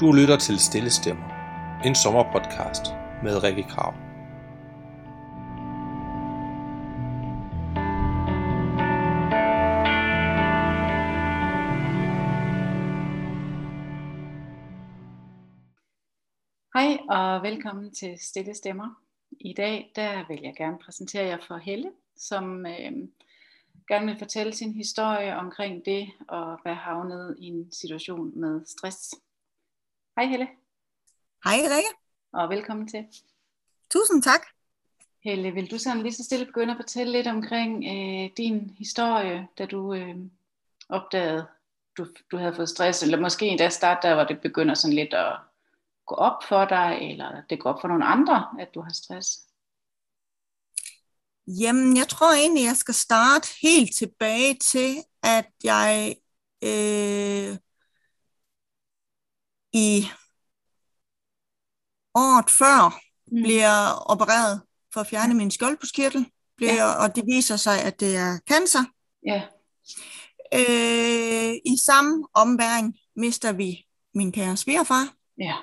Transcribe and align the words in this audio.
Du 0.00 0.12
lytter 0.12 0.36
til 0.36 0.58
Stille 0.58 0.90
Stemmer, 0.90 1.28
en 1.84 1.94
sommerpodcast 1.94 2.82
med 3.22 3.42
Rikke 3.42 3.62
Krav. 3.62 3.92
Hej 16.74 16.98
og 17.08 17.42
velkommen 17.42 17.94
til 17.94 18.18
Stille 18.18 18.54
Stemmer. 18.54 19.02
I 19.40 19.52
dag 19.52 19.92
der 19.96 20.28
vil 20.28 20.40
jeg 20.42 20.54
gerne 20.56 20.78
præsentere 20.84 21.26
jer 21.26 21.38
for 21.48 21.56
Helle, 21.56 21.90
som 22.16 22.66
øh, 22.66 22.92
gerne 23.88 24.06
vil 24.06 24.18
fortælle 24.18 24.52
sin 24.52 24.72
historie 24.72 25.36
omkring 25.36 25.84
det 25.84 26.02
at 26.32 26.58
være 26.64 26.74
havnet 26.74 27.36
i 27.38 27.46
en 27.46 27.72
situation 27.72 28.40
med 28.40 28.60
stress. 28.66 29.14
Hej 30.18 30.26
Helle. 30.26 30.48
Hej 31.44 31.56
Rikke. 31.56 31.88
Og 32.32 32.50
velkommen 32.50 32.88
til. 32.88 33.06
Tusind 33.90 34.22
tak. 34.22 34.40
Helle, 35.24 35.50
vil 35.50 35.70
du 35.70 35.78
sådan 35.78 36.02
lige 36.02 36.12
så 36.12 36.24
stille 36.24 36.46
begynde 36.46 36.72
at 36.72 36.78
fortælle 36.78 37.12
lidt 37.12 37.26
omkring 37.26 37.84
øh, 37.84 38.30
din 38.36 38.70
historie, 38.78 39.48
da 39.58 39.66
du 39.66 39.94
øh, 39.94 40.16
opdagede, 40.88 41.46
du, 41.98 42.06
du 42.30 42.36
havde 42.36 42.54
fået 42.54 42.68
stress, 42.68 43.02
eller 43.02 43.20
måske 43.20 43.46
endda 43.46 43.68
start 43.68 43.98
der, 44.02 44.14
hvor 44.14 44.24
det 44.24 44.40
begynder 44.40 44.74
sådan 44.74 44.94
lidt 44.94 45.14
at 45.14 45.36
gå 46.06 46.14
op 46.14 46.42
for 46.48 46.64
dig, 46.64 46.98
eller 47.10 47.42
det 47.50 47.60
går 47.60 47.70
op 47.72 47.80
for 47.80 47.88
nogle 47.88 48.04
andre, 48.04 48.48
at 48.60 48.74
du 48.74 48.80
har 48.80 48.92
stress? 48.92 49.40
Jamen, 51.46 51.96
jeg 51.96 52.08
tror 52.08 52.32
egentlig, 52.32 52.64
jeg 52.64 52.76
skal 52.76 52.94
starte 52.94 53.48
helt 53.62 53.94
tilbage 53.94 54.54
til, 54.54 54.96
at 55.22 55.50
jeg 55.64 56.16
øh, 56.64 57.58
i 59.72 60.06
året 62.14 62.50
før 62.50 63.00
mm. 63.32 63.42
bliver 63.42 63.92
opereret 64.10 64.62
for 64.92 65.00
at 65.00 65.06
fjerne 65.06 65.34
min 65.34 65.50
skjoldbuskirtel, 65.50 66.26
bliver, 66.56 66.74
ja. 66.74 67.02
og 67.02 67.16
det 67.16 67.24
viser 67.26 67.56
sig, 67.56 67.82
at 67.82 68.00
det 68.00 68.16
er 68.16 68.38
cancer. 68.48 68.84
Ja. 69.26 69.42
Øh, 70.54 71.54
I 71.64 71.76
samme 71.86 72.26
ombæring 72.34 72.98
mister 73.16 73.52
vi 73.52 73.86
min 74.14 74.32
kære 74.32 74.56
svigerfar. 74.56 75.14
Ja. 75.38 75.54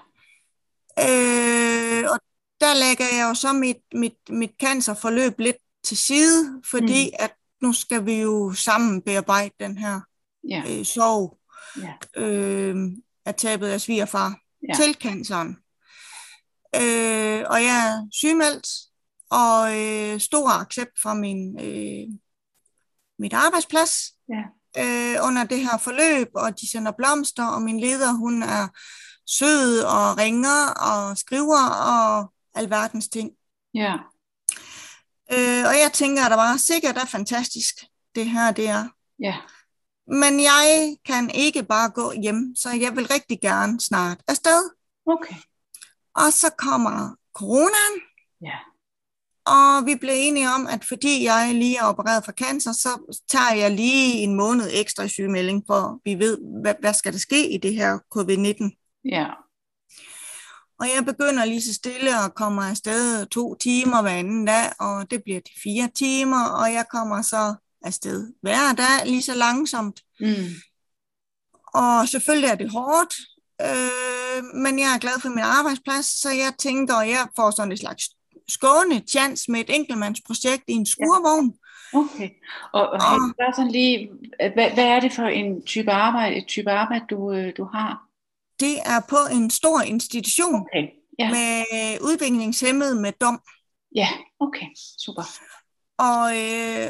Øh, 1.00 2.12
og 2.12 2.20
der 2.62 2.74
lægger 2.74 3.06
jeg 3.18 3.30
jo 3.30 3.34
så 3.34 3.54
mit, 3.54 3.78
mit, 3.94 4.18
mit 4.30 4.52
cancerforløb 4.62 5.40
lidt 5.40 5.58
til 5.84 5.98
side, 5.98 6.62
fordi 6.72 7.10
mm. 7.10 7.16
at 7.20 7.34
nu 7.62 7.74
skal 7.74 8.06
vi 8.06 8.22
jo 8.22 8.54
sammen 8.54 9.02
bearbejde 9.02 9.54
den 9.60 9.78
her 9.78 10.02
Ja. 10.50 10.64
øh, 10.70 10.86
sorg 10.86 11.38
Ja. 11.78 12.22
øh, 12.22 12.76
af 13.26 13.36
tabet 13.36 13.68
af 13.68 13.82
svigerfar 13.82 14.36
Ja. 14.70 14.76
til 14.76 14.94
canceren. 14.94 15.58
Øh, 16.76 17.44
og 17.50 17.64
jeg 17.64 17.88
er 17.88 18.08
sygemeldt, 18.12 18.68
og 19.32 19.80
øh, 19.82 20.20
stor 20.20 20.50
accept 20.50 20.92
fra 21.04 21.14
min, 21.14 21.60
øh, 21.60 22.08
mit 23.20 23.34
arbejdsplads 23.34 23.92
Ja. 24.30 24.44
øh, 24.84 25.28
under 25.28 25.44
det 25.44 25.60
her 25.60 25.78
forløb, 25.78 26.28
og 26.36 26.60
de 26.60 26.72
sender 26.72 26.92
blomster, 26.92 27.46
og 27.48 27.62
min 27.62 27.80
leder, 27.80 28.12
hun 28.14 28.44
er 28.44 28.68
sød 29.28 29.80
og 29.82 30.18
ringer 30.18 30.68
og 30.82 31.18
skriver 31.18 31.70
og 31.70 32.34
alverdens 32.56 33.08
ting. 33.08 33.32
Ja. 33.74 33.94
Øh, 35.32 35.64
og 35.70 35.76
jeg 35.84 35.90
tænker, 35.94 36.24
at 36.26 36.32
der 36.32 36.38
var 36.38 36.58
sikkert 36.58 36.98
er 36.98 37.06
fantastisk, 37.06 37.76
det 38.16 38.26
her 38.30 38.52
det 38.52 38.68
er. 38.68 38.88
Ja. 39.20 39.36
Men 40.08 40.40
jeg 40.40 40.96
kan 41.06 41.30
ikke 41.34 41.64
bare 41.64 41.90
gå 41.90 42.12
hjem, 42.12 42.56
så 42.56 42.70
jeg 42.70 42.96
vil 42.96 43.08
rigtig 43.08 43.40
gerne 43.42 43.82
snart 43.82 44.18
afsted. 44.28 44.70
Okay. 45.06 45.36
Og 46.16 46.34
så 46.34 46.50
kommer 46.58 47.16
coronaen, 47.34 48.02
Ja. 48.42 48.58
og 49.46 49.86
vi 49.86 49.96
blev 49.96 50.14
enige 50.16 50.50
om, 50.50 50.68
at 50.68 50.86
fordi 50.86 51.24
jeg 51.24 51.54
lige 51.56 51.78
er 51.78 51.84
opereret 51.84 52.26
for 52.26 52.32
cancer, 52.32 52.72
så 52.72 53.18
tager 53.30 53.54
jeg 53.54 53.72
lige 53.72 54.14
en 54.14 54.36
måned 54.36 54.70
ekstra 54.74 55.08
sygemelding, 55.08 55.64
for 55.68 56.00
vi 56.06 56.16
ved, 56.16 56.38
hvad, 56.62 56.76
hvad 56.80 56.94
skal 56.94 57.14
der 57.14 57.20
ske 57.20 57.50
i 57.54 57.58
det 57.58 57.74
her 57.74 57.98
covid-19. 58.16 59.02
Ja. 59.12 59.26
Og 60.80 60.86
jeg 60.96 61.06
begynder 61.06 61.46
lige 61.46 61.62
så 61.62 61.74
stille 61.74 62.20
og 62.26 62.36
kommer 62.36 62.64
afsted 62.64 63.26
to 63.26 63.56
timer 63.56 64.02
hver 64.02 64.12
anden 64.12 64.46
dag, 64.46 64.72
og 64.80 65.12
det 65.12 65.24
bliver 65.24 65.40
til 65.40 65.56
fire 65.64 65.90
timer, 65.96 66.46
og 66.46 66.74
jeg 66.74 66.86
kommer 66.92 67.22
så 67.22 67.56
afsted 67.86 68.34
hver 68.42 68.74
dag 68.74 69.06
lige 69.06 69.22
så 69.22 69.36
langsomt. 69.36 70.02
Mm. 70.20 70.50
Og 71.74 72.08
selvfølgelig 72.08 72.50
er 72.50 72.56
det 72.56 72.72
hårdt, 72.72 73.14
øh, 73.62 74.44
men 74.64 74.80
jeg 74.80 74.96
er 74.96 75.00
glad 75.00 75.20
for 75.22 75.30
min 75.30 75.44
arbejdsplads, 75.60 76.22
så 76.22 76.30
jeg 76.30 76.54
tænker, 76.58 76.96
at 76.96 77.10
jeg 77.10 77.28
får 77.36 77.52
sådan 77.52 77.72
et 77.72 77.80
slags 77.80 78.04
skåne 78.48 79.04
chance 79.10 79.52
med 79.52 79.60
et 79.60 79.76
enkeltmandsprojekt 79.76 80.64
i 80.68 80.74
en 80.74 80.86
skurvogn. 80.86 81.54
Okay. 81.94 82.30
Og, 82.74 82.90
og 82.90 83.12
Helle, 83.12 83.34
bare 83.42 83.54
sådan 83.56 83.72
lige, 83.72 84.10
hvad, 84.54 84.72
hvad 84.74 84.86
er 84.86 85.00
det 85.00 85.14
for 85.14 85.24
en 85.24 85.66
type 85.66 85.92
arbejde, 85.92 86.36
et 86.36 86.48
type 86.48 86.72
arbejde, 86.72 87.06
du, 87.10 87.32
øh, 87.34 87.54
du 87.58 87.64
har? 87.64 88.02
Det 88.60 88.76
er 88.86 89.02
på 89.10 89.18
en 89.32 89.50
stor 89.50 89.82
institution 89.82 90.56
Okay. 90.62 90.88
Ja. 91.20 91.30
med 91.30 91.64
udviklingshemmede 92.02 93.02
med 93.02 93.12
dom. 93.22 93.42
Ja, 93.96 94.08
okay. 94.40 94.66
Super. 95.06 95.24
Og 95.98 96.38
øh, 96.38 96.90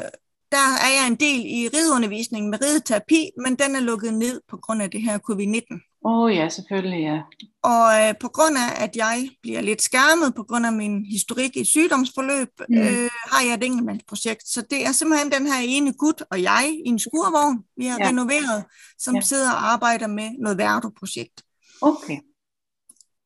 der 0.52 0.66
er 0.86 0.90
jeg 0.98 1.06
en 1.08 1.14
del 1.14 1.40
i 1.46 1.68
rideundervisningen 1.74 2.50
med 2.50 2.58
rideterapi, 2.64 3.30
men 3.44 3.56
den 3.56 3.76
er 3.76 3.80
lukket 3.80 4.14
ned 4.14 4.40
på 4.48 4.56
grund 4.56 4.82
af 4.82 4.90
det 4.90 5.02
her 5.02 5.18
covid-19. 5.18 5.92
Åh 6.04 6.18
oh, 6.18 6.34
ja, 6.34 6.48
selvfølgelig 6.48 7.00
ja. 7.02 7.18
Og 7.62 8.08
øh, 8.08 8.14
på 8.20 8.28
grund 8.28 8.56
af, 8.56 8.84
at 8.84 8.96
jeg 8.96 9.28
bliver 9.42 9.60
lidt 9.60 9.82
skærmet 9.82 10.34
på 10.34 10.42
grund 10.42 10.66
af 10.66 10.72
min 10.72 11.04
historik 11.04 11.56
i 11.56 11.64
sygdomsforløb, 11.64 12.48
Mm. 12.68 12.78
øh, 12.78 13.10
har 13.32 13.44
jeg 13.44 13.54
et 13.54 13.64
enkeltmandsprojekt. 13.64 14.48
Så 14.48 14.62
det 14.70 14.86
er 14.86 14.92
simpelthen 14.92 15.32
den 15.32 15.46
her 15.46 15.60
ene 15.64 15.92
gut 15.92 16.22
og 16.30 16.42
jeg 16.42 16.76
i 16.86 16.88
en 16.88 16.98
skurvogn, 16.98 17.58
vi 17.76 17.86
har 17.86 17.98
Ja. 18.00 18.08
renoveret, 18.08 18.64
som 18.98 19.14
Ja. 19.14 19.20
sidder 19.20 19.50
og 19.52 19.72
arbejder 19.72 20.06
med 20.06 20.30
noget 20.38 20.58
værdo-projekt. 20.58 21.42
Okay. 21.80 22.18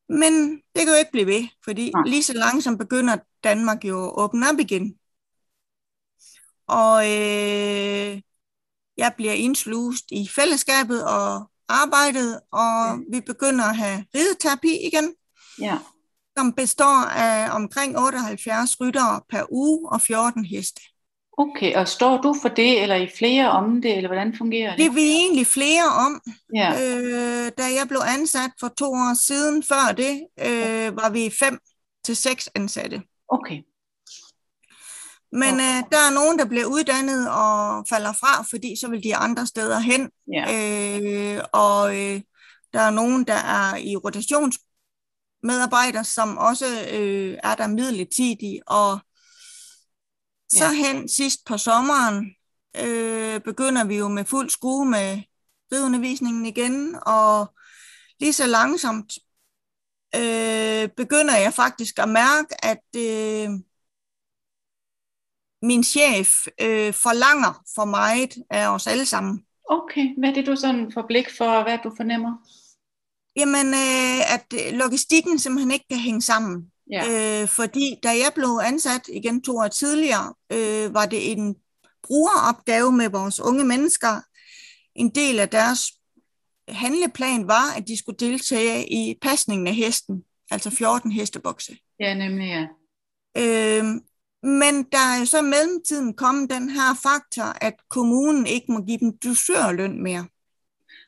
Men 0.09 0.33
det 0.75 0.81
kan 0.83 0.87
jo 0.87 0.99
ikke 0.99 1.11
blive 1.11 1.27
ved, 1.27 1.43
fordi 1.65 1.91
Nej. 1.91 2.03
lige 2.05 2.23
så 2.23 2.33
langsomt 2.33 2.79
begynder 2.79 3.17
Danmark 3.43 3.85
jo 3.85 4.05
at 4.07 4.13
åbne 4.23 4.49
op 4.49 4.59
igen. 4.59 4.93
Og 6.71 7.03
øh, 7.05 8.21
jeg 8.97 9.13
bliver 9.17 9.33
indsluset 9.33 10.05
i 10.11 10.29
fællesskabet 10.35 11.05
og 11.05 11.49
arbejdet, 11.69 12.39
og 12.51 12.97
Mm. 12.97 13.03
vi 13.11 13.21
begynder 13.21 13.65
at 13.65 13.75
have 13.77 14.05
rideterapi 14.15 14.77
igen, 14.87 15.13
Ja. 15.61 15.77
som 16.37 16.53
består 16.53 17.05
af 17.15 17.55
omkring 17.55 17.97
78 17.99 18.81
ryttere 18.81 19.21
per 19.29 19.43
uge 19.51 19.89
og 19.91 20.01
14 20.01 20.45
heste. 20.45 20.81
Okay, 21.37 21.75
og 21.75 21.87
står 21.87 22.21
du 22.21 22.35
for 22.41 22.49
det, 22.49 22.81
eller 22.81 22.95
i 22.95 23.09
flere 23.17 23.51
om 23.51 23.81
det, 23.81 23.97
eller 23.97 24.07
hvordan 24.09 24.37
fungerer 24.37 24.69
Det 24.69 24.79
det? 24.79 24.85
er 24.85 24.91
vi 24.93 25.01
egentlig 25.01 25.47
flere 25.47 25.83
om. 26.05 26.21
Ja. 26.55 26.69
Øh, 26.71 27.51
da 27.57 27.63
jeg 27.63 27.85
blev 27.87 28.01
ansat 28.07 28.51
for 28.59 28.67
to 28.67 28.85
år 28.85 29.13
siden, 29.27 29.63
før 29.63 29.91
det, 29.97 30.13
øh, 30.39 30.95
var 30.97 31.09
vi 31.09 31.31
fem 31.39 31.59
til 32.05 32.15
seks 32.15 32.49
ansatte. 32.55 33.01
Okay. 33.29 33.57
Men 35.31 35.53
Okay. 35.53 35.77
øh, 35.77 35.83
der 35.91 35.97
er 35.97 36.13
nogen, 36.13 36.39
der 36.39 36.45
bliver 36.45 36.65
uddannet 36.65 37.29
og 37.29 37.85
falder 37.89 38.13
fra, 38.13 38.43
fordi 38.49 38.75
så 38.81 38.89
vil 38.89 39.03
de 39.03 39.15
andre 39.15 39.47
steder 39.47 39.79
hen. 39.79 40.09
Ja. 40.33 40.59
Øh, 41.37 41.43
og 41.53 41.99
øh, 41.99 42.21
der 42.73 42.79
er 42.79 42.89
nogen, 42.89 43.23
der 43.23 43.33
er 43.33 43.75
i 43.75 43.95
rotationsmedarbejdere, 43.95 46.03
som 46.03 46.37
også 46.37 46.65
øh, 46.93 47.37
er 47.43 47.55
der 47.55 47.67
midlertidigt. 47.67 48.63
Og 48.67 48.99
så 50.51 50.69
hen 50.69 51.09
sidst 51.09 51.45
på 51.45 51.57
sommeren 51.57 52.35
øh, 52.77 53.41
begynder 53.41 53.83
vi 53.83 53.97
jo 53.97 54.07
med 54.07 54.25
fuld 54.25 54.49
skrue 54.49 54.85
med 54.85 55.21
ridundervisningen 55.73 56.45
igen. 56.45 56.95
Og 57.01 57.53
lige 58.19 58.33
så 58.33 58.47
langsomt 58.47 59.13
øh, 60.15 60.89
begynder 60.97 61.37
jeg 61.37 61.53
faktisk 61.53 61.99
at 61.99 62.09
mærke, 62.09 62.65
at... 62.65 62.83
Øh, 62.95 63.49
min 65.61 65.83
chef 65.83 66.29
øh, 66.61 66.93
forlanger 66.93 67.63
for 67.75 67.85
meget 67.85 68.35
af 68.49 68.67
os 68.67 68.87
alle 68.87 69.05
sammen. 69.05 69.45
Okay, 69.69 70.05
hvad 70.17 70.29
er 70.29 70.33
det, 70.33 70.45
du 70.45 70.55
sådan 70.55 70.91
får 70.93 71.05
blik 71.07 71.29
for, 71.37 71.63
hvad 71.63 71.77
du 71.83 71.91
fornemmer? 71.97 72.33
Jamen, 73.35 73.67
øh, 73.67 74.33
at 74.33 74.45
øh, 74.53 74.77
logistikken 74.77 75.39
simpelthen 75.39 75.71
ikke 75.71 75.85
kan 75.89 75.99
hænge 75.99 76.21
sammen. 76.21 76.71
Ja. 76.91 77.41
Øh, 77.41 77.47
fordi 77.47 77.95
da 78.03 78.09
jeg 78.09 78.31
blev 78.35 78.59
ansat 78.63 79.01
igen 79.13 79.41
to 79.41 79.57
år 79.57 79.67
tidligere, 79.67 80.33
øh, 80.51 80.93
var 80.93 81.05
det 81.05 81.31
en 81.31 81.55
brugeropgave 82.03 82.91
med 82.91 83.09
vores 83.09 83.39
unge 83.39 83.63
mennesker. 83.63 84.21
En 84.95 85.09
del 85.09 85.39
af 85.39 85.49
deres 85.49 85.91
handleplan 86.67 87.47
var, 87.47 87.73
at 87.77 87.87
de 87.87 87.97
skulle 87.97 88.17
deltage 88.17 88.93
i 88.93 89.15
pasningen 89.21 89.67
af 89.67 89.75
hesten, 89.75 90.23
altså 90.51 90.69
14 90.69 91.11
hestebokse. 91.11 91.77
Ja, 91.99 92.13
nemlig 92.13 92.47
ja. 92.47 92.67
Øh, 93.37 93.85
Men 94.43 94.83
der 94.91 95.21
er 95.21 95.25
så 95.25 95.41
mellemtiden 95.41 96.13
kommet 96.13 96.49
den 96.49 96.69
her 96.69 96.93
faktor, 97.03 97.57
at 97.61 97.73
kommunen 97.89 98.45
ikke 98.45 98.71
må 98.71 98.81
give 98.81 98.97
dem 98.97 99.17
dusørløn 99.23 100.03
mere. 100.03 100.25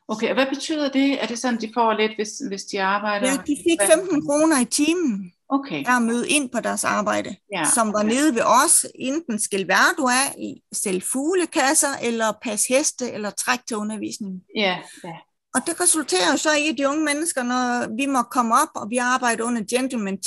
Okay, 0.08 0.28
og 0.28 0.34
hvad 0.34 0.46
betyder 0.46 0.88
det? 0.92 1.22
Er 1.22 1.26
det 1.26 1.38
sådan, 1.38 1.60
de 1.60 1.70
får 1.74 1.92
lidt, 1.92 2.12
hvis, 2.16 2.30
hvis 2.48 2.64
de 2.64 2.82
arbejder? 2.82 3.26
Ja, 3.26 3.36
de 3.46 3.56
fik 3.68 3.78
15 3.90 4.26
kroner 4.26 4.60
i 4.60 4.64
timen 4.64 5.32
Okay, 5.48 5.84
at 5.86 6.02
møde 6.02 6.28
ind 6.28 6.50
på 6.50 6.60
deres 6.60 6.84
arbejde, 6.84 7.36
ja. 7.52 7.64
som 7.74 7.92
var 7.92 8.02
nede 8.02 8.34
ved 8.34 8.42
os, 8.42 8.86
enten 8.94 9.38
skal 9.40 9.68
være 9.68 9.94
du 9.98 10.02
er 10.04 10.38
i 10.38 10.62
selv 10.72 11.02
fuglekasser, 11.02 11.88
eller 12.02 12.32
pas 12.42 12.66
heste, 12.66 13.12
eller 13.12 13.30
træk 13.30 13.58
til 13.68 13.76
undervisningen. 13.76 14.42
Ja, 14.56 14.78
ja. 15.04 15.12
Og 15.54 15.60
det 15.66 15.80
resulterer 15.80 16.32
jo 16.32 16.36
så 16.36 16.52
i, 16.52 16.68
at 16.68 16.78
de 16.78 16.88
unge 16.88 17.04
mennesker, 17.04 17.42
når 17.42 17.96
vi 17.96 18.06
må 18.06 18.22
komme 18.22 18.54
op, 18.54 18.68
og 18.74 18.90
vi 18.90 18.96
arbejder 18.96 19.44
under 19.44 19.62
gentleman 19.70 20.18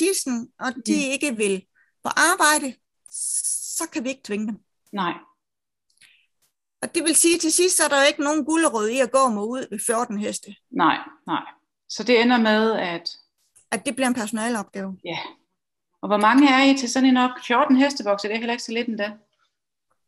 og 0.59 0.73
de 0.85 0.93
Mhm. 0.93 1.11
ikke 1.11 1.35
vil 1.37 1.61
på 2.03 2.09
arbejde, 2.09 2.73
så 3.77 3.89
kan 3.93 4.03
vi 4.03 4.09
ikke 4.09 4.21
tvinge 4.23 4.47
dem. 4.47 4.59
Nej. 4.91 5.13
Og 6.81 6.95
det 6.95 7.03
vil 7.03 7.15
sige, 7.15 7.35
at 7.35 7.41
til 7.41 7.51
sidst 7.51 7.77
så 7.77 7.83
er 7.83 7.87
der 7.87 8.01
jo 8.01 8.07
ikke 8.07 8.23
nogen 8.23 8.45
gulderød 8.45 8.89
i 8.89 8.99
at 8.99 9.11
gå 9.11 9.29
mig 9.29 9.43
ud 9.43 9.67
ved 9.71 9.79
14 9.85 10.17
heste. 10.19 10.55
Nej, 10.71 10.97
nej. 11.27 11.43
Så 11.89 12.03
det 12.03 12.21
ender 12.21 12.37
med, 12.37 12.71
at 12.73 13.09
At 13.71 13.85
det 13.85 13.95
bliver 13.95 14.07
en 14.07 14.13
personalopgave. 14.13 14.97
ja. 15.05 15.17
Og 16.01 16.07
hvor 16.09 16.17
mange 16.17 16.49
er 16.49 16.63
I 16.63 16.77
til 16.77 16.89
sådan 16.89 17.09
en 17.09 17.17
op? 17.17 17.29
14 17.47 17.75
hestebokse, 17.75 18.27
det 18.27 18.33
er 18.33 18.37
heller 18.37 18.53
ikke 18.53 18.63
så 18.63 18.71
lidt 18.71 18.87
endda. 18.87 19.11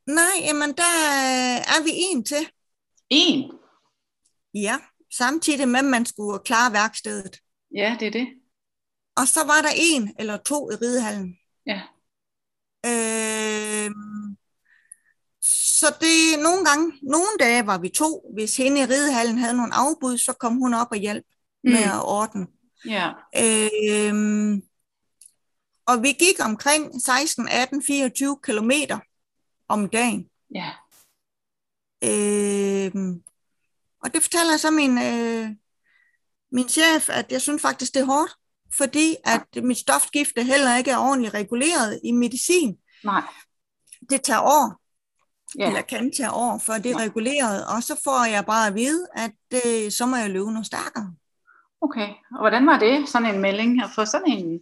Nej, 0.06 0.36
jamen 0.48 0.70
der 0.78 0.92
er 1.74 1.84
vi 1.84 1.90
en 1.94 2.24
til. 2.26 2.52
En? 3.10 3.52
Ja, 4.54 4.76
samtidig 5.18 5.68
med, 5.68 5.80
at 5.80 5.86
man 5.86 6.06
skulle 6.06 6.40
klare 6.40 6.74
værkstedet. 6.74 7.40
Ja, 7.76 7.98
det 8.00 8.08
er 8.08 8.12
det. 8.12 8.28
Og 9.16 9.28
så 9.28 9.40
var 9.46 9.62
der 9.62 9.70
en 9.76 10.16
eller 10.20 10.38
to 10.38 10.72
i 10.72 10.76
ridehallen. 10.76 11.38
Ja. 11.66 11.82
Øh, 12.86 13.29
så 15.80 15.96
det 16.02 16.44
nogle 16.44 16.66
gange, 16.66 17.00
nogle 17.02 17.38
dage 17.40 17.66
var 17.68 17.78
vi 17.78 17.90
to. 17.90 18.32
Hvis 18.34 18.58
hende 18.58 18.82
i 18.82 18.86
ridehallen 18.86 19.38
havde 19.38 19.58
nogle 19.58 19.74
afbud, 19.74 20.18
så 20.18 20.34
kom 20.34 20.56
hun 20.56 20.74
op 20.74 20.88
og 20.92 20.98
hjalp 20.98 21.26
mm. 21.64 21.72
med 21.72 21.84
at 21.84 22.04
ordne. 22.04 22.48
Ja. 22.86 23.08
Øh, 23.38 24.62
og 25.86 26.04
vi 26.04 26.12
gik 26.12 26.36
omkring 26.46 27.02
16, 27.02 27.48
18, 27.48 27.84
24 27.84 28.40
kilometer 28.44 29.00
om 29.68 29.90
dagen. 29.90 30.30
Ja. 30.56 30.72
Øh, 32.04 32.92
og 34.04 34.14
det 34.14 34.22
fortæller 34.22 34.58
så 34.58 34.72
min, 34.72 34.98
øh, 34.98 35.50
min 36.52 36.70
chef, 36.70 37.10
at 37.10 37.32
jeg 37.32 37.42
synes 37.42 37.62
faktisk, 37.62 37.94
det 37.94 38.02
er 38.02 38.06
hårdt, 38.06 38.36
fordi 38.78 39.16
at 39.26 39.64
mit 39.64 39.78
stofskifte 39.78 40.44
heller 40.44 40.78
ikke 40.78 40.92
er 40.92 40.98
ordentligt 40.98 41.34
reguleret 41.34 42.00
i 42.04 42.12
medicin. 42.12 42.78
Nej. 43.04 43.24
Det 44.10 44.22
tager 44.22 44.42
år, 44.42 44.82
Ja. 45.58 45.68
eller 45.68 45.82
kan 45.82 46.12
tage 46.12 46.32
år, 46.32 46.58
før 46.58 46.74
det 46.78 46.86
er 46.92 47.00
Ja. 47.00 47.06
reguleret, 47.06 47.68
og 47.76 47.84
så 47.84 48.02
får 48.04 48.26
jeg 48.26 48.46
bare 48.46 48.68
at 48.68 48.76
vide, 48.76 49.08
at 49.16 49.36
øh, 49.66 49.92
så 49.92 50.06
må 50.06 50.16
jeg 50.16 50.30
løbe 50.30 50.52
noget 50.52 50.66
stærkere. 50.66 51.14
Okay. 51.82 52.10
Og 52.32 52.40
hvordan 52.40 52.68
var 52.68 52.80
det, 52.80 53.10
sådan 53.10 53.36
en 53.36 53.42
melding, 53.42 53.84
at 53.84 53.90
få 53.96 54.06
sådan 54.06 54.28
en? 54.32 54.60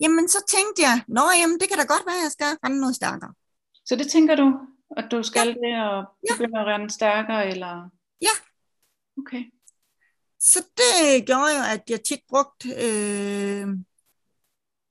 Jamen, 0.00 0.28
så 0.28 0.38
tænkte 0.48 0.82
jeg, 0.82 1.02
nå 1.08 1.20
jamen, 1.40 1.58
det 1.60 1.68
kan 1.68 1.78
da 1.78 1.84
godt 1.84 2.06
være, 2.06 2.16
at 2.16 2.22
jeg 2.22 2.30
skal 2.32 2.46
rende 2.64 2.80
noget 2.80 2.96
stærkere. 2.96 3.32
Så 3.84 3.96
det 3.96 4.10
tænker 4.10 4.36
du, 4.36 4.58
at 4.96 5.04
du 5.10 5.22
skal 5.22 5.46
Ja. 5.48 5.52
det, 5.52 5.74
og 5.90 6.04
Ja. 6.28 6.32
begynde 6.36 6.60
at 6.60 6.66
rende 6.66 6.90
stærkere, 6.90 7.48
eller? 7.48 7.90
Ja. 8.22 8.34
Okay. 9.18 9.42
Så 10.40 10.58
det 10.76 11.26
gjorde 11.26 11.56
jo, 11.58 11.62
at 11.74 11.82
jeg 11.90 12.00
tit 12.04 12.20
brugte 12.28 12.68
øh, 12.86 13.66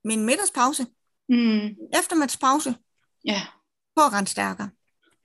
min 0.04 0.26
middagspause, 0.26 0.86
Mm. 1.30 1.70
eftermiddagspause, 2.00 2.76
Ja. 3.26 3.42
på 3.96 4.02
at 4.02 4.14
rende 4.14 4.30
stærkere. 4.30 4.70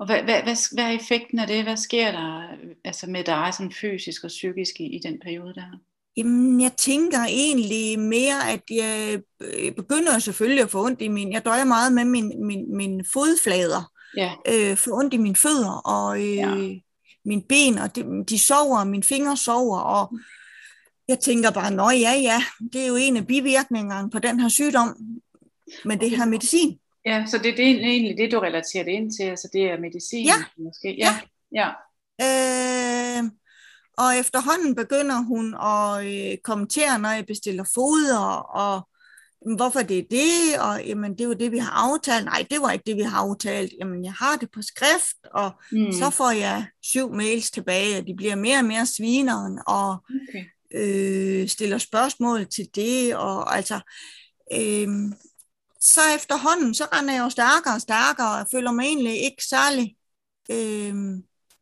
Og 0.02 0.06
hvad, 0.06 0.22
hvad, 0.22 0.42
hvad, 0.42 0.74
hvad 0.74 0.84
er 0.84 0.90
effekten 0.90 1.38
af 1.38 1.46
det? 1.46 1.62
Hvad 1.62 1.76
sker 1.76 2.12
der 2.12 2.42
altså 2.84 3.06
med 3.06 3.24
dig 3.24 3.50
sådan 3.52 3.72
fysisk 3.72 4.24
og 4.24 4.28
psykisk 4.28 4.80
i, 4.80 4.96
i 4.96 5.00
den 5.04 5.20
periode 5.24 5.54
der? 5.54 5.80
Jamen, 6.16 6.60
jeg 6.60 6.72
tænker 6.72 7.18
egentlig 7.28 7.98
mere, 7.98 8.50
at 8.52 8.60
jeg 8.70 9.20
øh, 9.40 9.72
begynder 9.72 10.18
selvfølgelig 10.18 10.62
at 10.62 10.70
få 10.70 10.84
ondt 10.84 11.02
i 11.02 11.08
min... 11.08 11.32
Jeg 11.32 11.44
døjer 11.44 11.64
meget 11.64 11.92
med 11.92 12.04
min, 12.04 12.46
min, 12.46 12.76
min 12.76 13.04
fodflader. 13.12 13.92
Ja. 14.16 14.32
Øh, 14.48 14.76
få 14.76 14.90
ondt 14.98 15.14
i 15.14 15.16
mine 15.16 15.36
fødder 15.36 15.80
og 15.84 16.20
øh, 16.20 16.36
Ja. 16.36 16.54
mine 17.24 17.42
ben, 17.48 17.78
og 17.78 17.96
de, 17.96 18.24
de 18.28 18.38
sover, 18.38 18.84
mine 18.84 19.02
fingre 19.02 19.36
sover, 19.36 19.78
og 19.78 20.18
jeg 21.08 21.18
tænker 21.18 21.50
bare, 21.50 21.70
nå 21.70 21.90
ja, 21.90 22.12
ja, 22.12 22.44
det 22.72 22.82
er 22.82 22.86
jo 22.86 22.96
en 22.96 23.16
af 23.16 23.26
bivirkningerne 23.26 24.10
på 24.10 24.18
den 24.18 24.40
her 24.40 24.48
sygdom, 24.48 24.96
men 25.84 26.00
det 26.00 26.16
her 26.16 26.24
medicin. 26.24 26.78
Ja, 27.06 27.24
så 27.26 27.38
det, 27.38 27.56
det 27.56 27.66
er 27.70 27.76
egentlig 27.86 28.16
det, 28.18 28.32
du 28.32 28.38
relaterer 28.38 28.84
det 28.84 28.90
ind 28.92 29.12
til, 29.12 29.22
altså 29.22 29.48
det 29.52 29.62
er 29.62 29.78
medicin 29.80 30.26
Ja. 30.26 30.34
måske? 30.58 30.96
Ja. 30.98 31.20
Ja. 31.54 31.68
Øh, 32.22 33.30
og 33.98 34.16
efterhånden 34.20 34.74
begynder 34.74 35.18
hun 35.22 35.54
at 35.54 36.06
øh, 36.32 36.38
kommentere, 36.44 36.98
når 36.98 37.08
jeg 37.08 37.26
bestiller 37.26 37.64
foder, 37.74 38.18
og 38.56 38.88
"Jamen, 39.44 39.56
hvorfor 39.56 39.82
det 39.82 39.98
er 39.98 40.02
det, 40.10 40.60
og 40.60 40.86
jamen, 40.86 41.12
det 41.12 41.20
er 41.20 41.24
jo 41.24 41.32
det, 41.32 41.52
vi 41.52 41.58
har 41.58 41.70
aftalt. 41.92 42.24
Nej, 42.24 42.46
det 42.50 42.60
var 42.60 42.70
ikke 42.70 42.82
det, 42.86 42.96
vi 42.96 43.02
har 43.02 43.18
aftalt. 43.18 43.72
Jamen, 43.80 44.04
jeg 44.04 44.12
har 44.12 44.36
det 44.36 44.48
på 44.54 44.62
skrift, 44.62 45.16
og 45.34 45.50
mm. 45.72 45.92
så 45.92 46.10
får 46.10 46.30
jeg 46.30 46.66
syv 46.82 47.14
mails 47.14 47.50
tilbage, 47.50 47.98
og 47.98 48.06
de 48.06 48.14
bliver 48.16 48.34
mere 48.34 48.58
og 48.58 48.64
mere 48.64 48.86
svineren, 48.86 49.58
og 49.66 49.96
Okay. 50.28 50.44
øh, 50.74 51.48
stiller 51.48 51.78
spørgsmål 51.78 52.46
til 52.46 52.66
det, 52.74 53.16
og 53.16 53.56
altså, 53.56 53.80
øh, 54.54 54.88
så 55.82 56.00
efterhånden, 56.16 56.74
så 56.74 56.84
render 56.92 57.14
jeg 57.14 57.20
jo 57.24 57.30
stærkere 57.30 57.74
og 57.74 57.80
stærkere, 57.80 58.40
og 58.40 58.46
føler 58.50 58.70
mig 58.72 58.84
egentlig 58.84 59.24
ikke 59.24 59.44
særlig 59.44 59.96
øh, 60.50 60.94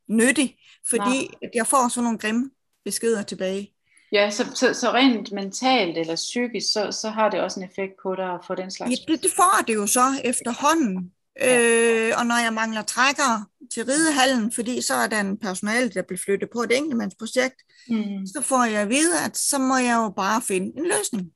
nyttig, 0.09 0.59
fordi 0.91 1.35
at 1.43 1.51
jeg 1.55 1.67
får 1.67 1.89
sådan 1.89 2.05
nogle 2.05 2.19
grimme 2.19 2.51
beskeder 2.85 3.23
tilbage. 3.23 3.75
Ja, 4.13 4.31
så, 4.31 4.45
så, 4.55 4.75
så 4.75 4.93
rent 4.93 5.33
mentalt 5.33 5.99
eller 5.99 6.17
psykisk, 6.17 6.73
så, 6.73 6.93
så 6.93 7.11
har 7.11 7.31
det 7.31 7.41
også 7.41 7.61
en 7.61 7.67
effekt 7.67 7.93
på 8.03 8.15
dig 8.15 8.31
at 8.35 8.41
få 8.47 8.55
den 8.55 8.71
slags. 8.71 8.91
Ja, 8.91 9.13
det, 9.13 9.23
det 9.23 9.31
får 9.37 9.65
det 9.67 9.75
jo 9.75 9.87
så 9.87 10.07
efterhånden. 10.25 11.13
Øh, 11.43 12.13
og 12.19 12.27
når 12.27 12.43
jeg 12.45 12.53
mangler 12.53 12.83
trækker 12.83 13.49
til 13.75 13.85
ridehallen, 13.85 14.53
fordi 14.53 14.83
så 14.83 14.95
er 14.95 15.07
der 15.07 15.21
en 15.21 15.39
personale, 15.39 15.91
der 15.91 16.03
bliver 16.03 16.21
flyttet 16.25 16.49
på 16.53 16.59
et 16.63 16.77
enkeltmandsprojekt, 16.77 17.57
Mm. 17.89 18.27
så 18.27 18.43
får 18.43 18.65
jeg 18.65 18.83
at 18.83 18.89
vide, 18.89 19.25
at 19.25 19.37
så 19.37 19.59
må 19.59 19.77
jeg 19.77 19.97
jo 19.97 20.09
bare 20.17 20.43
finde 20.43 20.67
en 20.77 20.85
løsning. 20.85 21.31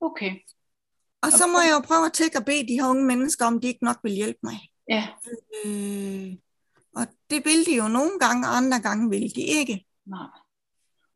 Okay. 0.00 0.30
Og 1.26 1.32
så 1.32 1.46
må 1.46 1.58
jeg 1.60 1.72
jo 1.74 1.80
prøve 1.80 2.06
at 2.06 2.12
tække 2.12 2.38
og 2.38 2.44
bede 2.44 2.68
de 2.68 2.72
her 2.80 2.88
unge 2.88 3.04
mennesker, 3.04 3.44
om 3.46 3.60
de 3.60 3.68
ikke 3.68 3.84
nok 3.84 3.98
vil 4.02 4.12
hjælpe 4.12 4.38
mig. 4.42 4.58
Ja, 4.88 5.08
Øh, 5.64 6.32
og 6.96 7.06
det 7.30 7.44
vil 7.44 7.66
de 7.66 7.76
jo 7.76 7.88
nogle 7.88 8.18
gange, 8.20 8.48
og 8.48 8.56
andre 8.56 8.80
gange 8.80 9.10
vil 9.10 9.34
de 9.36 9.40
ikke. 9.40 9.86
nej. 10.06 10.26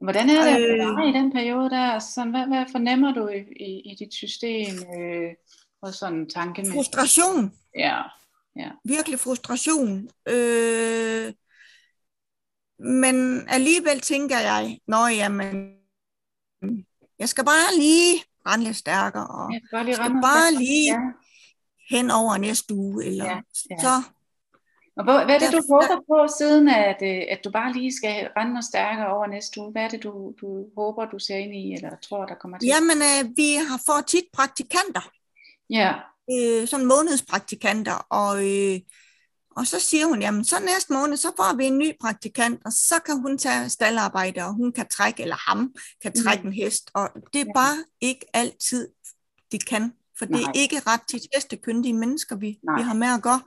Hvordan 0.00 0.30
er 0.30 0.44
det 0.44 0.68
Øh. 0.70 0.86
for 0.86 1.00
dig 1.00 1.08
i 1.10 1.12
den 1.12 1.32
periode 1.32 1.70
der? 1.70 1.80
Altså 1.92 2.12
Sådan, 2.14 2.30
hvad, 2.30 2.46
hvad 2.46 2.64
fornemmer 2.72 3.12
du 3.14 3.28
i, 3.28 3.38
i, 3.38 3.80
i 3.90 3.96
dit 3.98 4.14
system 4.14 4.74
øh, 4.98 5.30
og 5.82 5.94
sådan 5.94 6.28
tankemæssigt? 6.28 6.74
Frustration. 6.76 7.52
Ja, 7.76 8.02
Virkelig 8.84 9.20
frustration. 9.20 10.08
Øh, 10.28 11.32
men 12.78 13.48
alligevel 13.48 14.00
tænker 14.00 14.38
jeg, 14.38 14.78
nå 14.86 15.06
jamen, 15.06 15.74
jeg 17.18 17.28
skal 17.28 17.44
bare 17.44 17.78
lige 17.78 18.22
stærkere, 18.74 19.26
og 19.26 19.50
skal 19.52 19.68
bare 19.72 19.84
lige 19.84 19.94
skal 19.94 20.10
bare 20.22 20.52
lige 20.54 20.92
Ja. 20.92 20.98
hen 21.96 22.10
over 22.10 22.36
næste 22.36 22.74
uge, 22.74 23.04
eller 23.04 23.24
Ja, 23.24 23.40
ja. 23.70 23.76
så. 23.80 24.02
Og 24.96 25.04
hvor, 25.04 25.24
hvad 25.24 25.34
er 25.34 25.38
det, 25.38 25.52
du 25.52 25.56
Der- 25.56 25.72
håber 25.74 25.96
på, 26.10 26.32
siden 26.38 26.68
at, 26.68 26.96
øh, 27.02 27.22
at 27.30 27.40
du 27.44 27.50
bare 27.50 27.72
lige 27.72 27.92
skal 27.96 28.28
rende 28.36 28.58
og 28.58 28.64
stærkere 28.64 29.06
over 29.16 29.26
næste 29.26 29.60
uge? 29.60 29.72
Hvad 29.72 29.82
er 29.84 29.88
det, 29.88 30.02
du, 30.02 30.34
du 30.40 30.66
håber, 30.76 31.04
du 31.04 31.18
ser 31.18 31.36
ind 31.36 31.54
i, 31.54 31.72
eller 31.74 31.90
tror, 32.02 32.26
der 32.26 32.34
kommer 32.34 32.58
til? 32.58 32.66
Jamen, 32.66 32.98
øh, 33.10 33.30
vi 33.36 33.54
har 33.68 33.80
fået 33.86 34.06
tit 34.06 34.24
praktikanter, 34.32 35.10
Ja, 35.70 35.92
øh, 36.32 36.68
sådan 36.68 36.86
månedspraktikanter, 36.86 38.06
og, 38.10 38.36
øh, 38.36 38.80
og 39.56 39.66
så 39.66 39.80
siger 39.80 40.06
hun, 40.06 40.20
jamen 40.22 40.44
så 40.44 40.60
næste 40.60 40.92
måned, 40.92 41.16
så 41.16 41.28
får 41.36 41.56
vi 41.56 41.64
en 41.64 41.78
ny 41.78 41.92
praktikant, 42.00 42.60
og 42.64 42.72
så 42.72 42.94
kan 43.06 43.20
hun 43.20 43.38
tage 43.38 43.68
staldarbejde, 43.68 44.44
og 44.44 44.54
hun 44.54 44.72
kan 44.72 44.86
trække, 44.88 45.22
eller 45.22 45.36
ham 45.50 45.72
kan 46.02 46.12
trække 46.22 46.44
en 46.44 46.52
hest, 46.52 46.90
og 46.94 47.08
det 47.32 47.40
er 47.40 47.44
Ja. 47.46 47.52
bare 47.54 47.84
ikke 48.00 48.26
altid, 48.34 48.88
de 49.52 49.58
kan, 49.58 49.92
for 50.18 50.24
det 50.24 50.34
er 50.36 50.40
Nej. 50.40 50.52
ikke 50.54 50.80
ret 50.86 51.00
tit 51.10 51.22
hestekyndige 51.34 51.94
mennesker, 51.94 52.36
vi, 52.36 52.58
Nej. 52.64 52.76
vi 52.78 52.82
har 52.82 52.94
med 52.94 53.08
at 53.08 53.22
gøre. 53.22 53.40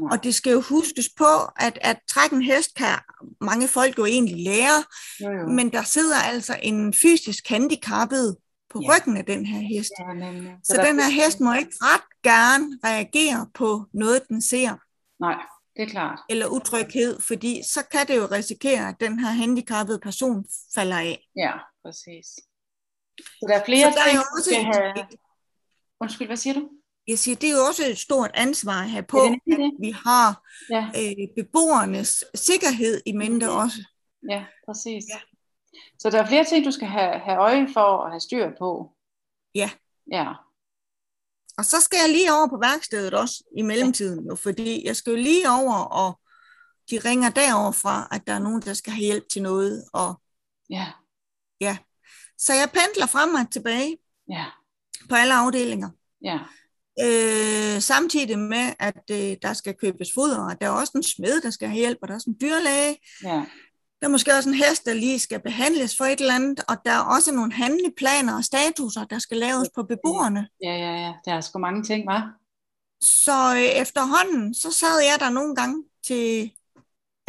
Nej. 0.00 0.08
Og 0.12 0.24
det 0.24 0.34
skal 0.34 0.52
jo 0.52 0.60
huskes 0.60 1.08
på, 1.18 1.24
at 1.56 1.78
at 1.82 1.98
trække 2.10 2.36
en 2.36 2.42
hest 2.42 2.74
kan 2.74 2.98
mange 3.40 3.68
folk 3.68 3.98
jo 3.98 4.04
egentlig 4.04 4.44
lære, 4.44 4.84
jo, 5.20 5.30
jo. 5.40 5.46
men 5.46 5.72
der 5.72 5.82
sidder 5.82 6.16
altså 6.16 6.56
en 6.62 6.94
fysisk 6.94 7.48
handicappet 7.48 8.36
på 8.70 8.80
Ja. 8.82 8.96
ryggen 8.96 9.16
af 9.16 9.24
den 9.24 9.46
her 9.46 9.60
hest. 9.60 9.90
ja, 10.00 10.14
nemlig. 10.26 10.52
Så 10.64 10.72
der- 10.76 10.84
den 10.86 11.00
her 11.00 11.10
hest 11.10 11.40
må 11.40 11.54
ikke 11.54 11.72
ret 11.82 12.22
gerne 12.22 12.78
reagere 12.84 13.46
på 13.54 13.84
noget, 13.94 14.22
den 14.28 14.42
ser, 14.42 14.74
Nej, 15.20 15.36
det 15.76 15.82
er 15.82 15.88
klart. 15.88 16.18
eller 16.30 16.46
utryghed, 16.46 17.20
fordi 17.20 17.62
så 17.74 17.80
kan 17.92 18.06
det 18.06 18.16
jo 18.16 18.28
risikere, 18.32 18.88
at 18.88 18.96
den 19.00 19.18
her 19.18 19.30
handicappede 19.30 19.98
person 19.98 20.44
falder 20.74 20.98
af. 20.98 21.28
Ja, 21.36 21.52
præcis. 21.84 22.26
Så 23.20 23.46
der 23.48 23.54
er 23.60 23.64
flere 23.64 23.92
Så 23.92 23.98
der 23.98 24.02
er 24.04 24.08
ting, 24.08 24.16
jo 24.16 24.20
du 24.22 24.36
også 24.38 24.50
skal 24.50 24.64
have... 24.64 25.06
Undskyld, 26.00 26.26
hvad 26.26 26.36
siger 26.36 26.54
du? 26.54 26.68
jeg 27.08 27.18
siger, 27.18 27.36
det 27.36 27.50
er 27.50 27.54
jo 27.54 27.64
også 27.68 27.82
et 27.86 27.98
stort 27.98 28.30
ansvar 28.34 28.82
at 28.82 28.90
have 28.90 29.02
på, 29.02 29.18
det 29.18 29.26
er 29.26 29.52
at 29.54 29.58
det. 29.58 29.72
vi 29.80 29.90
har 29.90 30.46
Ja, 30.70 30.82
øh, 31.00 31.28
beboernes 31.36 32.24
sikkerhed 32.34 33.00
i 33.06 33.12
mente 33.12 33.50
også. 33.50 33.78
Ja, 34.30 34.44
præcis. 34.66 35.04
Ja. 35.14 35.20
Så 35.98 36.10
der 36.10 36.22
er 36.22 36.26
flere 36.26 36.44
ting, 36.44 36.64
du 36.64 36.70
skal 36.70 36.88
have, 36.88 37.18
have 37.18 37.38
øje 37.38 37.68
for 37.72 37.80
og 37.80 38.10
have 38.10 38.20
styr 38.20 38.50
på. 38.58 38.96
Ja. 39.54 39.70
Ja. 40.12 40.26
Og 41.58 41.64
så 41.64 41.80
skal 41.80 41.98
jeg 42.04 42.08
lige 42.12 42.32
over 42.32 42.48
på 42.48 42.58
værkstedet 42.62 43.14
også 43.14 43.44
i 43.58 43.62
mellemtiden, 43.62 44.26
jo, 44.26 44.34
fordi 44.34 44.86
jeg 44.86 44.96
skal 44.96 45.10
jo 45.10 45.16
lige 45.16 45.50
over, 45.50 45.74
og 45.74 46.20
de 46.90 46.98
ringer 46.98 47.30
derover 47.30 47.72
fra, 47.72 48.08
at 48.12 48.22
der 48.26 48.32
er 48.32 48.38
nogen, 48.38 48.62
der 48.62 48.74
skal 48.74 48.92
have 48.92 49.04
hjælp 49.04 49.28
til 49.32 49.42
noget. 49.42 49.84
Og 49.92 50.20
Ja. 50.70 50.86
ja, 51.60 51.76
så 52.38 52.52
jeg 52.54 52.70
pendler 52.72 53.06
frem 53.06 53.34
og 53.34 53.50
tilbage 53.52 53.96
Ja. 54.30 54.44
på 55.08 55.14
alle 55.14 55.34
afdelinger. 55.34 55.90
Ja. 56.24 56.38
Øh, 57.02 57.80
samtidig 57.82 58.38
med, 58.38 58.72
at 58.78 59.02
øh, 59.10 59.36
der 59.42 59.52
skal 59.52 59.74
købes 59.74 60.08
foder, 60.14 60.38
og 60.50 60.60
der 60.60 60.66
er 60.66 60.70
også 60.70 60.92
en 60.96 61.02
smed, 61.02 61.40
der 61.40 61.50
skal 61.50 61.68
have 61.68 61.78
hjælp, 61.78 61.98
og 62.02 62.08
der 62.08 62.14
er 62.14 62.16
også 62.18 62.30
en 62.30 62.36
dyrlæge. 62.40 62.96
Ja. 63.22 63.44
Der 64.00 64.06
er 64.06 64.10
måske 64.10 64.32
også 64.32 64.48
en 64.48 64.54
hest, 64.54 64.84
der 64.84 64.94
lige 64.94 65.18
skal 65.18 65.40
behandles 65.40 65.96
for 65.96 66.04
et 66.04 66.20
eller 66.20 66.34
andet, 66.34 66.60
og 66.68 66.76
der 66.84 66.90
er 66.92 67.04
også 67.16 67.34
nogle 67.34 67.52
handleplaner 67.52 68.36
og 68.36 68.44
statuser, 68.44 69.04
der 69.04 69.18
skal 69.18 69.36
laves 69.36 69.68
på 69.74 69.82
beboerne. 69.82 70.48
Ja, 70.62 70.74
ja, 70.76 70.92
ja. 71.04 71.12
Der 71.24 71.32
er 71.34 71.40
sgu 71.40 71.58
mange 71.58 71.82
ting, 71.82 72.06
var. 72.06 72.34
Så 73.00 73.54
øh, 73.56 73.80
efterhånden, 73.82 74.54
så 74.54 74.72
sad 74.72 75.00
jeg 75.10 75.16
der 75.20 75.30
nogle 75.30 75.56
gange 75.56 75.84
til 76.06 76.52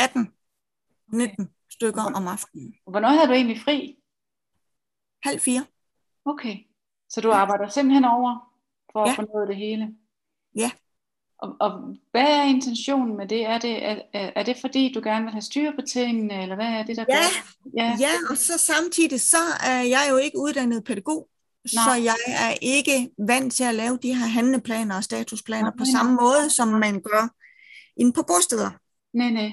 18-19 0.01 1.45
stykker 1.71 2.03
om 2.15 2.27
aftenen. 2.27 2.75
Hvornår 2.87 3.09
havde 3.09 3.27
du 3.27 3.33
egentlig 3.33 3.61
fri? 3.61 3.95
Halv 5.23 5.39
fire. 5.39 5.65
Okay. 6.25 6.57
Så 7.09 7.21
du 7.21 7.31
arbejder 7.31 7.69
simpelthen 7.69 8.05
over 8.05 8.53
for 8.91 9.03
at 9.03 9.09
Ja. 9.09 9.13
få 9.15 9.21
noget 9.21 9.41
af 9.41 9.47
det 9.47 9.55
hele? 9.55 9.95
Ja. 10.55 10.71
Og, 11.41 11.55
og 11.59 11.71
hvad 12.11 12.21
er 12.27 12.43
intentionen 12.43 13.17
med 13.17 13.27
det? 13.27 13.45
Er 13.45 13.57
det, 13.59 13.83
er, 14.13 14.43
det 14.43 14.57
fordi, 14.61 14.93
du 14.93 15.01
gerne 15.03 15.23
vil 15.23 15.31
have 15.31 15.41
styr 15.41 15.71
på 15.71 15.81
tingene, 15.93 16.41
eller 16.43 16.55
hvad 16.55 16.65
er 16.65 16.83
det, 16.83 16.97
der 16.97 17.05
Ja. 17.09 17.15
gør? 17.15 17.51
Ja. 17.77 17.97
Ja, 17.99 18.11
og 18.29 18.37
så 18.37 18.53
samtidig, 18.57 19.21
så 19.21 19.37
er 19.63 19.81
jeg 19.81 20.07
jo 20.09 20.17
ikke 20.17 20.37
uddannet 20.39 20.83
pædagog, 20.83 21.27
Nej. 21.75 21.83
så 21.83 22.01
jeg 22.03 22.15
er 22.27 22.53
ikke 22.61 23.09
vant 23.27 23.53
til 23.53 23.63
at 23.63 23.75
lave 23.75 23.99
de 24.03 24.15
her 24.15 24.25
handleplaner 24.25 24.95
og 24.95 25.03
statusplaner 25.03 25.63
Nej, 25.69 25.77
på 25.77 25.83
nej, 25.83 25.91
samme 25.91 26.11
måde, 26.15 26.49
som 26.49 26.67
man 26.67 27.01
gør 27.01 27.29
inde 27.97 28.13
på 28.13 28.23
bosteder. 28.27 28.71
Nej, 29.13 29.29
nej. 29.29 29.51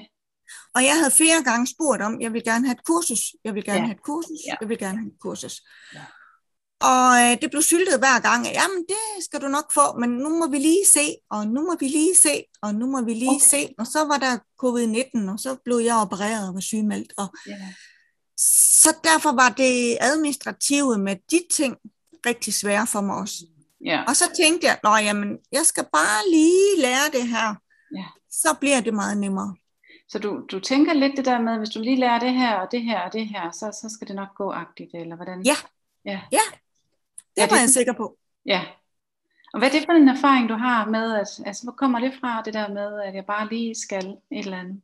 Og 0.75 0.83
jeg 0.83 0.95
havde 0.99 1.11
flere 1.11 1.43
gange 1.43 1.67
spurgt 1.67 2.01
om, 2.01 2.21
jeg 2.21 2.33
vil 2.33 2.43
gerne 2.43 2.65
have 2.67 2.75
et 2.79 2.85
kursus, 2.85 3.21
jeg 3.43 3.53
vil 3.55 3.63
gerne 3.63 3.79
Ja. 3.79 3.85
have 3.85 3.95
et 3.95 4.03
kursus, 4.03 4.39
Ja. 4.47 4.55
jeg 4.61 4.69
vil 4.69 4.77
gerne 4.77 4.97
have 4.97 5.07
et 5.07 5.19
kursus. 5.19 5.61
Ja. 5.93 5.99
Og 6.81 7.07
øh, 7.23 7.41
det 7.41 7.51
blev 7.51 7.61
syltet 7.61 7.99
hver 7.99 8.19
gang, 8.19 8.45
jamen 8.45 8.81
det 8.89 9.23
skal 9.25 9.41
du 9.41 9.47
nok 9.47 9.73
få, 9.73 9.99
men 9.99 10.09
nu 10.09 10.29
må 10.39 10.47
vi 10.47 10.57
lige 10.57 10.85
se, 10.93 11.15
og 11.29 11.47
nu 11.47 11.61
må 11.61 11.75
vi 11.79 11.87
lige 11.87 12.15
se, 12.15 12.43
og 12.61 12.75
nu 12.75 12.85
må 12.87 13.01
vi 13.01 13.13
lige 13.13 13.29
Okay. 13.29 13.39
se. 13.49 13.73
Og 13.79 13.87
så 13.87 13.99
var 14.05 14.17
der 14.17 14.37
covid-19, 14.63 15.31
og 15.31 15.39
så 15.39 15.55
blev 15.65 15.77
jeg 15.77 15.95
opereret 15.95 16.47
og 16.47 16.53
var 16.53 16.59
sygemeldt. 16.59 17.13
Og 17.17 17.27
Ja. 17.47 17.53
så 18.83 18.95
derfor 19.03 19.31
var 19.31 19.49
det 19.49 19.97
administrative 20.01 20.97
med 20.97 21.15
de 21.31 21.39
ting 21.51 21.75
rigtig 22.25 22.53
svære 22.53 22.87
for 22.87 23.01
mig 23.01 23.15
også. 23.15 23.35
Ja. 23.85 24.03
Og 24.07 24.15
så 24.15 24.25
tænkte 24.37 24.67
jeg, 24.67 24.77
jamen, 25.03 25.37
jeg 25.51 25.65
skal 25.65 25.85
bare 25.93 26.29
lige 26.31 26.81
lære 26.81 27.07
det 27.13 27.27
her. 27.27 27.55
Ja. 27.95 28.05
Så 28.31 28.55
bliver 28.59 28.81
det 28.81 28.93
meget 28.93 29.17
nemmere. 29.17 29.55
Så 30.09 30.19
du, 30.19 30.41
du 30.51 30.59
tænker 30.59 30.93
lidt 30.93 31.17
det 31.17 31.25
der 31.25 31.41
med, 31.41 31.57
hvis 31.57 31.69
du 31.69 31.79
lige 31.79 31.95
lærer 31.99 32.19
det 32.19 32.33
her, 32.33 32.53
og 32.55 32.67
det 32.71 32.81
her, 32.83 32.99
og 32.99 33.13
det 33.13 33.27
her, 33.27 33.51
så, 33.51 33.79
så 33.81 33.89
skal 33.95 34.07
det 34.07 34.15
nok 34.15 34.27
gå 34.37 34.51
agtigt, 34.51 34.89
eller 34.93 35.15
hvordan? 35.15 35.41
Ja. 35.45 35.55
Ja. 36.05 36.21
Ja, 36.31 36.45
det 37.37 37.41
Ja, 37.43 37.47
var 37.49 37.55
det- 37.55 37.61
jeg 37.61 37.69
sikker 37.69 37.93
på. 37.93 38.17
ja. 38.45 38.61
Og 39.53 39.59
hvad 39.59 39.67
er 39.69 39.73
det 39.79 39.85
for 39.87 39.93
en 39.93 40.09
erfaring, 40.09 40.49
du 40.49 40.53
har 40.55 40.85
med, 40.85 41.13
at, 41.21 41.27
altså, 41.45 41.63
hvor 41.63 41.71
kommer 41.81 41.99
det 41.99 42.13
fra, 42.19 42.41
det 42.45 42.53
der 42.53 42.67
med, 42.79 43.01
at 43.07 43.15
jeg 43.15 43.25
bare 43.25 43.49
lige 43.49 43.75
skal 43.75 44.05
et 44.07 44.17
eller 44.45 44.59
andet? 44.59 44.81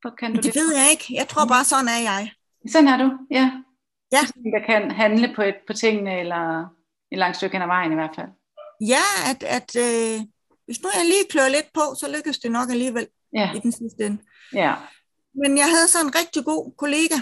Hvor 0.00 0.10
kan 0.18 0.30
du 0.30 0.34
Men 0.36 0.42
det 0.42 0.54
ved 0.54 0.74
jeg 0.76 0.86
ikke. 0.90 1.06
Jeg 1.20 1.28
tror 1.28 1.46
bare, 1.46 1.64
sådan 1.64 1.88
er 1.88 2.00
jeg. 2.10 2.32
Sådan 2.72 2.88
er 2.88 2.96
du, 2.96 3.08
ja. 3.30 3.46
Ja. 4.12 4.18
Er 4.22 4.26
sådan 4.26 4.42
Der 4.56 4.66
kan 4.66 4.90
handle 4.90 5.32
på, 5.36 5.42
et, 5.42 5.54
på 5.66 5.72
tingene, 5.72 6.20
eller 6.20 6.42
et 7.12 7.18
langt 7.18 7.36
stykke 7.36 7.54
hen 7.56 7.62
ad 7.62 7.66
vejen 7.66 7.92
i 7.92 7.94
hvert 7.94 8.14
fald. 8.16 8.28
Ja, 8.94 9.06
at, 9.30 9.42
at 9.42 9.70
øh, 9.86 10.20
hvis 10.66 10.82
nu 10.82 10.88
jeg 10.98 11.04
lige 11.04 11.26
klør 11.30 11.48
lidt 11.48 11.72
på, 11.74 11.80
så 12.00 12.06
lykkes 12.16 12.38
det 12.38 12.50
nok 12.52 12.70
alligevel 12.70 13.06
Ja, 13.32 13.52
i 13.56 13.58
den 13.58 13.72
sidste 13.72 14.06
ende. 14.06 14.18
ja, 14.52 14.74
Men 15.34 15.58
jeg 15.58 15.68
havde 15.74 15.88
så 15.88 15.98
en 16.06 16.14
rigtig 16.14 16.44
god 16.44 16.72
kollega, 16.76 17.18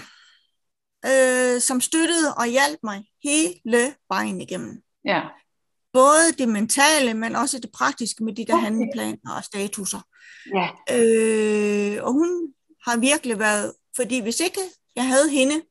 øh, 1.11 1.61
som 1.61 1.81
støttede 1.81 2.33
og 2.37 2.45
hjalp 2.45 2.79
mig 2.83 3.05
hele 3.23 3.93
vejen 4.09 4.41
igennem. 4.41 4.81
ja. 5.05 5.21
Både 5.93 6.31
det 6.37 6.49
mentale, 6.49 7.13
men 7.13 7.35
også 7.35 7.59
det 7.59 7.71
praktiske 7.71 8.23
med 8.23 8.35
de 8.35 8.45
der 8.45 8.55
handleplaner 8.55 9.35
og 9.37 9.43
statusser. 9.43 10.01
Ja, 10.55 10.67
Øh, 10.95 12.03
og 12.03 12.13
hun 12.13 12.53
har 12.87 12.97
virkelig 12.99 13.39
været, 13.39 13.73
fordi 13.95 14.19
hvis 14.21 14.39
ikke 14.39 14.59
jeg 14.95 15.07
havde 15.07 15.29
hende, 15.29 15.61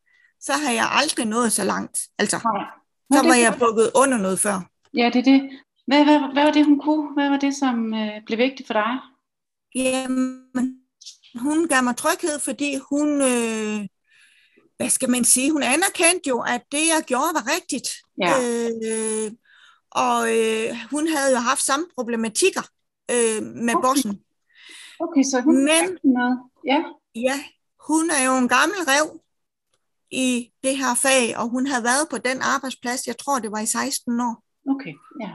så 0.41 0.53
har 0.53 0.73
jeg 0.73 0.89
aldrig 0.93 1.27
nået 1.27 1.53
så 1.53 1.65
langt. 1.65 1.99
Altså, 2.19 2.37
nej. 2.45 2.65
så 3.13 3.29
var 3.29 3.35
jeg 3.35 3.57
bukket 3.59 3.91
under 3.95 4.19
noget 4.19 4.41
før. 4.41 4.71
Ja, 4.95 5.11
det 5.13 5.17
er 5.17 5.23
det. 5.33 5.51
Hvad, 5.87 6.05
hvad, 6.05 6.33
hvad 6.33 6.45
var 6.45 6.53
det, 6.53 6.65
hun 6.65 6.81
kunne? 6.81 7.15
Hvad 7.15 7.29
var 7.31 7.37
det, 7.39 7.55
som 7.57 7.95
øh, 7.95 8.11
blev 8.27 8.39
vigtigt 8.39 8.67
for 8.67 8.75
dig? 8.75 8.99
Jamen, 9.75 10.79
hun 11.39 11.69
gav 11.69 11.83
mig 11.85 11.97
tryghed, 11.97 12.39
fordi 12.45 12.77
hun, 12.91 13.09
øh, 13.21 13.87
hvad 14.79 14.91
skal 14.91 15.11
man 15.11 15.25
sige, 15.25 15.53
hun 15.53 15.63
anerkendte 15.63 16.29
jo, 16.29 16.41
at 16.41 16.63
det, 16.73 16.87
jeg 16.87 17.03
gjorde, 17.07 17.35
var 17.35 17.55
rigtigt. 17.55 17.89
Ja. 18.23 18.33
Øh, 18.43 19.33
og 19.91 20.21
øh, 20.39 20.77
hun 20.91 21.09
havde 21.09 21.31
jo 21.33 21.39
haft 21.39 21.63
samme 21.63 21.87
problematikker 21.95 22.63
øh, 23.11 23.43
med 23.43 23.75
Okay. 23.75 23.89
bossen. 23.89 24.25
Okay, 25.01 25.23
så 25.23 25.41
hun 25.41 25.65
Men- 25.65 25.99
noget. 26.05 26.39
Ja, 26.67 26.85
Ja, 27.15 27.45
hun 27.89 28.11
er 28.11 28.25
jo 28.27 28.39
en 28.39 28.49
gammel 28.49 28.77
rev 28.79 29.21
i 30.11 30.53
det 30.63 30.77
her 30.77 30.95
fag, 30.95 31.37
og 31.39 31.49
hun 31.49 31.67
havde 31.67 31.85
været 31.85 32.09
på 32.11 32.19
den 32.19 32.43
arbejdsplads, 32.43 33.07
jeg 33.07 33.19
tror, 33.19 33.39
det 33.39 33.53
var 33.53 33.59
i 33.61 33.67
16 33.67 34.21
år. 34.21 34.45
okay, 34.71 34.93
ja. 35.21 35.31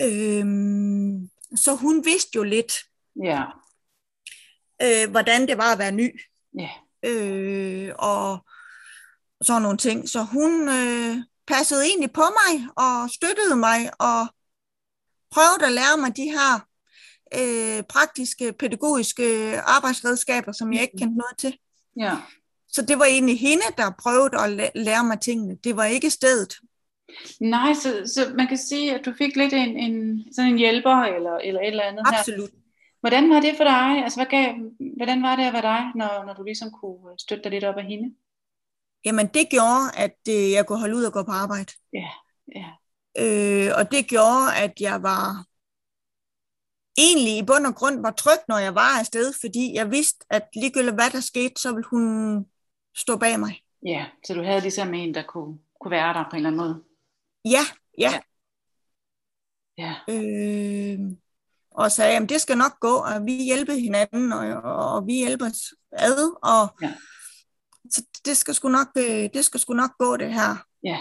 Øhm, 0.00 1.30
så 1.56 1.74
hun 1.74 2.04
vidste 2.04 2.30
jo 2.36 2.42
lidt, 2.42 2.72
Ja, 3.24 3.42
øh, 4.82 5.10
hvordan 5.10 5.48
det 5.48 5.58
var 5.58 5.72
at 5.72 5.78
være 5.78 5.92
ny. 5.92 6.20
ja, 6.58 6.70
øh, 7.04 7.94
og 7.98 8.46
sådan 9.42 9.62
nogle 9.62 9.78
ting. 9.78 10.08
Så 10.08 10.22
hun 10.22 10.68
øh, 10.68 11.16
passede 11.46 11.84
egentlig 11.86 12.12
på 12.12 12.22
mig 12.40 12.68
og 12.76 13.10
støttede 13.10 13.56
mig 13.56 13.90
og 13.98 14.26
prøvede 15.30 15.66
at 15.66 15.72
lære 15.72 15.96
mig 16.00 16.16
de 16.16 16.22
her 16.22 16.66
øh, 17.40 17.82
praktiske, 17.82 18.52
pædagogiske 18.52 19.58
arbejdsredskaber, 19.60 20.52
som 20.52 20.72
jeg 20.72 20.82
ikke 20.82 20.96
kendte 20.98 21.16
noget 21.16 21.38
til. 21.38 21.58
ja. 21.96 22.16
Så 22.68 22.82
det 22.82 22.98
var 22.98 23.04
egentlig 23.04 23.40
hende, 23.40 23.64
der 23.76 23.90
prøvede 23.98 24.38
at 24.44 24.50
læ- 24.50 24.82
lære 24.84 25.04
mig 25.04 25.20
tingene. 25.20 25.56
Det 25.64 25.76
var 25.76 25.84
ikke 25.84 26.10
stedet. 26.10 26.54
Nej, 27.40 27.74
så, 27.74 28.12
så 28.14 28.32
man 28.34 28.46
kan 28.46 28.58
sige, 28.58 28.94
at 28.94 29.04
du 29.04 29.12
fik 29.18 29.36
lidt 29.36 29.52
en, 29.52 29.76
en 29.76 30.24
sådan 30.34 30.50
en 30.50 30.58
hjælper 30.58 30.96
eller, 30.96 31.36
eller 31.36 31.60
et 31.60 31.66
eller 31.66 31.82
andet 31.82 32.06
her. 32.10 32.18
Absolut. 32.18 32.50
Hvordan 33.00 33.30
var 33.30 33.40
det 33.40 33.54
for 33.56 33.64
dig? 33.64 34.04
Altså, 34.04 34.18
hvad 34.18 34.26
gav, 34.26 34.54
hvordan 34.96 35.22
var 35.22 35.36
det 35.36 35.44
at 35.44 35.52
være 35.52 35.62
dig, 35.62 35.82
når, 35.94 36.24
når 36.26 36.34
du 36.34 36.42
ligesom 36.42 36.70
kunne 36.80 37.18
støtte 37.18 37.42
dig 37.44 37.50
lidt 37.50 37.64
op 37.64 37.76
af 37.76 37.84
hende? 37.84 38.14
Jamen, 39.04 39.26
det 39.26 39.48
gjorde, 39.50 39.90
at 39.96 40.16
øh, 40.28 40.50
jeg 40.50 40.66
kunne 40.66 40.78
holde 40.78 40.96
ud 40.96 41.04
og 41.04 41.12
gå 41.12 41.22
på 41.22 41.30
arbejde. 41.30 41.72
Ja, 41.92 42.08
ja, 42.56 42.66
Øh, 43.18 43.70
og 43.78 43.92
det 43.92 44.06
gjorde, 44.06 44.56
at 44.56 44.72
jeg 44.80 45.02
var 45.02 45.44
egentlig 46.96 47.38
i 47.38 47.42
bund 47.42 47.66
og 47.66 47.74
grund 47.74 48.00
var 48.02 48.10
tryg, 48.10 48.38
når 48.48 48.58
jeg 48.58 48.74
var 48.74 48.98
afsted, 48.98 49.32
fordi 49.40 49.74
jeg 49.74 49.90
vidste, 49.90 50.26
at 50.30 50.42
ligegyldigt 50.54 50.94
hvad 50.94 51.10
der 51.10 51.20
skete, 51.20 51.60
så 51.60 51.72
ville 51.72 51.88
hun 51.90 52.46
stå 52.96 53.16
bag 53.16 53.40
mig. 53.40 53.62
ja. 53.86 54.06
Så 54.26 54.34
du 54.34 54.42
havde 54.42 54.60
ligesom 54.60 54.94
en, 54.94 55.14
der 55.14 55.22
kunne, 55.22 55.58
kunne 55.80 55.90
være 55.90 56.14
der 56.14 56.24
på 56.30 56.36
en 56.36 56.36
eller 56.36 56.50
anden 56.50 56.60
måde. 56.60 56.82
Ja, 57.44 57.64
ja. 57.98 58.20
Ja, 59.78 59.94
Øh, 60.08 60.98
og 61.70 61.92
sagde, 61.92 62.16
at 62.16 62.28
det 62.28 62.40
skal 62.40 62.58
nok 62.58 62.80
gå, 62.80 62.94
og 62.94 63.26
vi 63.26 63.32
hjælper 63.44 63.72
hinanden, 63.72 64.32
og, 64.32 64.62
og, 64.62 64.92
og 64.94 65.06
vi 65.06 65.14
hjælper 65.14 65.46
os 65.46 65.74
ad, 65.92 66.36
og 66.42 66.76
Ja. 66.82 66.94
Så 67.92 68.02
det 68.24 68.36
skal, 68.36 68.54
sgu 68.54 68.68
nok, 68.68 68.88
øh, 68.96 69.28
det 69.34 69.44
skal 69.44 69.60
sgu 69.60 69.74
nok 69.74 69.90
gå, 69.98 70.16
det 70.16 70.34
her. 70.34 70.66
ja, 70.84 70.98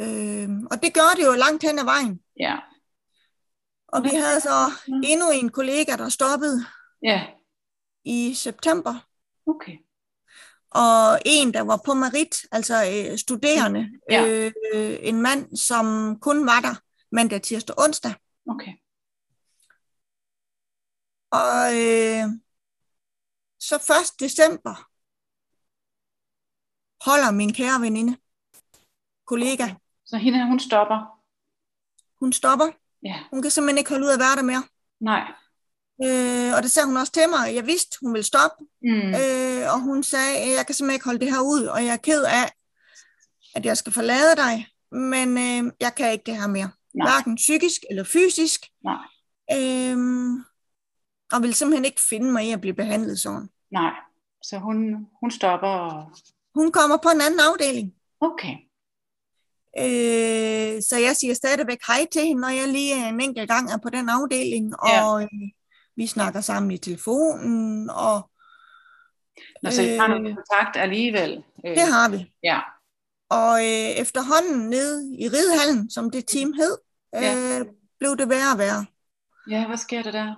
Øh, 0.00 0.48
og 0.70 0.82
det 0.82 0.94
gjorde 0.94 1.16
det 1.16 1.26
jo 1.26 1.32
langt 1.32 1.62
hen 1.62 1.78
ad 1.78 1.84
vejen. 1.84 2.20
ja, 2.40 2.56
Og 3.88 4.02
vi 4.04 4.08
havde 4.08 4.40
så 4.40 4.70
endnu 5.04 5.30
en 5.30 5.48
kollega, 5.48 5.96
der 5.96 6.08
stoppede 6.08 6.64
ja. 7.02 7.26
i 8.04 8.34
september, 8.34 9.08
Okay. 9.46 9.76
og 10.70 11.18
en, 11.24 11.54
der 11.54 11.60
var 11.60 11.80
på 11.84 11.94
merit, 11.94 12.34
altså 12.52 12.74
øh, 12.74 13.18
studerende, 13.18 13.88
Ja. 14.10 14.26
øh, 14.74 14.98
en 15.00 15.22
mand, 15.22 15.56
som 15.56 16.16
kun 16.20 16.46
var 16.46 16.60
der 16.60 16.74
mandag, 17.12 17.42
tirsdag, 17.42 17.74
onsdag. 17.78 18.14
Okay. 18.50 18.72
Og 21.30 21.66
øh, 21.74 22.24
så 23.60 23.76
1. 23.76 24.20
december 24.20 24.88
holder 27.06 27.30
min 27.30 27.52
kære 27.52 27.80
veninde, 27.80 28.16
kollega, 29.26 29.68
Så 30.04 30.16
hende, 30.16 30.46
hun 30.46 30.60
stopper. 30.60 30.98
hun 32.20 32.32
stopper. 32.32 32.66
Ja, 33.04 33.20
Hun 33.30 33.42
kan 33.42 33.50
simpelthen 33.50 33.78
ikke 33.78 33.90
holde 33.90 34.06
ud 34.06 34.10
at 34.10 34.18
være 34.20 34.36
der 34.36 34.42
mere. 34.42 34.62
nej. 35.00 35.32
Øh, 36.04 36.56
og 36.56 36.62
det 36.62 36.70
sagde 36.70 36.86
hun 36.86 36.96
også 36.96 37.12
til 37.12 37.22
mig. 37.30 37.54
Jeg 37.54 37.66
vidste, 37.66 37.96
hun 38.00 38.12
ville 38.12 38.24
stoppe. 38.24 38.64
Mm. 38.82 39.08
Øh, 39.20 39.74
og 39.74 39.80
hun 39.80 40.02
sagde, 40.02 40.56
jeg 40.56 40.66
kan 40.66 40.74
simpelthen 40.74 40.94
ikke 40.94 41.04
holde 41.04 41.20
det 41.20 41.30
her 41.34 41.40
ud, 41.40 41.64
og 41.64 41.84
jeg 41.84 41.92
er 41.92 41.96
ked 41.96 42.24
af, 42.24 42.46
at 43.54 43.66
jeg 43.66 43.76
skal 43.76 43.92
forlade 43.92 44.36
dig, 44.36 44.66
men 44.90 45.28
øh, 45.38 45.72
jeg 45.80 45.94
kan 45.94 46.12
ikke 46.12 46.24
det 46.26 46.36
her 46.40 46.46
mere. 46.46 46.70
Nej. 46.94 47.06
Hverken 47.10 47.34
psykisk 47.36 47.80
eller 47.90 48.04
fysisk. 48.04 48.60
Nej. 48.84 49.02
Øhm, 49.56 50.34
og 51.32 51.42
vil 51.42 51.54
simpelthen 51.54 51.84
ikke 51.84 52.00
finde 52.08 52.32
mig 52.32 52.48
i 52.48 52.52
at 52.52 52.60
blive 52.60 52.74
behandlet 52.74 53.20
sådan. 53.20 53.48
Nej. 53.70 53.92
Så 54.42 54.58
hun, 54.58 55.06
hun 55.20 55.30
stopper 55.30 55.68
og... 55.68 56.12
Hun 56.54 56.72
kommer 56.72 56.96
på 56.96 57.08
en 57.08 57.20
anden 57.20 57.40
afdeling. 57.40 57.94
Okay. 58.20 58.54
Øh, 59.78 60.82
så 60.82 60.96
jeg 60.98 61.16
siger 61.16 61.34
stadigvæk 61.34 61.78
hej 61.86 62.06
til 62.12 62.22
hende, 62.22 62.40
når 62.40 62.48
jeg 62.48 62.68
lige 62.68 63.08
en 63.08 63.20
enkelt 63.20 63.48
gang 63.50 63.72
er 63.72 63.76
på 63.82 63.90
den 63.90 64.08
afdeling, 64.08 64.74
Ja. 64.88 65.04
og 65.06 65.22
øh, 65.22 65.28
vi 65.96 66.06
snakker 66.06 66.40
sammen 66.40 66.70
i 66.70 66.78
telefonen, 66.78 67.90
og 67.90 68.30
Nå, 69.62 69.70
så 69.70 69.82
I 69.82 69.86
har 69.86 70.08
noget 70.08 70.28
Øh. 70.30 70.34
kontakt 70.36 70.76
alligevel. 70.76 71.44
Øh, 71.66 71.70
det 71.76 71.92
har 71.92 72.08
vi. 72.08 72.32
Ja. 72.42 72.60
Og 73.30 73.58
øh, 73.60 73.90
efterhånden 74.02 74.68
nede 74.70 75.16
i 75.18 75.28
Ridehallen, 75.28 75.90
som 75.90 76.10
det 76.10 76.26
team 76.26 76.52
hed, 76.52 76.78
øh, 77.16 77.22
Ja. 77.22 77.62
blev 77.98 78.16
det 78.16 78.28
værre 78.28 78.52
og 78.52 78.58
værre. 78.58 78.86
Ja, 79.50 79.66
hvad 79.66 79.76
sker 79.76 80.02
der 80.02 80.10
der? 80.10 80.34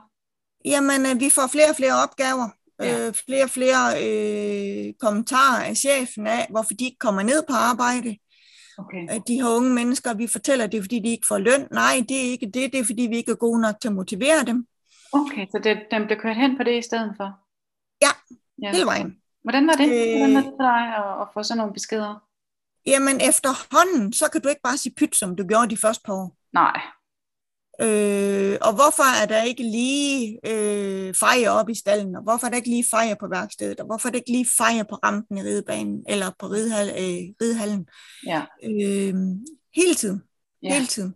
Jamen, 0.65 1.07
øh, 1.07 1.21
vi 1.21 1.31
får 1.31 1.47
flere 1.47 1.71
og 1.71 1.77
flere 1.77 2.03
opgaver, 2.03 2.49
Ja. 2.81 3.07
øh, 3.07 3.15
flere 3.15 3.45
og 3.45 3.51
flere 3.51 3.83
øh, 4.05 4.95
kommentarer 5.01 5.65
af 5.65 5.77
chefen 5.77 6.27
af, 6.27 6.47
hvorfor 6.51 6.75
de 6.75 6.85
ikke 6.85 6.99
kommer 6.99 7.23
ned 7.23 7.43
på 7.49 7.55
arbejde. 7.55 8.17
Okay. 8.79 9.21
De 9.29 9.35
her 9.35 9.49
unge 9.57 9.75
mennesker, 9.75 10.15
vi 10.15 10.27
fortæller, 10.27 10.67
det 10.67 10.79
er 10.79 10.83
fordi, 10.83 11.01
de 11.01 11.09
ikke 11.09 11.27
får 11.29 11.39
løn. 11.39 11.69
Nej, 11.71 12.05
det 12.09 12.17
er 12.17 12.31
ikke 12.31 12.47
det, 12.47 12.73
det 12.73 12.81
er 12.81 12.85
fordi, 12.85 13.03
vi 13.03 13.17
ikke 13.17 13.31
er 13.31 13.37
gode 13.37 13.61
nok 13.61 13.81
til 13.81 13.89
at 13.89 13.95
motivere 13.95 14.45
dem 14.47 14.67
Okay, 15.21 15.47
så 15.53 15.59
det, 15.65 15.75
den 15.91 16.07
blev 16.07 16.19
kørt 16.19 16.37
hen 16.37 16.57
på 16.57 16.63
det 16.63 16.79
i 16.79 16.83
stedet 16.83 17.15
for? 17.17 17.29
Ja, 18.03 18.13
ja. 18.63 18.71
hele 18.73 18.87
vejen. 18.87 19.11
Hvordan 19.43 19.67
var 19.67 19.73
det? 19.73 19.87
Øh. 19.89 20.19
Hvordan 20.19 20.35
var 20.35 20.41
det 20.41 20.53
for 20.59 20.65
dig 20.73 20.83
at, 21.01 21.11
at 21.23 21.27
få 21.35 21.43
sådan 21.43 21.59
nogle 21.59 21.73
beskeder? 21.73 22.15
Jamen 22.87 23.17
efterhånden, 23.31 24.13
så 24.13 24.25
kan 24.33 24.41
du 24.41 24.49
ikke 24.49 24.67
bare 24.69 24.77
sige 24.77 24.95
pyt, 24.99 25.17
som 25.17 25.37
du 25.37 25.47
gjorde 25.47 25.71
de 25.71 25.77
første 25.77 26.03
par 26.07 26.15
år. 26.23 26.29
Nej. 26.53 26.77
Øh, 27.85 28.24
og 28.67 28.75
hvorfor 28.75 29.23
er 29.23 29.27
der 29.27 29.43
ikke 29.43 29.63
lige 29.63 30.39
øh, 30.47 31.15
fejre 31.15 31.51
op 31.51 31.69
i 31.69 31.75
stallen, 31.75 32.17
og 32.17 32.23
hvorfor 32.23 32.47
er 32.47 32.51
der 32.51 32.57
ikke 32.57 32.69
lige 32.69 32.85
fejre 32.91 33.17
på 33.21 33.29
værkstedet, 33.29 33.81
og 33.81 33.87
hvorfor 33.87 34.09
er 34.09 34.13
der 34.13 34.19
ikke 34.19 34.31
lige 34.31 34.47
fejre 34.59 34.85
på 34.85 34.95
rampen 34.95 35.39
i 35.39 35.43
ridebanen, 35.43 36.05
eller 36.09 36.31
på 36.39 36.47
ridehal, 36.47 36.89
øh, 36.89 37.23
ridehallen. 37.43 37.87
Ja. 38.27 38.43
Øh, 38.65 39.15
hele 39.75 39.95
tiden, 39.95 40.23
ja. 40.63 40.75
hele 40.75 40.87
tiden, 40.87 41.15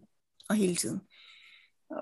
og 0.49 0.55
hele 0.57 0.77
tiden. 0.77 1.01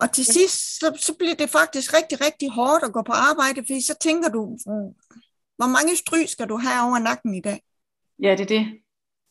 Og 0.01 0.13
til 0.13 0.25
sidst, 0.25 0.79
så, 0.81 0.97
så 1.01 1.15
bliver 1.19 1.35
det 1.35 1.51
faktisk 1.51 1.95
rigtig, 1.95 2.21
rigtig 2.21 2.51
hårdt 2.51 2.85
at 2.85 2.93
gå 2.93 3.03
på 3.03 3.13
arbejde, 3.13 3.61
fordi 3.67 3.81
så 3.87 3.95
tænker 4.01 4.29
du, 4.29 4.43
"Mm, 4.67 4.95
hvor 5.57 5.67
mange 5.67 5.97
stryg 5.97 6.29
skal 6.29 6.49
du 6.49 6.57
have 6.57 6.89
over 6.89 6.99
nakken 6.99 7.35
i 7.35 7.41
dag? 7.41 7.63
Ja, 8.23 8.31
det 8.31 8.41
er 8.41 8.47
det. 8.47 8.67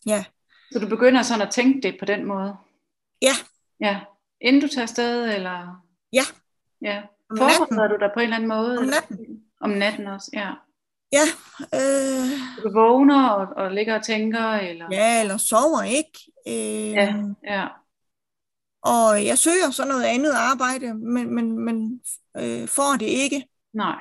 Ja. 0.06 0.24
Så 0.72 0.78
du 0.78 0.88
begynder 0.88 1.22
sådan 1.22 1.46
at 1.46 1.52
tænke 1.52 1.88
det 1.88 1.96
på 1.98 2.04
den 2.04 2.24
måde? 2.24 2.54
Ja. 3.22 3.34
Ja. 3.80 4.00
Inden 4.40 4.62
du 4.62 4.68
tager 4.68 4.82
afsted, 4.82 5.34
eller? 5.34 5.85
Ja. 6.12 6.22
Ja. 6.82 7.02
Om. 7.30 7.38
Forbereder 7.38 7.88
du 7.88 7.96
dig 8.00 8.10
på 8.14 8.20
en 8.20 8.24
eller 8.24 8.36
anden 8.36 8.48
måde? 8.48 8.78
Om 8.78 8.84
natten. 8.84 9.18
Om 9.60 9.70
natten 9.70 10.06
også, 10.06 10.30
ja. 10.32 10.50
Ja, 11.12 11.26
øh, 11.74 12.62
Du 12.62 12.72
vågner 12.72 13.28
og, 13.28 13.64
og 13.64 13.70
ligger 13.70 13.98
og 13.98 14.04
tænker, 14.04 14.52
eller? 14.52 14.86
ja, 14.90 15.20
eller 15.20 15.36
sover 15.36 15.82
ikke. 15.82 16.32
Øh, 16.48 16.92
Ja, 16.92 17.14
ja. 17.44 17.66
Og 18.82 19.26
jeg 19.26 19.38
søger 19.38 19.70
så 19.70 19.84
noget 19.84 20.04
andet 20.04 20.32
arbejde, 20.32 20.94
men, 20.94 21.34
men, 21.34 21.58
men 21.58 22.00
øh, 22.36 22.68
får 22.68 22.96
det 23.00 23.06
ikke. 23.06 23.48
Nej. 23.72 23.96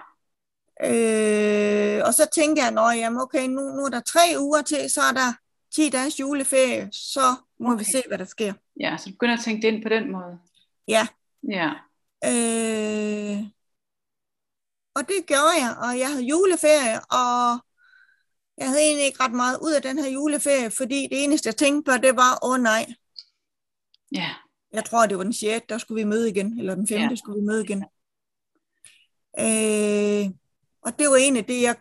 Øh, 0.83 2.01
og 2.05 2.13
så 2.13 2.27
tænker 2.35 2.63
jeg, 2.63 2.91
at 2.91 2.99
jamen 2.99 3.21
okay, 3.21 3.47
nu, 3.47 3.61
nu 3.61 3.85
er 3.85 3.89
der 3.89 3.99
tre 3.99 4.19
uger 4.39 4.61
til, 4.61 4.89
så 4.89 5.01
er 5.01 5.13
der 5.13 5.33
10 5.75 5.89
dages 5.89 6.19
juleferie, 6.19 6.89
så 6.91 7.19
må 7.59 7.71
okay. 7.71 7.79
vi 7.79 7.83
se, 7.83 8.03
hvad 8.07 8.17
der 8.17 8.25
sker. 8.25 8.53
Ja, 8.79 8.97
så 8.97 9.05
du 9.05 9.11
begynder 9.11 9.33
at 9.33 9.43
tænke 9.43 9.67
det 9.67 9.73
ind 9.73 9.83
på 9.83 9.89
den 9.89 10.11
måde. 10.11 10.39
Ja. 10.87 11.07
Ja. 11.51 11.71
Øh, 12.23 13.37
og 14.95 15.07
det 15.07 15.25
gjorde 15.27 15.55
jeg, 15.63 15.75
og 15.81 15.99
jeg 15.99 16.09
havde 16.09 16.23
juleferie, 16.23 16.99
og 17.11 17.65
jeg 18.57 18.67
havde 18.67 18.81
egentlig 18.81 19.05
ikke 19.05 19.23
ret 19.23 19.33
meget 19.33 19.59
ud 19.61 19.71
af 19.73 19.81
den 19.81 19.99
her 19.99 20.09
juleferie, 20.09 20.71
fordi 20.71 21.07
det 21.11 21.23
eneste, 21.23 21.47
jeg 21.47 21.55
tænkte 21.55 21.91
på, 21.91 21.97
det 21.97 22.15
var, 22.15 22.39
åh 22.43 22.49
oh, 22.51 22.59
nej, 22.59 22.85
Ja. 24.11 24.29
jeg 24.73 24.85
tror, 24.85 25.05
det 25.05 25.17
var 25.17 25.23
den 25.23 25.33
6., 25.33 25.65
der 25.69 25.77
skulle 25.77 26.03
vi 26.03 26.09
møde 26.09 26.29
igen, 26.29 26.59
eller 26.59 26.75
den 26.75 26.87
5. 26.87 26.97
Ja. 26.97 27.07
Ja. 27.09 27.15
skulle 27.15 27.39
vi 27.41 27.45
møde 27.45 27.63
igen. 27.63 27.83
Øh, 29.39 30.31
og 30.81 30.99
det 30.99 31.09
var 31.09 31.15
egentlig 31.15 31.47
det, 31.47 31.61
jeg... 31.61 31.75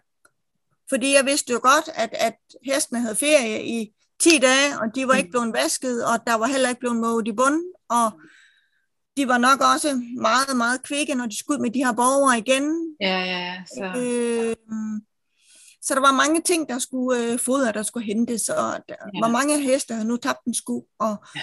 Fordi 0.88 1.12
jeg 1.12 1.26
vidste 1.26 1.52
jo 1.52 1.60
godt, 1.62 1.88
at, 1.94 2.10
at 2.12 2.36
hestene 2.64 3.00
havde 3.00 3.16
ferie 3.16 3.64
i 3.64 3.94
10 4.20 4.38
dage, 4.38 4.80
og 4.80 4.86
de 4.94 5.08
var 5.08 5.14
ikke 5.14 5.30
blevet 5.30 5.52
vasket, 5.52 6.04
og 6.06 6.26
der 6.26 6.34
var 6.34 6.46
heller 6.46 6.68
ikke 6.68 6.80
blevet 6.80 6.96
måget 6.96 7.28
i 7.28 7.32
bunden, 7.32 7.72
og 7.88 8.20
de 9.16 9.28
var 9.28 9.38
nok 9.38 9.60
også 9.74 10.02
meget, 10.20 10.56
meget 10.56 10.82
kvikke, 10.82 11.14
når 11.14 11.26
de 11.26 11.38
skulle 11.38 11.60
med 11.62 11.70
de 11.70 11.84
her 11.84 11.92
borgere 11.92 12.38
igen. 12.38 12.96
Ja, 13.00 13.18
ja, 13.18 13.38
ja. 13.38 13.62
Så, 13.66 13.84
Øh, 13.84 14.56
så 15.82 15.94
der 15.94 16.00
var 16.00 16.12
mange 16.12 16.40
ting, 16.40 16.68
der 16.68 16.78
skulle 16.78 17.32
øh, 17.32 17.38
fodre, 17.38 17.72
der 17.72 17.82
skulle 17.82 18.06
hentes, 18.06 18.48
og 18.48 18.72
der, 18.88 18.94
Ja. 19.14 19.20
hvor 19.20 19.28
mange 19.28 19.60
heste 19.62 19.94
havde 19.94 20.08
nu 20.08 20.16
tabt 20.16 20.44
en 20.46 20.54
sku, 20.54 20.80
og 20.98 21.16
Ja. 21.36 21.40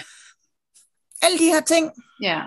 alle 1.22 1.38
de 1.38 1.44
her 1.44 1.60
ting. 1.60 1.90
ja. 2.22 2.40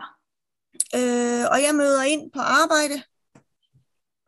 Øh, 0.95 1.45
og 1.51 1.57
jeg 1.67 1.71
møder 1.75 2.03
ind 2.03 2.31
på 2.31 2.39
arbejde, 2.39 3.03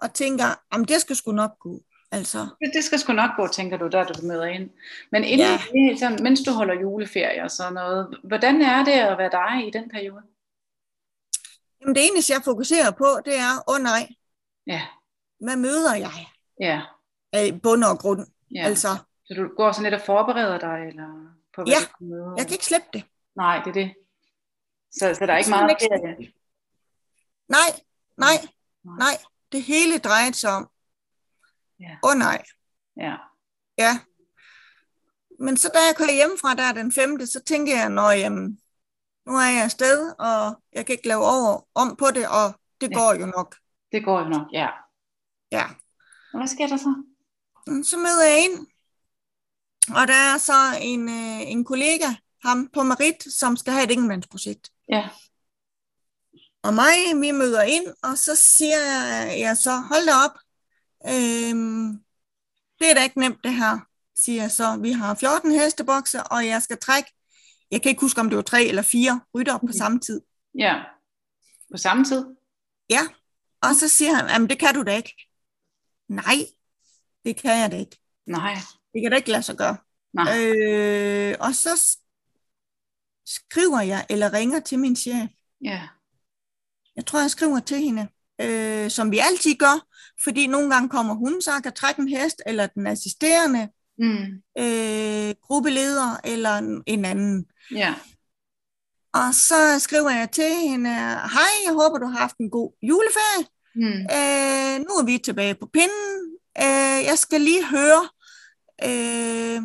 og 0.02 0.14
tænker, 0.14 0.46
jamen 0.74 0.88
det 0.88 1.02
skal 1.02 1.16
sgu 1.16 1.32
nok 1.32 1.60
gå. 1.60 1.80
Altså, 2.12 2.38
Det, 2.40 2.72
det 2.74 2.84
skal 2.84 3.00
sgu 3.00 3.14
nok 3.14 3.30
gå, 3.38 3.48
tænker 3.48 3.78
du, 3.78 3.88
der 3.88 4.04
du 4.04 4.26
møder 4.26 4.46
ind. 4.46 4.70
Men 5.12 5.24
inden 5.24 5.48
Ja. 5.76 5.96
sådan, 6.00 6.24
mens 6.24 6.40
du 6.46 6.52
holder 6.52 6.74
juleferie 6.82 7.44
og 7.44 7.52
sådan 7.52 7.74
noget, 7.74 8.18
hvordan 8.24 8.62
er 8.62 8.84
det 8.84 8.92
at 8.92 9.18
være 9.18 9.30
dig 9.32 9.68
i 9.68 9.72
den 9.72 9.90
periode? 9.90 10.22
Jamen 11.82 11.96
det 11.96 12.08
eneste, 12.08 12.34
jeg 12.34 12.42
fokuserer 12.44 12.92
på, 12.92 13.06
det 13.26 13.36
er, 13.38 13.52
åh 13.68 13.76
oh, 13.76 13.82
nej, 13.82 14.08
Ja, 14.68 14.82
hvad 15.46 15.56
møder 15.56 15.96
jeg? 15.96 16.28
ja, 16.60 16.82
Af 17.34 17.60
bund 17.64 17.84
og 17.84 18.00
grund. 18.00 18.28
ja. 18.56 18.62
Ja. 18.62 18.66
Altså, 18.68 18.88
Så 19.26 19.34
du 19.34 19.48
går 19.58 19.72
sådan 19.72 19.84
lidt 19.92 20.02
og 20.02 20.06
forbereder 20.06 20.58
dig, 20.60 20.88
eller 20.90 21.08
på 21.56 21.62
hvad 21.64 21.74
Ja, 21.74 21.78
du 21.80 21.84
skal 21.84 22.06
møde? 22.08 22.34
jeg 22.38 22.46
kan 22.46 22.54
ikke 22.54 22.66
slippe 22.66 22.88
det. 22.94 23.04
Nej, 23.36 23.58
det 23.64 23.68
er 23.70 23.74
det. 23.74 23.94
Så, 24.92 25.14
så 25.20 25.26
der 25.26 25.34
er 25.34 25.38
ikke 25.38 25.50
meget 25.50 25.70
ikke 25.70 25.88
ferie? 25.92 26.34
Nej, 27.50 27.70
nej, 28.18 28.38
Nej. 29.00 29.16
Det 29.52 29.64
hele 29.64 29.98
drejede 30.00 30.34
sig 30.34 30.50
om, 30.52 30.70
Ja, 31.80 31.98
åh 32.04 32.10
oh, 32.12 32.18
nej, 32.18 32.44
ja, 32.98 33.16
ja. 33.78 34.00
Men 35.40 35.58
så 35.58 35.70
da 35.74 35.80
jeg 35.88 35.96
kører 35.98 36.14
hjemmefra 36.14 36.54
der 36.56 36.72
den 36.74 36.92
5., 36.92 37.26
så 37.26 37.44
tænker 37.46 37.76
jeg, 37.78 37.90
nå 37.90 38.10
jamen, 38.10 38.62
nu 39.28 39.34
er 39.36 39.46
jeg 39.56 39.64
afsted, 39.64 40.14
og 40.20 40.62
jeg 40.74 40.86
kan 40.86 40.94
ikke 40.94 41.08
lave 41.08 41.26
over 41.26 41.68
om 41.76 41.96
på 41.96 42.08
det, 42.12 42.28
og 42.28 42.60
det 42.82 42.90
Ja. 42.92 42.96
går 42.96 43.14
jo 43.14 43.26
nok. 43.26 43.56
det 43.92 44.06
går 44.06 44.20
jo 44.20 44.26
nok, 44.30 44.48
ja. 44.54 44.68
Ja. 45.52 45.66
Og 46.34 46.40
hvad 46.40 46.48
sker 46.48 46.68
der 46.68 46.78
så? 46.78 47.04
Mm, 47.68 47.84
Så 47.84 47.98
møder 47.98 48.24
jeg 48.24 48.44
ind, 48.44 48.68
og 49.96 50.08
der 50.08 50.14
er 50.34 50.38
så 50.38 50.54
en, 50.82 51.10
øh, 51.10 51.42
en 51.52 51.66
kollega, 51.66 52.08
ham 52.46 52.70
på 52.74 52.84
Merit, 52.84 53.34
som 53.34 53.58
skal 53.58 53.74
have 53.74 53.84
et 53.86 53.92
enkeltmandsprojekt. 53.92 54.70
Ja, 54.90 55.10
Og 56.64 56.74
mig, 56.74 56.96
vi 57.22 57.32
møder 57.32 57.62
ind, 57.62 57.88
og 58.04 58.18
så 58.18 58.36
siger 58.36 58.80
jeg, 58.80 59.40
jeg 59.40 59.58
så, 59.58 59.72
hold 59.72 60.06
da 60.06 60.14
op, 60.26 60.38
øhm, 61.08 61.88
det 62.80 62.90
er 62.90 62.94
da 62.94 63.04
ikke 63.04 63.20
nemt 63.20 63.44
det 63.44 63.54
her, 63.54 63.80
siger 64.16 64.42
jeg 64.42 64.52
så. 64.52 64.78
Vi 64.82 64.92
har 64.92 65.16
14 65.16 65.52
hestebokse, 65.52 66.24
og 66.24 66.48
jeg 66.48 66.62
skal 66.64 66.78
trække, 66.78 67.14
jeg 67.72 67.82
kan 67.82 67.90
ikke 67.90 68.02
huske, 68.02 68.22
om 68.22 68.30
det 68.30 68.36
var 68.38 68.42
tre 68.44 68.64
eller 68.66 68.82
fire 68.82 69.22
rytter 69.36 69.58
på 69.58 69.66
Mhm. 69.66 69.74
samme 69.74 70.00
tid. 70.00 70.22
ja. 70.60 70.76
På 71.72 71.78
samme 71.78 72.06
tid? 72.06 72.26
Ja, 72.90 73.00
og 73.62 73.76
så 73.76 73.88
siger 73.88 74.14
han, 74.14 74.26
jamen 74.30 74.50
det 74.50 74.60
kan 74.60 74.74
du 74.76 74.84
da 74.84 74.96
ikke. 74.96 75.16
Nej, 76.10 76.38
det 77.26 77.36
kan 77.42 77.60
jeg 77.62 77.72
da 77.72 77.78
ikke. 77.78 77.98
Nej, 78.26 78.54
Det 78.94 79.02
kan 79.04 79.12
da 79.12 79.18
ikke 79.18 79.30
lade 79.32 79.44
sig 79.44 79.58
gøre. 79.58 79.78
nej. 80.14 80.40
Øh, 80.46 81.36
og 81.40 81.56
så 81.56 81.98
skriver 83.26 83.82
jeg, 83.82 84.06
eller 84.10 84.34
ringer 84.34 84.60
til 84.60 84.80
min 84.80 84.96
chef. 84.96 85.30
Ja, 85.64 85.88
Jeg 86.96 87.06
tror, 87.06 87.20
jeg 87.22 87.32
skriver 87.32 87.60
til 87.60 87.78
hende, 87.78 88.08
øh, 88.42 88.90
som 88.92 89.12
vi 89.12 89.20
altid 89.20 89.56
gør, 89.56 89.88
fordi 90.24 90.48
nogle 90.48 90.74
gange 90.74 90.90
kommer 90.90 91.14
hun, 91.14 91.42
så 91.42 91.52
kan 91.64 91.74
trække 91.74 92.02
en 92.02 92.08
hest, 92.08 92.42
eller 92.46 92.68
den 92.68 92.88
assisterende 92.88 93.70
mm. 93.98 94.42
øh, 94.60 95.36
gruppeleder, 95.42 96.20
eller 96.24 96.58
en- 96.58 96.84
en 96.88 97.06
anden. 97.06 97.46
ja, 97.72 97.96
Og 99.14 99.34
så 99.34 99.80
skriver 99.80 100.10
jeg 100.10 100.32
til 100.32 100.54
hende, 100.70 100.90
hej, 101.36 101.54
jeg 101.66 101.74
håber, 101.74 101.98
du 101.98 102.06
har 102.06 102.20
haft 102.20 102.38
en 102.38 102.50
god 102.50 102.72
juleferie. 102.82 103.46
mm. 103.76 104.02
Øh, 104.18 104.80
nu 104.88 104.92
er 105.02 105.06
vi 105.06 105.18
tilbage 105.18 105.56
på 105.56 105.66
pinden. 105.74 106.38
Øh, 106.58 107.00
jeg 107.10 107.18
skal 107.18 107.42
lige 107.42 107.66
høre, 107.70 108.10
øh, 108.84 109.62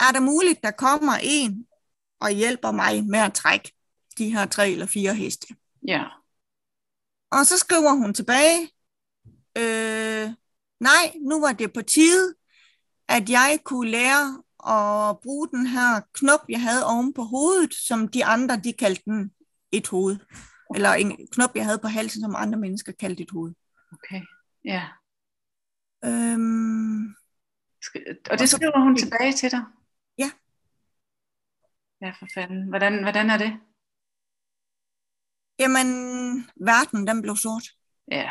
er 0.00 0.12
der 0.12 0.20
muligt, 0.20 0.62
der 0.62 0.70
kommer 0.70 1.12
en 1.22 1.66
og 2.20 2.30
hjælper 2.30 2.70
mig 2.72 3.04
med 3.04 3.18
at 3.18 3.34
trække 3.34 3.72
de 4.18 4.30
her 4.34 4.46
tre 4.46 4.70
eller 4.70 4.86
fire 4.86 5.14
heste? 5.14 5.46
ja, 5.88 6.04
Og 7.30 7.46
så 7.46 7.58
skriver 7.58 7.92
hun 7.92 8.14
tilbage, 8.14 8.70
øh, 9.58 10.30
nej, 10.80 11.14
nu 11.20 11.40
var 11.40 11.52
det 11.52 11.72
på 11.72 11.82
tide, 11.82 12.34
at 13.08 13.30
jeg 13.30 13.58
kunne 13.64 13.90
lære 13.90 14.42
at 14.76 15.20
bruge 15.20 15.48
den 15.48 15.66
her 15.66 16.00
knop, 16.12 16.40
jeg 16.48 16.62
havde 16.62 16.86
oven 16.86 17.14
på 17.14 17.22
hovedet, 17.22 17.74
som 17.74 18.08
de 18.08 18.24
andre, 18.24 18.56
de 18.56 18.72
kaldte 18.72 19.02
den 19.04 19.32
et 19.72 19.88
hoved. 19.88 20.16
Eller 20.74 20.92
en 20.92 21.28
knop, 21.32 21.50
jeg 21.54 21.64
havde 21.64 21.78
på 21.78 21.88
halsen, 21.88 22.20
som 22.20 22.34
andre 22.36 22.58
mennesker 22.58 22.92
kaldte 22.92 23.22
et 23.22 23.30
hoved. 23.30 23.54
Okay, 23.92 24.22
ja. 24.64 24.88
Øhm, 26.04 27.04
Og 28.30 28.38
det 28.38 28.48
skriver 28.48 28.80
hun 28.84 28.96
tilbage 28.96 29.32
til 29.32 29.50
dig? 29.50 29.64
Ja. 30.18 30.30
Ja, 32.00 32.10
for 32.18 32.26
fanden. 32.34 32.68
Hvordan, 32.68 33.02
hvordan 33.02 33.30
er 33.30 33.38
det? 33.38 33.60
jamen, 35.58 35.86
verden, 36.56 37.06
den 37.06 37.22
blev 37.22 37.36
sort. 37.36 37.64
Ja. 38.10 38.30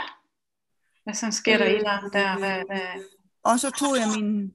Hvad 1.03 1.13
så 1.13 1.31
sker 1.31 1.57
der 1.57 1.65
i 1.65 1.77
dig 1.77 1.99
der? 2.13 2.37
Hvad, 2.39 2.63
hvad? 2.69 3.03
Og 3.43 3.59
så 3.59 3.71
tog 3.71 3.95
jeg 3.97 4.07
min 4.21 4.53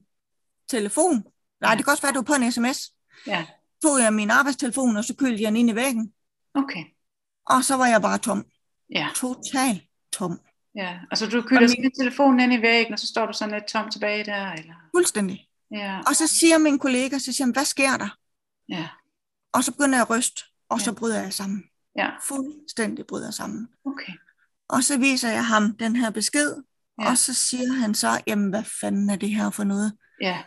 telefon. 0.69 1.23
Nej, 1.61 1.75
det 1.75 1.85
kan 1.85 1.91
også 1.91 2.01
være, 2.03 2.09
at 2.09 2.15
du 2.15 2.19
var 2.19 2.23
på 2.25 2.33
en 2.43 2.51
sms. 2.51 2.91
Ja, 3.27 3.45
Tog 3.81 3.99
jeg 3.99 4.13
min 4.13 4.29
arbejdstelefon, 4.31 4.97
og 4.97 5.03
så 5.03 5.15
kølte 5.15 5.43
jeg 5.43 5.47
den 5.47 5.55
ind 5.57 5.69
i 5.69 5.75
væggen. 5.75 6.13
okay. 6.53 6.83
Og 7.45 7.63
så 7.63 7.75
var 7.75 7.87
jeg 7.87 8.01
bare 8.01 8.17
tom. 8.17 8.45
Ja, 8.95 9.07
Total 9.15 9.81
tom. 10.13 10.39
ja. 10.75 10.99
Altså 11.11 11.25
du 11.29 11.41
køler 11.41 11.61
Og 11.63 11.69
sådan 11.69 11.91
telefonen 11.99 12.39
ind 12.39 12.53
i 12.53 12.61
væggen, 12.61 12.93
og 12.93 12.99
så 12.99 13.07
står 13.07 13.25
du 13.25 13.33
sådan 13.33 13.53
lidt 13.53 13.67
tom 13.67 13.89
tilbage 13.91 14.23
der, 14.25 14.51
eller? 14.51 14.73
Fuldstændig. 14.95 15.47
Ja, 15.71 15.99
Og 16.07 16.15
så 16.15 16.27
siger 16.27 16.57
min 16.57 16.79
kollega, 16.79 17.17
så 17.19 17.33
siger 17.33 17.45
han, 17.45 17.53
hvad 17.53 17.65
sker 17.65 17.97
der? 17.97 18.17
ja, 18.69 18.87
Og 19.53 19.63
så 19.63 19.71
begynder 19.71 19.95
jeg 19.97 20.01
at 20.01 20.09
ryste, 20.09 20.41
og 20.69 20.81
så 20.81 20.91
Ja. 20.91 20.95
bryder 20.95 21.21
jeg 21.21 21.33
sammen. 21.33 21.63
ja. 21.97 22.09
Fuldstændig 22.27 23.05
bryder 23.07 23.25
jeg 23.25 23.33
sammen. 23.33 23.67
Okay. 23.85 24.13
Og 24.69 24.83
så 24.83 24.97
viser 24.99 25.29
jeg 25.29 25.45
ham 25.45 25.77
den 25.77 25.95
her 25.95 26.09
besked, 26.09 26.55
Ja. 27.01 27.09
og 27.09 27.17
så 27.17 27.33
siger 27.33 27.71
han 27.73 27.95
så, 27.95 28.21
jamen 28.27 28.49
hvad 28.49 28.63
fanden 28.81 29.09
er 29.09 29.15
det 29.15 29.29
her 29.29 29.49
for 29.49 29.63
noget? 29.63 29.97
Ja, 30.21 30.43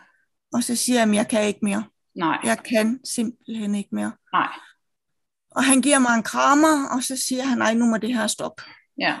Og 0.53 0.63
så 0.63 0.75
siger 0.75 1.05
jeg, 1.05 1.15
jeg 1.15 1.27
kan 1.27 1.47
ikke 1.47 1.59
mere. 1.63 1.83
nej, 2.15 2.37
Jeg 2.43 2.63
kan 2.63 2.99
simpelthen 3.05 3.75
ikke 3.75 3.89
mere. 3.95 4.11
nej. 4.33 4.49
Og 5.51 5.63
han 5.63 5.81
giver 5.81 5.99
mig 5.99 6.15
en 6.15 6.23
krammer, 6.23 6.87
og 6.95 7.03
så 7.03 7.17
siger 7.27 7.43
han, 7.43 7.57
nej, 7.57 7.73
nu 7.73 7.85
må 7.85 7.97
det 7.97 8.13
her 8.15 8.27
stoppe. 8.27 8.63
Ja, 8.99 9.15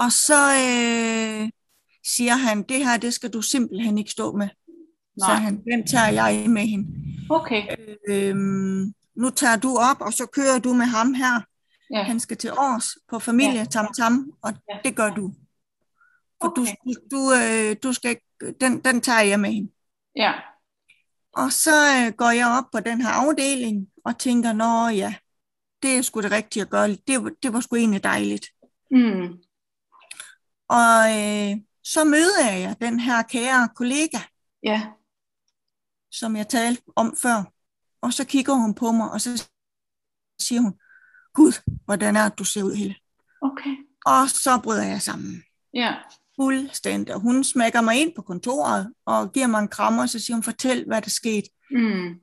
Og 0.00 0.12
så 0.12 0.50
øh, 0.52 1.50
siger 2.06 2.36
han, 2.36 2.62
det 2.62 2.86
her, 2.86 2.96
det 2.96 3.14
skal 3.14 3.30
du 3.30 3.42
simpelthen 3.42 3.98
ikke 3.98 4.10
stå 4.10 4.36
med. 4.36 4.48
Så 5.18 5.26
nej. 5.28 5.34
han, 5.34 5.62
den 5.64 5.86
tager 5.86 6.08
jeg 6.08 6.50
med 6.50 6.62
hende. 6.62 6.86
Okay. 7.30 7.62
Øhm, 8.08 8.92
nu 9.16 9.30
tager 9.30 9.56
du 9.56 9.76
op, 9.76 10.00
og 10.00 10.12
så 10.12 10.26
kører 10.26 10.58
du 10.58 10.72
med 10.72 10.86
ham 10.86 11.14
her. 11.14 11.40
Ja, 11.90 12.02
Han 12.02 12.20
skal 12.20 12.36
til 12.36 12.50
års 12.52 12.86
på 13.10 13.18
familie 13.18 13.58
Ja. 13.58 13.64
tam 13.64 13.86
tam, 13.96 14.32
og 14.42 14.52
Ja. 14.70 14.78
det 14.84 14.96
gør 14.96 15.10
du. 15.10 15.32
For 16.42 16.48
Okay. 16.48 16.74
du, 16.86 16.94
du, 17.10 17.32
øh, 17.32 17.76
du 17.82 17.92
skal 17.92 18.10
ikke, 18.10 18.26
den, 18.60 18.80
den 18.80 19.00
tager 19.00 19.20
jeg 19.22 19.40
med 19.40 19.50
hende. 19.52 19.71
Ja, 20.16 20.32
Og 21.32 21.52
så 21.52 21.70
øh, 22.06 22.12
går 22.16 22.30
jeg 22.30 22.46
op 22.58 22.64
på 22.72 22.80
den 22.80 23.00
her 23.00 23.10
afdeling 23.10 23.88
og 24.04 24.18
tænker, 24.18 24.52
nå 24.52 24.88
ja, 24.88 25.14
det 25.82 25.96
er 25.96 26.02
sgu 26.02 26.20
det 26.20 26.30
rigtige 26.32 26.62
at 26.62 26.70
gøre. 26.70 26.88
Det, 26.88 27.24
var- 27.24 27.32
det 27.42 27.52
var 27.52 27.60
sgu 27.60 27.76
egentlig 27.76 28.04
dejligt. 28.04 28.46
mm. 28.90 29.38
Og 30.68 30.98
øh, 31.18 31.56
så 31.84 32.04
møder 32.04 32.50
jeg 32.50 32.76
den 32.80 33.00
her 33.00 33.22
kære 33.22 33.68
kollega, 33.76 34.18
ja, 34.62 34.86
som 36.10 36.36
jeg 36.36 36.48
talte 36.48 36.82
om 36.96 37.16
før. 37.22 37.42
Og 38.02 38.12
så 38.12 38.24
kigger 38.26 38.54
hun 38.54 38.74
på 38.74 38.92
mig, 38.92 39.10
og 39.10 39.20
så 39.20 39.48
siger 40.40 40.60
hun, 40.60 40.78
Gud, 41.34 41.52
hvordan 41.84 42.16
er 42.16 42.28
det, 42.28 42.38
du 42.38 42.44
ser 42.44 42.62
ud, 42.62 42.74
Helle? 42.74 42.96
okay. 43.42 43.76
Og 44.06 44.28
så 44.30 44.60
bryder 44.64 44.82
jeg 44.84 45.02
sammen. 45.02 45.42
Ja, 45.74 45.94
Fuldstændig. 46.40 47.14
Og 47.14 47.20
hun 47.20 47.44
smækker 47.44 47.80
mig 47.80 48.00
ind 48.00 48.12
på 48.16 48.22
kontoret 48.22 48.92
og 49.06 49.32
giver 49.32 49.46
mig 49.46 49.58
en 49.60 49.68
krammer, 49.68 50.02
og 50.02 50.08
så 50.08 50.18
siger 50.18 50.34
hun, 50.36 50.42
fortæl, 50.42 50.84
hvad 50.86 51.02
der 51.02 51.10
skete. 51.10 51.48
mm. 51.70 52.14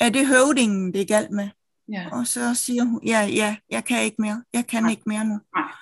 Er 0.00 0.08
det 0.10 0.26
høvdingen, 0.26 0.92
det 0.92 1.00
er 1.00 1.04
galt 1.06 1.30
med? 1.30 1.48
ja, 1.92 2.08
Og 2.12 2.26
så 2.26 2.54
siger 2.54 2.84
hun, 2.84 3.00
ja, 3.06 3.20
ja, 3.20 3.56
jeg 3.70 3.84
kan 3.84 4.02
ikke 4.04 4.16
mere. 4.22 4.42
Jeg 4.52 4.66
kan 4.66 4.82
Nej. 4.82 4.90
ikke 4.90 5.02
mere 5.06 5.24
nu. 5.24 5.38
Nej. 5.56 5.72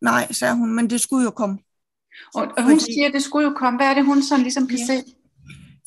Nej, 0.00 0.32
sagde 0.32 0.54
hun, 0.54 0.74
men 0.74 0.90
det 0.90 1.00
skulle 1.00 1.24
jo 1.24 1.30
komme. 1.30 1.58
Og, 2.34 2.42
og 2.56 2.62
hun 2.64 2.72
Fordi- 2.80 2.92
siger, 2.94 3.10
det 3.10 3.22
skulle 3.22 3.48
jo 3.48 3.54
komme. 3.58 3.78
Hvad 3.78 3.86
er 3.86 3.94
det, 3.94 4.04
hun 4.04 4.22
sådan 4.22 4.42
ligesom 4.42 4.66
kan 4.66 4.78
Ja. 4.78 4.86
se? 4.86 5.04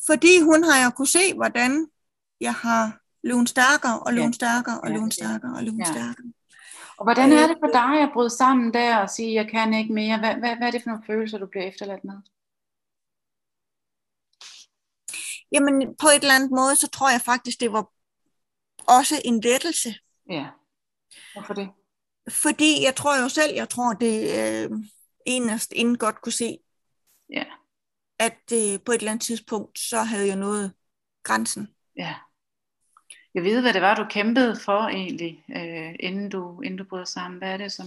Fordi 0.06 0.40
hun 0.40 0.64
har 0.64 0.84
jo 0.84 0.90
kunne 0.90 1.06
se, 1.06 1.34
hvordan 1.34 1.86
jeg 2.40 2.54
har 2.54 2.98
løbet 3.24 3.48
stærkere 3.48 3.98
og 4.00 4.14
Ja. 4.14 4.30
stærkere 4.32 4.80
og 4.80 4.88
ja. 4.90 5.08
stærkere 5.10 5.52
og 5.56 5.62
Ja. 5.64 5.84
stærkere. 5.84 6.32
Og 6.98 7.04
hvordan 7.04 7.32
er 7.32 7.42
Øh, 7.42 7.48
det 7.48 7.56
for 7.60 7.72
dig 7.72 8.02
at 8.02 8.10
bryde 8.14 8.30
sammen 8.30 8.74
der 8.74 8.96
og 8.96 9.10
sige, 9.10 9.34
jeg 9.34 9.50
kan 9.50 9.74
ikke 9.74 9.92
mere? 9.92 10.18
Hvad, 10.18 10.34
hvad, 10.34 10.56
hvad 10.56 10.66
er 10.66 10.70
det 10.70 10.82
for 10.82 10.90
nogle 10.90 11.04
følelser, 11.06 11.38
du 11.38 11.46
bliver 11.46 11.64
efterladt 11.64 12.04
med? 12.04 12.14
Jamen, 15.52 15.96
på 16.00 16.06
et 16.08 16.22
eller 16.22 16.34
andet 16.34 16.50
måde, 16.50 16.76
så 16.76 16.88
tror 16.88 17.10
jeg 17.10 17.20
faktisk, 17.20 17.60
det 17.60 17.72
var 17.72 17.90
også 18.98 19.14
en 19.24 19.40
lettelse. 19.40 19.94
Ja. 20.30 20.46
Hvorfor 21.32 21.54
det? 21.54 21.68
Fordi 22.30 22.84
jeg 22.84 22.96
tror 22.96 23.22
jo 23.22 23.28
selv, 23.28 23.54
jeg 23.54 23.68
tror, 23.68 23.92
det 23.92 24.16
øh, 24.40 24.70
enest 25.26 25.72
inden 25.72 25.98
godt 25.98 26.22
kunne 26.22 26.32
se, 26.32 26.58
Ja, 27.30 27.44
at 28.18 28.52
øh, 28.52 28.80
på 28.84 28.92
et 28.92 28.98
eller 28.98 29.10
andet 29.10 29.24
tidspunkt, 29.24 29.78
så 29.78 30.02
havde 30.02 30.26
jeg 30.26 30.36
nået 30.36 30.72
grænsen. 31.22 31.74
ja. 31.96 32.14
Jeg 33.36 33.44
ved, 33.44 33.60
hvad 33.60 33.72
det 33.72 33.82
var, 33.82 33.94
du 33.94 34.06
kæmpede 34.10 34.56
for 34.64 34.80
egentlig, 34.80 35.44
øh, 35.56 35.94
inden, 36.00 36.28
du, 36.28 36.60
inden 36.60 36.78
du 36.78 36.84
brød 36.84 37.06
sammen. 37.06 37.38
Hvad 37.38 37.52
er 37.52 37.56
det, 37.56 37.72
som 37.72 37.86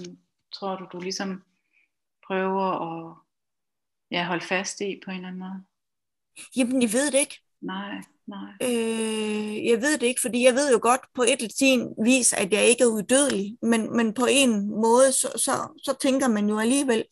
tror 0.53 0.75
du, 0.75 0.87
du 0.91 0.99
ligesom 0.99 1.43
prøver 2.27 2.65
at 2.65 3.15
ja, 4.11 4.25
holde 4.25 4.45
fast 4.45 4.81
i 4.81 5.01
på 5.05 5.11
en 5.11 5.17
eller 5.17 5.27
anden 5.27 5.39
måde? 5.39 5.63
Jamen, 6.55 6.81
jeg 6.81 6.93
ved 6.93 7.11
det 7.11 7.19
ikke. 7.19 7.39
Nej, 7.61 8.01
nej. 8.27 8.51
Øh, 8.61 9.65
jeg 9.65 9.81
ved 9.81 9.97
det 9.97 10.07
ikke, 10.07 10.21
fordi 10.21 10.45
jeg 10.45 10.53
ved 10.53 10.71
jo 10.71 10.79
godt 10.81 11.01
på 11.15 11.21
et 11.21 11.41
eller 11.41 11.73
andet 11.73 11.93
vis, 12.05 12.33
at 12.33 12.53
jeg 12.53 12.65
ikke 12.65 12.83
er 12.83 12.87
uddødelig, 12.87 13.57
men, 13.61 13.97
men 13.97 14.13
på 14.13 14.27
en 14.29 14.69
måde, 14.69 15.11
så, 15.11 15.27
så, 15.35 15.81
så 15.83 15.97
tænker 16.01 16.27
man 16.27 16.49
jo 16.49 16.59
alligevel, 16.59 17.05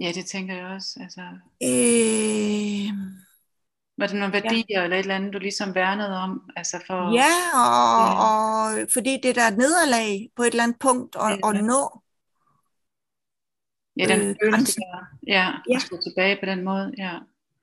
Ja, 0.00 0.12
det 0.12 0.26
tænker 0.26 0.54
jeg 0.54 0.66
også. 0.66 0.98
Altså, 1.02 1.20
øh, 1.62 3.23
var 3.98 4.06
det 4.06 4.16
nogle 4.16 4.32
værdier 4.32 4.64
ja. 4.70 4.84
eller 4.84 4.96
et 4.96 5.00
eller 5.00 5.14
andet, 5.14 5.32
du 5.32 5.38
ligesom 5.38 5.74
værnede 5.74 6.16
om? 6.18 6.50
Altså 6.56 6.80
for, 6.86 7.14
ja, 7.14 7.32
og, 7.54 8.06
Ja. 8.06 8.82
og 8.82 8.88
fordi 8.92 9.20
det 9.22 9.34
der 9.36 9.42
er 9.42 9.50
nederlag 9.56 10.28
på 10.36 10.42
et 10.42 10.46
eller 10.50 10.62
andet 10.62 10.78
punkt 10.78 11.16
at, 11.16 11.30
Ja. 11.30 11.48
at 11.58 11.64
nå. 11.64 12.00
ja 13.96 14.04
den 14.06 14.20
øh, 14.28 14.36
følelse 14.44 14.80
der. 14.80 15.04
Ja, 15.26 15.50
Ja. 15.70 15.76
at 15.76 15.82
stå 15.82 15.98
tilbage 16.02 16.36
på 16.42 16.46
den 16.46 16.64
måde. 16.64 16.94
Ja. 16.98 17.12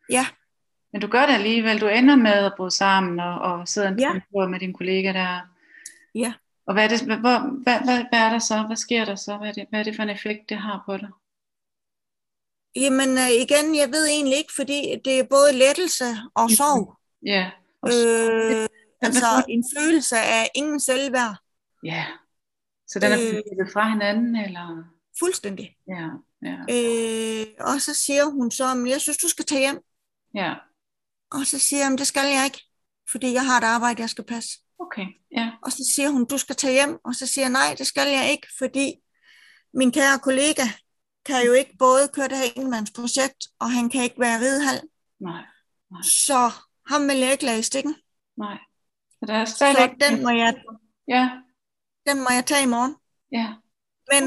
Ja, 0.10 0.26
Men 0.92 1.02
du 1.02 1.08
gør 1.08 1.26
det 1.26 1.34
alligevel. 1.34 1.82
Du 1.82 1.88
ender 1.88 2.16
med 2.16 2.32
at 2.32 2.54
bryde 2.58 2.72
sammen 2.72 3.20
og, 3.20 3.40
og 3.40 3.68
sidde 3.68 3.96
Ja. 4.00 4.12
ja. 4.36 4.48
med 4.48 4.60
din 4.60 4.74
kollega 4.74 5.14
der. 5.14 5.40
ja. 6.16 6.34
Og 6.68 6.74
hvad 6.74 6.84
er, 6.84 6.88
det, 6.90 7.02
hvor, 7.20 7.64
hvad, 7.64 7.80
hvad, 7.86 7.98
hvad 8.10 8.20
er 8.20 8.30
der 8.30 8.40
så? 8.40 8.64
Hvad 8.68 8.76
sker 8.76 9.06
der 9.06 9.16
så? 9.16 9.38
Hvad 9.38 9.48
er 9.50 9.54
det, 9.54 9.66
hvad 9.70 9.80
er 9.80 9.84
det 9.84 9.96
for 9.96 10.04
en 10.04 10.10
effekt, 10.10 10.50
det 10.50 10.58
har 10.58 10.84
på 10.86 10.98
dig? 10.98 11.10
Jamen 12.76 13.10
øh, 13.18 13.32
igen, 13.32 13.76
jeg 13.76 13.90
ved 13.92 14.06
egentlig 14.08 14.38
ikke, 14.38 14.54
fordi 14.56 14.96
det 15.06 15.20
er 15.20 15.24
både 15.30 15.54
lettelse 15.54 16.06
og 16.36 16.50
sorg. 16.52 16.98
Ja. 17.26 17.52
Og, 17.82 17.90
Øh, 17.90 18.68
altså 19.02 19.44
en 19.50 19.64
følelse 19.78 20.18
af 20.18 20.50
ingen 20.56 20.80
selvværd. 20.80 21.36
ja. 21.84 22.06
Så 22.88 23.00
den 23.00 23.12
er 23.12 23.18
øh. 23.18 23.72
fra 23.74 23.90
hinanden, 23.90 24.36
eller? 24.36 24.84
Fuldstændig. 25.20 25.76
Ja, 25.88 26.08
ja, 26.46 26.56
Øh, 26.72 27.48
og 27.60 27.82
så 27.82 27.94
siger 27.94 28.26
hun 28.26 28.52
så, 28.52 28.74
"Men 28.74 28.88
jeg 28.88 29.02
synes, 29.02 29.18
du 29.18 29.28
skal 29.30 29.46
tage 29.46 29.60
hjem. 29.60 29.80
ja. 30.36 30.54
Og 31.32 31.46
så 31.46 31.60
siger 31.60 31.80
jeg, 31.82 31.90
"Men 31.92 31.98
det 31.98 32.08
skal 32.08 32.28
jeg 32.36 32.46
ikke, 32.46 32.62
fordi 33.12 33.34
jeg 33.34 33.46
har 33.46 33.58
et 33.58 33.64
arbejde, 33.64 34.02
jeg 34.02 34.10
skal 34.10 34.24
passe. 34.24 34.50
Okay, 34.80 35.06
ja, 35.38 35.52
Og 35.64 35.72
så 35.72 35.92
siger 35.96 36.10
hun, 36.10 36.26
du 36.26 36.38
skal 36.38 36.56
tage 36.56 36.74
hjem. 36.74 36.98
Og 37.06 37.16
så 37.16 37.28
siger 37.28 37.46
jeg, 37.46 37.52
nej, 37.52 37.76
det 37.78 37.88
skal 37.88 38.08
jeg 38.08 38.32
ikke, 38.32 38.48
fordi 38.58 38.94
min 39.74 39.92
kære 39.92 40.20
kollega 40.20 40.64
kan 41.26 41.46
jo 41.46 41.54
ikke 41.54 41.76
både 41.80 42.08
køre 42.14 42.28
det 42.28 42.38
her 42.38 42.52
enmandsprojekt, 42.56 43.42
og 43.60 43.72
han 43.72 43.90
kan 43.90 44.04
ikke 44.04 44.20
være 44.20 44.40
ridehal. 44.40 44.82
nej, 45.20 45.44
Så 46.04 46.52
ham 46.92 47.02
vil 47.08 47.18
jeg 47.18 47.32
ikke 47.32 47.46
lade 47.46 47.60
i 47.60 47.62
stikken. 47.72 47.96
nej. 48.38 48.58
Så 49.20 49.26
der 49.28 49.34
er 49.34 49.46
Så 49.46 49.56
stadigvæk... 49.56 49.90
den 50.00 50.24
må 50.24 50.30
jeg, 50.30 50.64
Ja, 51.08 51.24
den 52.08 52.18
må 52.24 52.28
jeg 52.38 52.46
tage 52.46 52.64
i 52.64 52.68
morgen. 52.76 52.96
ja. 53.32 53.48
Men 54.12 54.24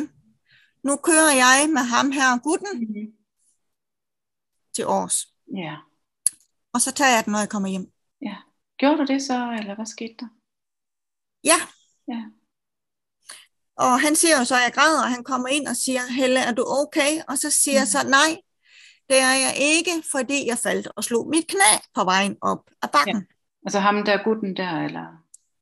nu 0.85 0.97
kører 0.97 1.33
jeg 1.45 1.71
med 1.77 1.83
ham 1.95 2.11
her, 2.11 2.39
gutten, 2.43 2.79
Mm-hmm. 2.81 3.17
til 4.75 4.87
års. 4.87 5.17
Ja. 5.57 5.77
Og 6.73 6.81
så 6.81 6.93
tager 6.93 7.15
jeg 7.17 7.25
den, 7.25 7.33
når 7.33 7.39
jeg 7.39 7.49
kommer 7.49 7.69
hjem. 7.69 7.91
Gjorde 8.79 8.99
du 8.99 9.05
det 9.13 9.23
så, 9.23 9.57
eller 9.59 9.75
hvad 9.75 9.87
skete 9.87 10.15
der? 10.21 10.29
Ja. 11.45 11.59
Ja. 12.09 12.21
Og 13.77 14.01
han 14.01 14.17
siger 14.17 14.39
jo 14.39 14.45
så, 14.45 14.55
at 14.55 14.63
jeg 14.63 14.73
græder, 14.73 15.03
og 15.03 15.09
han 15.09 15.25
kommer 15.25 15.49
ind 15.49 15.67
og 15.69 15.77
siger, 15.77 16.01
Helle, 16.17 16.41
er 16.41 16.53
du 16.53 16.65
okay? 16.69 17.21
Og 17.29 17.39
så 17.39 17.51
siger 17.51 17.79
jeg 17.79 17.89
så, 17.89 18.09
nej, 18.09 18.37
det 19.09 19.19
er 19.19 19.35
jeg 19.47 19.55
ikke, 19.57 19.91
fordi 20.11 20.47
jeg 20.47 20.59
faldt 20.59 20.89
og 20.97 21.05
slog 21.05 21.29
mit 21.29 21.47
knæ 21.49 21.79
på 21.95 22.05
vejen 22.05 22.37
op 22.43 22.71
ad 22.83 22.89
bakken. 22.89 23.27
Altså 23.67 23.79
ham 23.81 24.05
der 24.05 24.25
gutten 24.25 24.57
der, 24.57 24.85
eller? 24.85 25.07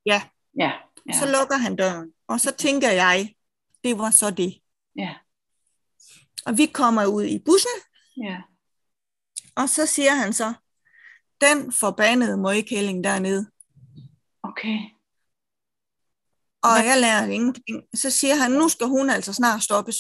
Ja. 0.07 0.23
Ja, 0.59 0.65
Ja. 0.65 0.73
ja, 1.13 1.19
Så 1.19 1.27
lukker 1.39 1.57
han 1.57 1.77
døren. 1.77 2.09
Og 2.29 2.41
så 2.41 2.51
tænker 2.53 2.91
jeg, 2.91 3.35
det 3.85 3.99
var 3.99 4.11
så 4.11 4.31
det. 4.31 4.61
ja. 4.97 5.15
Og 6.47 6.59
vi 6.59 6.67
kommer 6.67 7.07
ud 7.07 7.25
i 7.25 7.39
bussen, 7.45 7.71
Ja. 8.17 8.37
og 9.57 9.69
så 9.69 9.87
siger 9.87 10.15
han 10.15 10.33
så, 10.33 10.53
den 11.41 11.73
forbandede 11.73 12.37
møgkælling 12.37 13.05
dernede. 13.05 13.51
Okay. 14.43 14.79
Og 16.63 16.73
Hvad? 16.73 16.85
jeg 16.85 17.01
lærer 17.01 17.27
ingenting. 17.27 17.83
Så 17.95 18.11
siger 18.11 18.35
han, 18.35 18.51
nu 18.51 18.69
skal 18.69 18.87
hun 18.87 19.11
altså 19.11 19.33
snart 19.33 19.63
stoppes. 19.63 19.97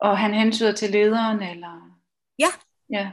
Og 0.00 0.18
han 0.18 0.34
hentyder 0.34 0.72
til 0.74 0.90
lederen, 0.90 1.42
eller? 1.42 1.98
Ja. 2.38 2.48
Ja. 2.90 3.10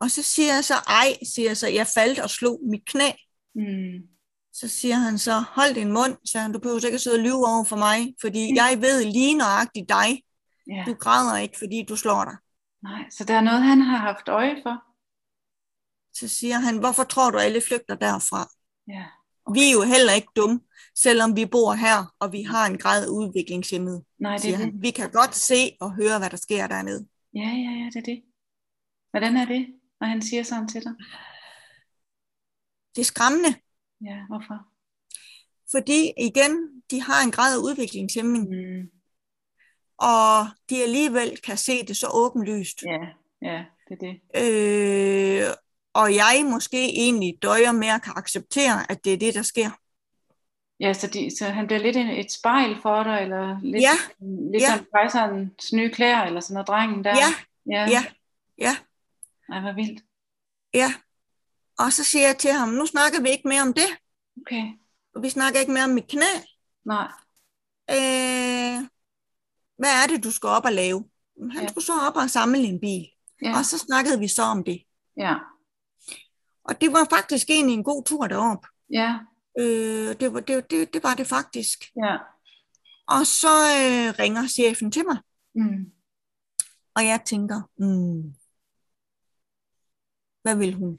Og 0.00 0.10
så 0.10 0.22
siger 0.22 0.54
jeg 0.54 0.64
så, 0.64 0.74
ej, 0.74 1.16
siger 1.34 1.48
jeg 1.48 1.56
så, 1.56 1.68
jeg 1.68 1.86
faldt 1.94 2.18
og 2.18 2.30
slog 2.30 2.60
mit 2.70 2.86
knæ. 2.86 3.10
Mm. 3.54 4.08
Så 4.52 4.68
siger 4.68 4.94
han 4.94 5.18
så, 5.18 5.44
hold 5.48 5.74
din 5.74 5.92
mund, 5.92 6.16
så 6.24 6.38
han, 6.38 6.52
du 6.52 6.58
behøver 6.58 6.84
ikke 6.84 6.94
at 6.94 7.00
sidde 7.00 7.16
og 7.16 7.22
lyve 7.22 7.46
over 7.46 7.64
for 7.64 7.76
mig, 7.76 8.14
fordi 8.20 8.50
Mm. 8.52 8.56
jeg 8.56 8.78
ved 8.80 9.04
lige 9.04 9.34
nøjagtigt 9.34 9.88
dig. 9.88 10.22
Ja. 10.70 10.84
Du 10.86 10.94
græder 10.94 11.36
ikke, 11.36 11.58
fordi 11.58 11.84
du 11.88 11.96
slår 11.96 12.24
dig. 12.24 12.36
Nej, 12.82 13.02
så 13.10 13.24
der 13.24 13.34
er 13.34 13.40
noget, 13.40 13.62
han 13.62 13.80
har 13.80 13.96
haft 13.96 14.28
øje 14.28 14.56
for. 14.62 14.76
Så 16.16 16.28
siger 16.28 16.58
han, 16.58 16.78
hvorfor 16.78 17.04
tror 17.04 17.30
du, 17.30 17.38
alle 17.38 17.60
flygter 17.68 17.94
derfra? 17.94 18.48
Ja. 18.88 19.04
Vi 19.54 19.60
er 19.68 19.72
jo 19.72 19.82
heller 19.82 20.12
ikke 20.12 20.28
dumme, 20.36 20.60
selvom 20.94 21.36
vi 21.36 21.46
bor 21.46 21.72
her, 21.72 22.14
og 22.18 22.32
vi 22.32 22.42
har 22.42 22.66
en 22.66 22.78
grad 22.78 23.08
udviklingshemmet, 23.08 24.04
Nej, 24.18 24.36
det 24.36 24.54
er 24.54 24.58
det. 24.58 24.72
Vi 24.82 24.90
kan 24.90 25.10
godt 25.10 25.34
se 25.34 25.76
og 25.80 25.94
høre, 25.94 26.18
hvad 26.18 26.30
der 26.30 26.36
sker 26.36 26.66
dernede. 26.66 27.06
Ja, 27.34 27.40
ja, 27.48 27.70
ja, 27.80 27.86
det 27.92 27.96
er 27.96 28.02
det. 28.02 28.22
Hvordan 29.10 29.36
er 29.36 29.44
det, 29.44 29.66
når 30.00 30.06
han 30.06 30.22
siger 30.22 30.42
sådan 30.42 30.68
til 30.68 30.82
dig? 30.84 30.92
Det 32.96 33.00
er 33.00 33.04
skræmmende, 33.04 33.54
Ja, 34.00 34.16
hvorfor? 34.28 34.66
fordi 35.70 36.12
igen, 36.18 36.52
de 36.90 37.02
har 37.02 37.24
en 37.24 37.30
grad 37.30 37.54
af 37.58 37.62
udviklingshæmning, 37.62 38.44
Mm. 38.48 38.90
og 39.98 40.46
de 40.70 40.82
alligevel 40.82 41.40
kan 41.40 41.56
se 41.56 41.86
det 41.86 41.96
så 41.96 42.06
åbenlyst. 42.14 42.82
Ja, 42.82 42.98
ja, 43.42 43.64
det 43.88 43.94
er 43.94 44.06
det. 44.06 44.14
Øh, 44.36 45.54
og 45.94 46.14
jeg 46.14 46.46
måske 46.50 46.84
egentlig 46.84 47.34
døjer 47.42 47.72
med 47.72 47.88
at 47.88 48.02
kan 48.02 48.12
acceptere, 48.16 48.90
at 48.90 49.04
det 49.04 49.12
er 49.12 49.16
det, 49.16 49.34
der 49.34 49.42
sker. 49.42 49.70
Ja, 50.80 50.92
så, 50.92 51.06
de, 51.06 51.36
så 51.38 51.44
han 51.44 51.66
bliver 51.66 51.80
lidt 51.80 51.96
en, 51.96 52.06
et 52.10 52.32
spejl 52.32 52.76
for 52.82 53.02
dig, 53.02 53.18
eller 53.22 53.60
lidt, 53.62 53.82
Ja, 53.82 53.90
lidt 54.52 54.62
ja. 54.62 54.76
som 54.76 54.86
kejserens 54.94 55.72
nye 55.72 55.90
klæder, 55.90 56.22
eller 56.22 56.40
sådan 56.40 56.54
noget, 56.54 56.68
drengen 56.68 57.04
der. 57.04 57.10
Ja, 57.16 57.34
ja. 57.76 57.90
ja, 57.90 58.04
ja, 58.58 58.76
Ej, 59.52 59.60
hvor 59.60 59.72
vildt. 59.72 60.02
ja. 60.74 60.94
Og 61.78 61.92
så 61.92 62.04
siger 62.04 62.26
jeg 62.26 62.36
til 62.38 62.52
ham, 62.52 62.68
nu 62.68 62.86
snakker 62.86 63.20
vi 63.22 63.28
ikke 63.28 63.48
mere 63.48 63.62
om 63.62 63.72
det, 63.72 63.86
Okay. 64.40 64.64
og 65.14 65.22
vi 65.22 65.30
snakker 65.30 65.60
ikke 65.60 65.72
mere 65.72 65.84
om 65.84 65.90
mit 65.90 66.06
knæ. 66.08 66.32
Nej. 66.84 67.08
Øh, 67.90 68.88
hvad 69.78 69.90
er 70.02 70.06
det, 70.08 70.24
du 70.24 70.30
skal 70.30 70.46
op 70.48 70.64
og 70.64 70.72
lave? 70.72 71.04
Han 71.52 71.62
Ja. 71.62 71.68
skulle 71.68 71.84
så 71.84 71.92
op 72.08 72.16
og 72.16 72.30
samle 72.30 72.58
en 72.58 72.80
bil, 72.80 73.06
Ja. 73.42 73.58
og 73.58 73.64
så 73.64 73.78
snakkede 73.78 74.18
vi 74.18 74.28
så 74.28 74.42
om 74.42 74.64
det. 74.64 74.82
Ja. 75.16 75.34
Og 76.64 76.80
det 76.80 76.92
var 76.92 77.06
faktisk 77.10 77.50
egentlig 77.50 77.74
en 77.74 77.84
god 77.84 78.04
tur 78.04 78.26
derop. 78.26 78.66
Ja. 78.90 79.14
Øh, 79.58 80.20
det, 80.20 80.32
var, 80.34 80.40
det, 80.40 80.70
det, 80.70 80.94
det 80.94 81.02
var 81.02 81.14
det 81.14 81.26
faktisk. 81.26 81.84
Ja. 82.04 82.16
Og 83.08 83.26
så 83.26 83.48
øh, 83.48 84.14
ringer 84.18 84.46
chefen 84.48 84.90
til 84.90 85.04
mig, 85.06 85.18
Mm. 85.56 85.84
og 86.94 87.04
jeg 87.06 87.20
tænker, 87.26 87.60
mm, 87.78 88.34
hvad 90.42 90.56
vil 90.56 90.74
hun? 90.74 90.98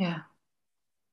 Ja. 0.00 0.14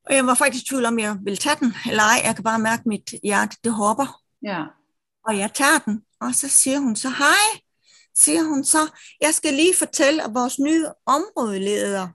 Og 0.06 0.16
jeg 0.16 0.26
var 0.26 0.34
faktisk 0.34 0.66
i 0.66 0.68
tvivl 0.70 0.86
om, 0.86 1.00
jeg 1.00 1.18
ville 1.24 1.38
tage 1.38 1.56
den, 1.60 1.74
eller 1.90 2.04
ej. 2.04 2.22
Jeg 2.26 2.36
kan 2.36 2.44
bare 2.44 2.60
mærke, 2.60 2.80
at 2.80 2.86
mit 2.86 3.14
hjerte, 3.24 3.58
det 3.64 3.74
hopper. 3.74 4.22
Ja. 4.44 4.64
Og 5.28 5.38
jeg 5.38 5.54
tager 5.54 5.80
den, 5.86 6.02
og 6.20 6.36
så 6.36 6.48
siger 6.50 6.80
hun 6.80 6.96
så, 6.96 7.10
hej, 7.10 7.62
siger 8.16 8.44
hun 8.44 8.64
så, 8.64 8.78
jeg 9.22 9.34
skal 9.34 9.54
lige 9.54 9.76
fortælle, 9.80 10.24
at 10.24 10.34
vores 10.34 10.60
nye 10.60 10.86
områdeleder, 11.06 12.08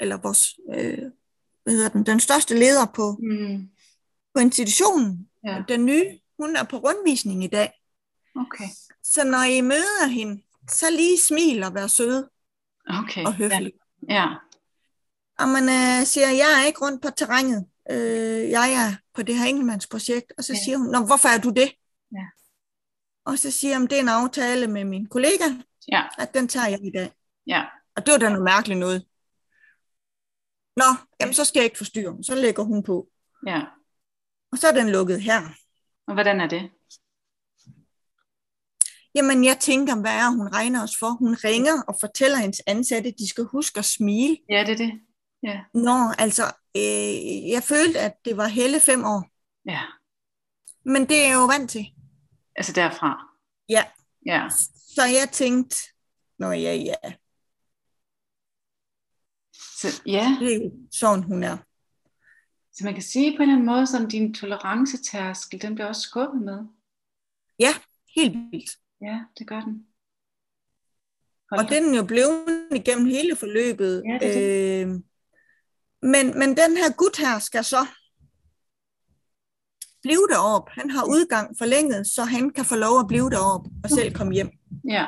eller 0.00 0.16
vores, 0.16 0.54
øh, 0.74 1.10
hvad 1.62 1.74
hedder 1.74 1.88
den, 1.88 2.06
den 2.06 2.20
største 2.20 2.58
leder 2.58 2.86
på, 2.94 3.18
Mm. 3.22 3.68
På 4.36 4.40
institutionen, 4.40 5.28
Ja. 5.44 5.62
den 5.68 5.86
nye, 5.86 6.18
hun 6.38 6.56
er 6.56 6.64
på 6.64 6.76
rundvisning 6.76 7.44
i 7.44 7.46
dag. 7.46 7.72
Okay. 8.36 8.68
Så 9.02 9.24
når 9.24 9.42
I 9.42 9.60
møder 9.60 10.06
hende, 10.06 10.42
så 10.68 10.90
lige 10.90 11.18
smil 11.28 11.62
og 11.62 11.74
vær 11.74 11.86
søde 11.86 12.30
Okay. 12.88 13.24
og 13.24 13.34
høflig. 13.34 13.72
Ja. 14.08 14.14
ja. 14.14 14.26
Og 15.38 15.48
man 15.48 15.62
øh, 15.68 16.06
siger, 16.06 16.30
jeg 16.30 16.60
er 16.62 16.66
ikke 16.66 16.84
rundt 16.84 17.02
på 17.02 17.10
terrænet. 17.10 17.66
Øh, 17.90 18.50
jeg 18.50 18.72
er 18.72 18.96
på 19.14 19.22
det 19.22 19.38
her 19.38 19.44
enkeltmandsprojekt. 19.46 20.32
Og 20.38 20.44
så 20.44 20.52
Ja. 20.52 20.58
siger 20.64 20.78
hun, 20.78 20.86
Nå, 20.86 20.98
hvorfor 21.06 21.28
er 21.28 21.38
du 21.38 21.50
det? 21.50 21.72
Ja. 22.12 22.26
Og 23.24 23.38
så 23.38 23.50
siger 23.50 23.78
hun, 23.78 23.86
det 23.86 23.96
er 23.96 24.00
en 24.02 24.08
aftale 24.08 24.66
med 24.66 24.84
min 24.84 25.06
kollega, 25.08 25.44
Ja. 25.92 26.02
at 26.18 26.34
den 26.34 26.48
tager 26.48 26.66
jeg 26.68 26.84
i 26.84 26.90
dag. 26.90 27.12
Ja. 27.46 27.64
Og 27.96 28.06
det 28.06 28.12
var 28.12 28.18
da 28.18 28.28
noget 28.28 28.44
mærkeligt 28.44 28.80
noget. 28.80 29.06
Nå, 30.76 30.84
jamen 31.20 31.34
så 31.34 31.44
skal 31.44 31.60
jeg 31.60 31.64
ikke 31.64 31.78
forstyrre. 31.78 32.16
Så 32.22 32.34
lægger 32.34 32.62
hun 32.62 32.82
på. 32.82 33.08
Ja. 33.46 33.60
Og 34.56 34.60
så 34.60 34.68
er 34.68 34.72
den 34.72 34.90
lukket 34.90 35.20
her. 35.22 35.40
Og 36.06 36.14
hvordan 36.14 36.40
er 36.40 36.48
det? 36.48 36.70
Jamen 39.14 39.44
jeg 39.44 39.58
tænker, 39.60 40.00
hvad 40.00 40.10
er 40.10 40.30
hun 40.36 40.48
regner 40.48 40.82
os 40.82 40.96
for? 40.98 41.10
Hun 41.10 41.34
ringer 41.34 41.82
og 41.88 41.96
fortæller 42.00 42.38
hendes 42.38 42.62
ansatte, 42.66 43.08
at 43.08 43.14
de 43.18 43.28
skal 43.28 43.44
huske 43.44 43.78
at 43.78 43.84
smile. 43.84 44.36
Ja, 44.50 44.64
det 44.66 44.72
er 44.72 44.76
det. 44.76 44.92
Ja. 45.42 45.60
Nå, 45.74 46.12
altså, 46.18 46.42
øh, 46.76 47.48
jeg 47.48 47.62
følte, 47.62 48.00
at 48.00 48.14
det 48.24 48.36
var 48.36 48.46
hele 48.46 48.80
fem 48.80 49.04
år. 49.04 49.30
Ja. 49.70 49.82
Men 50.84 51.08
det 51.08 51.16
er 51.16 51.28
jeg 51.28 51.34
jo 51.34 51.46
vant 51.46 51.70
til. 51.70 51.86
Altså 52.56 52.72
derfra. 52.72 53.28
Ja. 53.68 53.84
Ja. 54.26 54.48
Så 54.94 55.02
jeg 55.02 55.28
tænkte, 55.32 55.76
nå 56.38 56.50
ja, 56.50 56.74
ja, 56.74 57.12
Så, 59.52 60.02
ja. 60.06 60.36
det 60.40 60.54
er 60.54 60.58
jo 60.64 60.70
sådan, 60.92 61.22
hun 61.22 61.42
er. 61.42 61.56
Så 62.76 62.84
man 62.84 62.94
kan 62.94 63.02
sige 63.02 63.36
på 63.36 63.42
en 63.42 63.42
eller 63.42 63.54
anden 63.54 63.66
måde, 63.66 63.86
som 63.86 64.08
din 64.08 64.34
tolerancetærskel, 64.34 65.62
den 65.62 65.74
bliver 65.74 65.88
også 65.88 66.00
skubbet 66.00 66.42
med. 66.42 66.58
Ja, 67.58 67.74
helt 68.16 68.36
vildt. 68.52 68.70
Ja, 69.00 69.20
det 69.38 69.46
gør 69.46 69.60
den. 69.60 69.86
Hold 71.50 71.60
Og 71.60 71.64
da. 71.64 71.74
det 71.74 71.78
er 71.78 71.86
den 71.86 71.94
jo 71.94 72.04
blevet 72.04 72.68
igennem 72.74 73.06
hele 73.06 73.36
forløbet. 73.36 74.02
Ja, 74.08 74.18
det 74.26 74.36
er 74.36 74.86
øh, 74.86 74.94
men, 76.02 76.38
men 76.38 76.48
den 76.48 76.76
her 76.76 76.92
gut 76.96 77.16
her 77.18 77.38
skal 77.38 77.64
så 77.64 77.86
blive 80.02 80.26
derop. 80.30 80.68
Han 80.68 80.90
har 80.90 81.04
udgang 81.04 81.58
forlænget, 81.58 82.06
så 82.06 82.24
han 82.24 82.50
kan 82.50 82.64
få 82.64 82.76
lov 82.76 83.00
at 83.00 83.06
blive 83.08 83.30
derop 83.30 83.66
og 83.84 83.90
selv 83.90 84.14
komme 84.14 84.32
hjem. 84.34 84.50
Ja. 84.88 85.06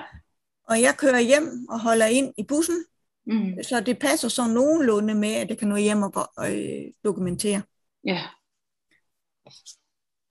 Og 0.69 0.81
jeg 0.81 0.95
kører 0.99 1.21
hjem 1.21 1.67
og 1.69 1.81
holder 1.81 2.07
ind 2.07 2.35
i 2.39 2.45
bussen, 2.49 2.85
Mm. 3.29 3.63
så 3.63 3.81
det 3.81 3.99
passer 3.99 4.29
så 4.29 4.47
nogenlunde 4.47 5.15
med, 5.15 5.35
at 5.35 5.49
jeg 5.49 5.59
kan 5.59 5.69
nå 5.69 5.77
hjem 5.77 6.03
og 6.03 6.13
øh, 6.39 6.93
dokumentere. 7.05 7.63
Ja. 8.05 8.23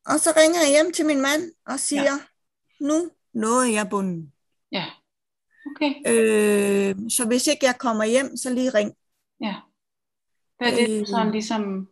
Og 0.06 0.20
så 0.20 0.34
ringer 0.38 0.60
jeg 0.60 0.70
hjem 0.70 0.94
til 0.94 1.06
min 1.06 1.22
mand 1.22 1.52
og 1.66 1.80
siger, 1.80 2.04
ja. 2.04 2.20
nu 2.82 3.10
nåede 3.34 3.74
jeg 3.74 3.90
bunden. 3.90 4.34
Ja. 4.72 4.86
Okay. 5.66 5.94
Øh, 6.08 6.96
så 7.10 7.26
hvis 7.28 7.48
ikke 7.48 7.66
jeg 7.66 7.76
kommer 7.80 8.06
hjem, 8.06 8.38
så 8.38 8.54
lige 8.54 8.70
ring. 8.70 8.94
Ja. 9.42 9.56
Hvad 10.58 10.72
er 10.72 10.76
det 10.76 11.00
Øh. 11.00 11.08
sådan 11.08 11.32
ligesom... 11.32 11.88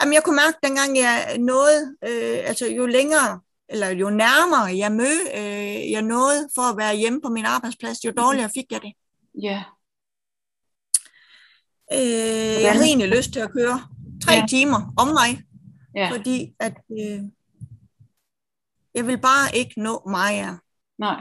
Jamen, 0.00 0.14
jeg 0.14 0.22
kunne 0.24 0.36
mærke, 0.36 0.58
dengang 0.62 0.96
jeg 0.96 1.38
nåede, 1.38 1.96
øh, 2.04 2.48
altså 2.48 2.66
jo 2.66 2.86
længere, 2.86 3.40
eller 3.68 3.88
jo 3.88 4.10
nærmere 4.10 4.78
jeg 4.78 4.92
mød, 4.92 5.20
øh, 5.34 5.90
jeg 5.90 6.02
nåede 6.02 6.48
for 6.54 6.62
at 6.62 6.76
være 6.76 6.96
hjemme 6.96 7.20
på 7.20 7.28
min 7.28 7.44
arbejdsplads, 7.44 8.04
jo 8.04 8.12
dårligere 8.16 8.50
fik 8.54 8.72
jeg 8.72 8.82
det. 8.82 8.92
Ja. 9.42 9.62
Øh, 11.92 12.62
jeg 12.62 12.72
havde 12.72 12.86
egentlig 12.86 13.08
lyst 13.08 13.32
til 13.32 13.40
at 13.40 13.52
køre 13.52 13.80
tre 14.24 14.32
Ja. 14.32 14.46
timer 14.48 14.94
om 14.98 15.08
mig, 15.08 15.44
Ja. 15.94 16.10
fordi 16.12 16.54
at 16.60 16.74
øh, 16.90 17.20
jeg 18.94 19.06
vil 19.06 19.18
bare 19.20 19.56
ikke 19.56 19.82
nå 19.82 20.02
mig 20.06 20.34
af. 20.38 20.54
Nej. 20.98 21.20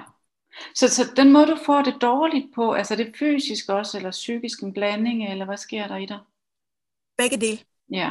Så, 0.75 0.87
så 0.89 1.03
den 1.15 1.33
måde, 1.33 1.45
du 1.47 1.57
får 1.65 1.81
det 1.81 1.95
dårligt 2.01 2.45
på, 2.55 2.71
altså 2.73 2.95
det 2.95 3.15
fysisk 3.19 3.69
også, 3.69 3.97
eller 3.97 4.11
psykisk 4.11 4.63
en 4.63 4.73
blanding, 4.73 5.31
eller 5.31 5.45
hvad 5.45 5.57
sker 5.57 5.87
der 5.87 5.97
i 5.97 6.05
dig? 6.05 6.19
Begge 7.17 7.37
dele. 7.37 7.59
Ja. 7.91 8.09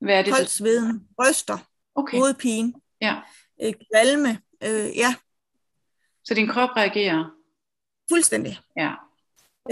Hvad 0.00 0.18
er 0.18 0.22
det? 0.22 0.32
Koldt 0.34 0.50
sveden, 0.50 1.08
bryster, 1.16 1.58
Okay. 1.94 2.18
hovedpine, 2.18 2.72
Ja. 3.00 3.16
øh, 3.62 3.72
kvalme, 3.92 4.28
øh, 4.64 4.96
ja, 4.96 5.14
Så 6.24 6.34
din 6.34 6.48
krop 6.48 6.70
reagerer? 6.76 7.30
fuldstændig. 8.12 8.58
Ja. 8.76 8.92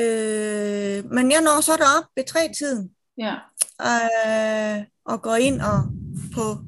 Øh, 0.00 1.12
men 1.12 1.30
jeg 1.32 1.40
når 1.40 1.60
så 1.60 1.72
derop 1.76 2.04
ved 2.16 2.24
tre 2.24 2.48
tiden, 2.58 2.90
Ja. 3.18 3.34
øh, 3.88 4.84
og 5.06 5.22
går 5.22 5.36
ind 5.36 5.60
og 5.60 5.82
på 6.34 6.58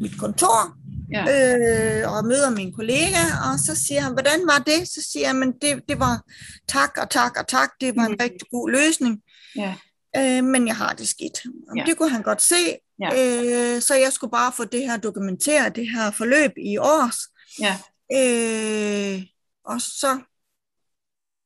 mit 0.00 0.18
kontor, 0.18 0.74
Ja. 1.12 1.22
øh, 1.22 2.12
og 2.12 2.24
møder 2.24 2.50
min 2.50 2.72
kollega, 2.72 3.22
og 3.52 3.58
så 3.58 3.82
siger 3.86 4.00
han, 4.00 4.12
hvordan 4.12 4.40
var 4.46 4.58
det? 4.58 4.88
Så 4.88 5.08
siger 5.12 5.32
men 5.32 5.52
det, 5.62 5.82
det 5.88 5.98
var 6.00 6.22
tak 6.68 6.98
og 7.02 7.10
tak 7.10 7.36
og 7.40 7.48
tak, 7.48 7.70
det 7.80 7.96
var 7.96 8.02
en 8.04 8.10
Mm. 8.12 8.16
rigtig 8.20 8.48
god 8.50 8.70
løsning, 8.70 9.20
Ja. 9.56 9.74
øh, 10.16 10.44
men 10.44 10.66
jeg 10.66 10.76
har 10.76 10.92
det 10.92 11.08
skidt. 11.08 11.38
Og 11.70 11.76
Ja. 11.76 11.84
Det 11.86 11.96
kunne 11.98 12.10
han 12.10 12.22
godt 12.22 12.42
se, 12.42 12.54
Ja. 13.00 13.08
øh, 13.76 13.82
så 13.82 13.94
jeg 13.94 14.12
skulle 14.12 14.30
bare 14.30 14.52
få 14.56 14.64
det 14.64 14.80
her 14.80 14.96
dokumenteret, 14.96 15.76
det 15.76 15.90
her 15.90 16.10
forløb 16.10 16.52
i 16.56 16.76
års. 16.76 17.18
Ja. 17.60 17.74
Øh, 18.18 19.22
og 19.64 19.80
så 19.80 20.18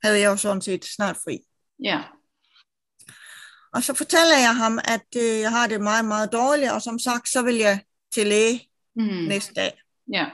havde 0.03 0.21
jeg 0.21 0.27
jo 0.27 0.37
sådan 0.37 0.63
set 0.63 0.85
snart 0.85 1.17
fri. 1.17 1.39
Ja. 1.85 2.03
Og 3.75 3.83
så 3.83 3.95
fortæller 3.95 4.39
jeg 4.39 4.57
ham, 4.57 4.79
at 4.85 5.07
øh, 5.17 5.41
jeg 5.41 5.51
har 5.51 5.67
det 5.67 5.81
meget, 5.81 6.05
meget 6.05 6.33
dårligt, 6.33 6.71
og 6.73 6.83
som 6.83 6.99
sagt, 6.99 7.29
så 7.29 7.43
vil 7.43 7.55
jeg 7.55 7.85
til 8.13 8.27
læge 8.27 8.69
Mm. 8.97 9.03
næste 9.05 9.55
dag. 9.55 9.83
Ja. 10.13 10.27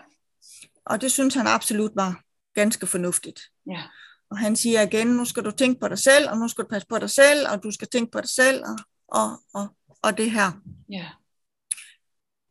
Og 0.87 1.01
det 1.01 1.13
synes 1.13 1.35
han 1.35 1.47
absolut 1.47 1.91
var 1.95 2.23
ganske 2.55 2.87
fornuftigt. 2.87 3.41
Ja. 3.71 3.83
Og 4.31 4.39
han 4.39 4.57
siger 4.57 4.83
igen, 4.83 5.07
nu 5.07 5.25
skal 5.25 5.45
du 5.45 5.51
tænke 5.51 5.81
på 5.81 5.89
dig 5.89 5.99
selv, 5.99 6.31
og 6.31 6.37
nu 6.39 6.49
skal 6.49 6.65
du 6.65 6.69
passe 6.69 6.89
på 6.89 6.99
dig 6.99 7.11
selv, 7.11 7.49
og 7.49 7.63
du 7.63 7.71
skal 7.71 7.89
tænke 7.89 8.11
på 8.11 8.21
dig 8.21 8.29
selv, 8.29 8.65
og, 8.65 8.79
og, 9.09 9.43
og, 9.55 9.77
og 10.03 10.19
det 10.19 10.31
her. 10.31 10.53
Ja. 10.91 11.09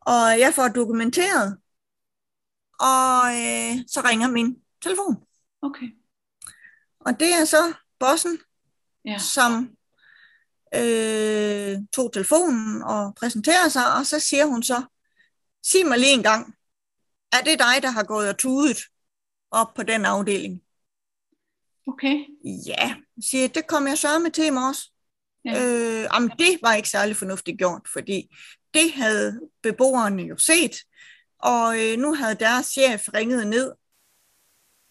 Og 0.02 0.40
jeg 0.40 0.54
får 0.54 0.68
dokumenteret, 0.68 1.58
og 2.80 3.22
øh, 3.28 3.78
så 3.88 4.02
ringer 4.06 4.28
min 4.28 4.56
telefon. 4.82 5.16
Okay. 5.62 5.88
Og 7.08 7.20
det 7.20 7.34
er 7.34 7.46
så 7.46 7.74
bossen, 8.00 8.40
Ja. 9.06 9.18
som 9.18 9.70
øh, 10.76 11.78
tog 11.94 12.14
telefonen 12.14 12.84
og 12.84 13.16
præsenterer 13.16 13.70
sig, 13.70 13.94
og 13.98 14.06
så 14.06 14.20
siger 14.20 14.46
hun 14.46 14.64
så, 14.64 14.84
sig 15.64 15.86
mig 15.86 16.00
lige 16.00 16.14
en 16.14 16.24
gang, 16.24 16.56
er 17.32 17.42
det 17.42 17.60
dig, 17.60 17.82
der 17.82 17.90
har 17.90 18.04
gået 18.04 18.30
og 18.30 18.38
tudet 18.38 18.78
op 19.52 19.74
på 19.74 19.84
den 19.84 20.06
afdeling? 20.06 20.62
Okay. 21.88 22.26
Ja, 22.68 22.96
siger 23.24 23.48
det 23.48 23.68
kom 23.68 23.88
jeg 23.88 23.98
så 23.98 24.20
med 24.20 24.32
til 24.32 24.46
i 24.46 24.50
morges. 24.50 24.92
Ja. 25.46 25.64
Øh, 25.64 26.08
jamen, 26.14 26.32
det 26.40 26.60
var 26.62 26.74
ikke 26.74 26.90
særlig 26.90 27.16
fornuftigt 27.16 27.58
gjort, 27.58 27.82
fordi 27.94 28.36
det 28.74 28.92
havde 28.92 29.40
beboerne 29.64 30.24
jo 30.24 30.38
set, 30.38 30.76
og 31.40 31.80
øh, 31.84 31.98
nu 31.98 32.14
havde 32.14 32.36
deres 32.36 32.66
chef 32.66 33.10
ringet 33.14 33.48
ned 33.48 33.74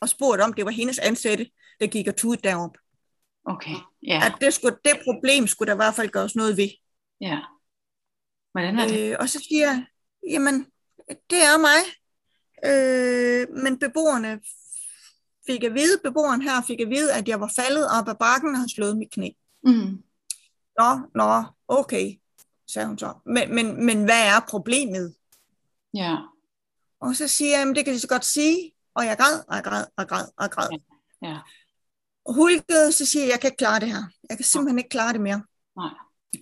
og 0.00 0.08
spurgt 0.08 0.42
om, 0.42 0.52
det 0.52 0.64
var 0.64 0.70
hendes 0.70 0.98
ansatte, 0.98 1.50
der 1.80 1.86
gik 1.86 2.08
og 2.08 2.16
tudede 2.16 2.48
derop. 2.48 2.78
Okay. 3.44 3.76
Ja. 4.02 4.20
At 4.26 4.34
det, 4.40 4.54
skulle, 4.54 4.76
det 4.84 5.00
problem 5.04 5.46
skulle 5.46 5.66
der 5.66 5.74
i 5.74 5.76
hvert 5.76 5.94
fald 5.94 6.10
gøres 6.10 6.36
noget 6.36 6.56
ved. 6.56 6.68
Ja. 7.20 7.38
Hvordan 8.52 8.76
var 8.76 8.86
det? 8.86 9.10
Øh, 9.10 9.16
og 9.20 9.28
så 9.28 9.44
siger 9.48 9.66
jeg, 9.66 9.86
jamen, 10.30 10.66
det 11.30 11.38
er 11.42 11.58
mig. 11.58 11.80
Øh, 12.64 13.62
men 13.62 13.78
beboerne 13.78 14.40
fik 15.46 15.64
at 15.64 15.74
vide, 15.74 16.00
beboeren 16.04 16.42
her 16.42 16.62
fik 16.66 16.80
at 16.80 16.90
vide, 16.90 17.14
at 17.14 17.28
jeg 17.28 17.40
var 17.40 17.52
faldet 17.56 17.90
op 17.98 18.08
ad 18.08 18.14
bakken 18.14 18.50
og 18.50 18.56
havde 18.56 18.74
slået 18.74 18.98
mit 18.98 19.10
knæ. 19.10 19.30
Mm. 19.64 20.02
Nå, 20.78 21.00
nå, 21.14 21.44
okay, 21.68 22.20
sagde 22.66 22.88
hun 22.88 22.98
så. 22.98 23.14
Men, 23.26 23.54
men, 23.54 23.86
men 23.86 24.04
hvad 24.04 24.26
er 24.26 24.40
problemet? 24.48 25.14
Ja. 25.94 26.16
Og 27.00 27.16
så 27.16 27.28
siger 27.28 27.50
jeg, 27.50 27.58
jamen, 27.58 27.74
det 27.74 27.84
kan 27.84 27.92
jeg 27.92 28.00
så 28.00 28.08
godt 28.08 28.24
sige. 28.24 28.72
Og 28.94 29.06
jeg 29.06 29.16
græd, 29.16 29.44
og 29.48 29.54
jeg 29.54 29.64
græd, 29.64 29.84
og 29.84 29.98
jeg 29.98 30.08
græd, 30.08 30.24
og 30.36 30.42
jeg 30.42 30.50
græd. 30.50 30.68
Ja. 31.22 31.34
Og 31.34 31.40
hulket, 32.28 32.94
så 32.94 33.06
siger 33.06 33.24
jeg, 33.24 33.32
jeg 33.32 33.40
kan 33.40 33.48
ikke 33.48 33.56
klare 33.56 33.80
det 33.80 33.88
her. 33.88 34.02
Jeg 34.30 34.36
kan 34.38 34.44
simpelthen 34.44 34.78
ikke 34.78 34.90
klare 34.90 35.12
det 35.12 35.20
mere. 35.20 35.42
Nej. 35.76 35.90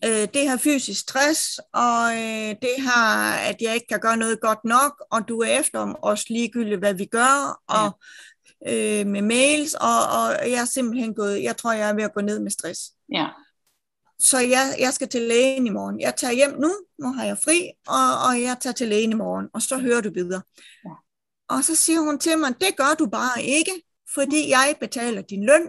Øh, 0.05 0.29
det 0.35 0.49
har 0.49 0.57
fysisk 0.57 1.01
stress, 1.01 1.59
og 1.73 2.13
øh, 2.13 2.55
det 2.63 2.75
har, 2.79 3.35
at 3.35 3.57
jeg 3.61 3.75
ikke 3.75 3.87
kan 3.87 4.01
gøre 4.01 4.17
noget 4.17 4.41
godt 4.41 4.65
nok, 4.65 5.05
og 5.11 5.29
du 5.29 5.39
er 5.41 5.59
efter 5.61 5.79
om 5.79 5.97
os 6.03 6.29
ligegyldigt, 6.29 6.79
hvad 6.79 6.95
vi 6.95 7.05
gør, 7.05 7.63
og 7.69 7.99
øh, 8.69 9.07
med 9.07 9.23
mails, 9.23 9.75
og, 9.75 10.01
og 10.19 10.51
jeg 10.51 10.61
er 10.61 10.65
simpelthen 10.65 11.15
gået, 11.15 11.43
jeg 11.43 11.57
tror, 11.57 11.73
jeg 11.73 11.89
er 11.89 11.95
ved 11.95 12.05
at 12.05 12.15
gå 12.15 12.21
ned 12.21 12.41
med 12.41 12.51
stress. 12.51 12.81
Ja. 13.13 13.27
Så 14.19 14.39
jeg, 14.39 14.77
jeg 14.81 14.93
skal 14.93 15.09
til 15.09 15.23
lægen 15.23 15.67
i 15.67 15.71
morgen. 15.71 16.01
Jeg 16.01 16.17
tager 16.17 16.33
hjem 16.33 16.61
nu, 16.61 16.71
nu 16.99 17.13
har 17.13 17.25
jeg 17.25 17.39
fri, 17.45 17.71
og, 17.87 18.29
og 18.29 18.43
jeg 18.43 18.57
tager 18.61 18.75
til 18.75 18.89
lægen 18.89 19.11
i 19.11 19.15
morgen, 19.15 19.49
og 19.55 19.63
så 19.63 19.79
hører 19.79 20.01
du 20.01 20.11
videre. 20.15 20.43
Ja. 20.85 20.91
Og 21.49 21.65
så 21.65 21.75
siger 21.75 22.01
hun 22.01 22.19
til 22.19 22.39
mig, 22.39 22.55
det 22.61 22.77
gør 22.77 22.95
du 22.99 23.07
bare 23.07 23.43
ikke, 23.43 23.83
fordi 24.15 24.51
jeg 24.51 24.77
betaler 24.81 25.23
din 25.23 25.47
løn, 25.47 25.69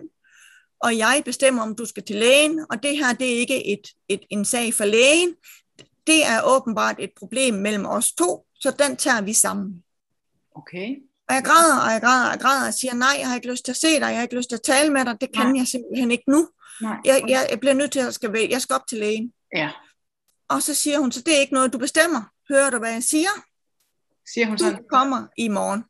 og 0.80 0.98
jeg 0.98 1.22
bestemmer, 1.26 1.62
om 1.64 1.76
du 1.76 1.86
skal 1.86 2.04
til 2.04 2.16
lægen, 2.16 2.66
og 2.70 2.84
det 2.84 2.98
her, 2.98 3.14
det 3.14 3.34
er 3.34 3.38
ikke 3.38 3.68
et, 3.74 3.88
et, 4.10 4.22
en 4.30 4.46
sag 4.46 4.74
for 4.74 4.86
lægen. 4.86 5.36
Det 6.08 6.26
er 6.26 6.42
åbenbart 6.44 6.96
et 7.00 7.12
problem 7.20 7.54
mellem 7.54 7.86
os 7.86 8.14
to, 8.14 8.46
så 8.56 8.76
den 8.80 8.98
tager 8.98 9.22
vi 9.22 9.34
sammen. 9.34 9.84
Okay. 10.56 10.96
Og 11.30 11.36
jeg 11.36 11.44
græder, 11.44 11.80
og 11.86 11.92
jeg 11.92 12.02
græder, 12.02 12.26
og 12.26 12.32
jeg 12.32 12.40
græder, 12.40 12.68
og 12.68 12.74
siger, 12.74 12.94
nej, 12.94 13.16
jeg 13.20 13.28
har 13.28 13.36
ikke 13.36 13.52
lyst 13.52 13.66
til 13.66 13.72
at 13.72 13.78
se 13.78 13.88
dig, 13.88 14.02
jeg 14.02 14.16
har 14.16 14.22
ikke 14.22 14.36
lyst 14.36 14.50
til 14.50 14.56
at 14.56 14.62
tale 14.62 14.94
med 14.94 15.06
dig, 15.06 15.22
det 15.22 15.34
kan 15.34 15.46
Nej. 15.46 15.58
jeg 15.58 15.68
simpelthen 15.68 16.12
ikke 16.12 16.32
nu. 16.32 16.50
Nej. 16.82 16.98
Jeg, 17.06 17.24
jeg, 17.28 17.48
jeg 17.52 17.60
bliver 17.60 17.74
nødt 17.74 17.92
til 17.92 18.00
at 18.00 18.14
skal, 18.14 18.48
jeg 18.50 18.62
skal 18.62 18.74
op 18.74 18.88
til 18.88 18.98
lægen. 18.98 19.34
Ja. 19.56 19.72
Og 20.50 20.62
så 20.62 20.74
siger 20.74 21.00
hun, 21.00 21.12
så 21.12 21.22
det 21.22 21.36
er 21.36 21.40
ikke 21.40 21.54
noget, 21.54 21.74
du 21.74 21.78
bestemmer. 21.78 22.22
Hører 22.52 22.70
du, 22.70 22.78
hvad 22.78 22.92
jeg 22.92 23.04
siger? 23.04 23.30
Siger 24.34 24.48
hun 24.48 24.58
Du 24.58 24.64
sådan? 24.64 24.84
kommer 24.92 25.28
i 25.38 25.48
morgen. 25.48 25.84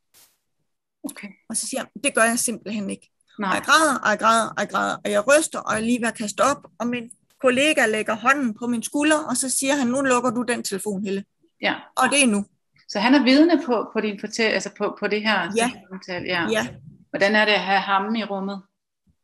Okay. 1.11 1.27
Og 1.49 1.57
så 1.57 1.67
siger 1.67 1.81
jeg, 1.81 2.03
det 2.03 2.15
gør 2.15 2.23
jeg 2.23 2.39
simpelthen 2.39 2.89
ikke. 2.89 3.11
Og 3.37 3.41
Nej. 3.41 3.51
jeg 3.53 3.63
græder, 3.63 3.99
og 3.99 4.09
jeg 4.09 4.19
græder, 4.19 4.47
og 4.49 4.55
jeg 4.59 4.69
græder, 4.69 4.97
og 5.05 5.11
jeg 5.11 5.23
ryster, 5.27 5.59
og 5.59 5.73
jeg 5.73 5.81
er 5.81 5.85
lige 5.85 6.01
ved 6.01 6.07
at 6.07 6.13
kaste 6.17 6.41
op, 6.41 6.67
og 6.79 6.87
min 6.87 7.11
kollega 7.41 7.85
lægger 7.85 8.15
hånden 8.15 8.53
på 8.53 8.67
min 8.67 8.83
skulder, 8.83 9.19
og 9.29 9.37
så 9.37 9.49
siger 9.49 9.75
han, 9.75 9.87
nu 9.87 10.01
lukker 10.01 10.29
du 10.29 10.41
den 10.41 10.63
telefon, 10.63 11.03
Helle. 11.03 11.25
Ja. 11.61 11.75
Og 11.97 12.09
det 12.11 12.23
er 12.23 12.27
nu. 12.27 12.45
Så 12.89 12.99
han 12.99 13.13
er 13.15 13.23
vidne 13.23 13.61
på, 13.65 13.89
på 13.93 14.01
din 14.01 14.19
fortæl, 14.19 14.51
altså 14.51 14.69
på, 14.77 14.97
på 14.99 15.07
det 15.07 15.21
her 15.21 15.51
Ja. 15.57 15.71
samtale. 15.89 16.25
Ja. 16.25 16.47
Ja, 16.51 16.67
Hvordan 17.09 17.35
er 17.35 17.45
det 17.45 17.51
at 17.51 17.59
have 17.59 17.79
ham 17.79 18.15
i 18.15 18.23
rummet? 18.23 18.61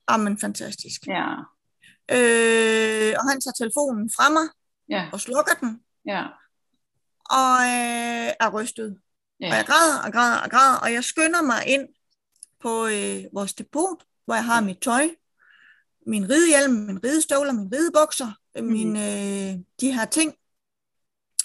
amen, 0.07 0.37
fantastisk. 0.37 1.07
Ja. 1.07 1.27
Øh, 2.11 3.13
og 3.19 3.29
han 3.31 3.41
tager 3.41 3.53
telefonen 3.57 4.09
fra 4.15 4.29
mig, 4.29 4.47
Ja. 4.89 5.09
og 5.13 5.19
slukker 5.19 5.53
den, 5.61 5.79
Ja. 6.07 6.23
og 7.25 7.53
øh, 7.61 8.29
er 8.39 8.49
rystet. 8.53 8.97
Og 9.41 9.47
Ja. 9.47 9.53
jeg 9.55 9.65
græder 9.65 10.03
og 10.05 10.11
græder 10.13 10.37
og 10.41 10.49
græder, 10.51 10.77
og 10.79 10.93
jeg 10.93 11.03
skynder 11.03 11.41
mig 11.41 11.67
ind 11.67 11.87
på 12.59 12.87
øh, 12.87 13.23
vores 13.33 13.53
depot, 13.53 14.03
hvor 14.25 14.35
jeg 14.35 14.45
har 14.45 14.61
mit 14.61 14.77
tøj, 14.81 15.09
min 16.07 16.29
ridehjelm, 16.29 16.73
min 16.73 17.03
ridestøvler, 17.03 17.51
min 17.53 17.71
ridebukser, 17.73 18.31
mm. 18.55 18.63
mine, 18.63 18.99
øh, 18.99 19.59
de 19.81 19.93
her 19.93 20.05
ting, 20.05 20.33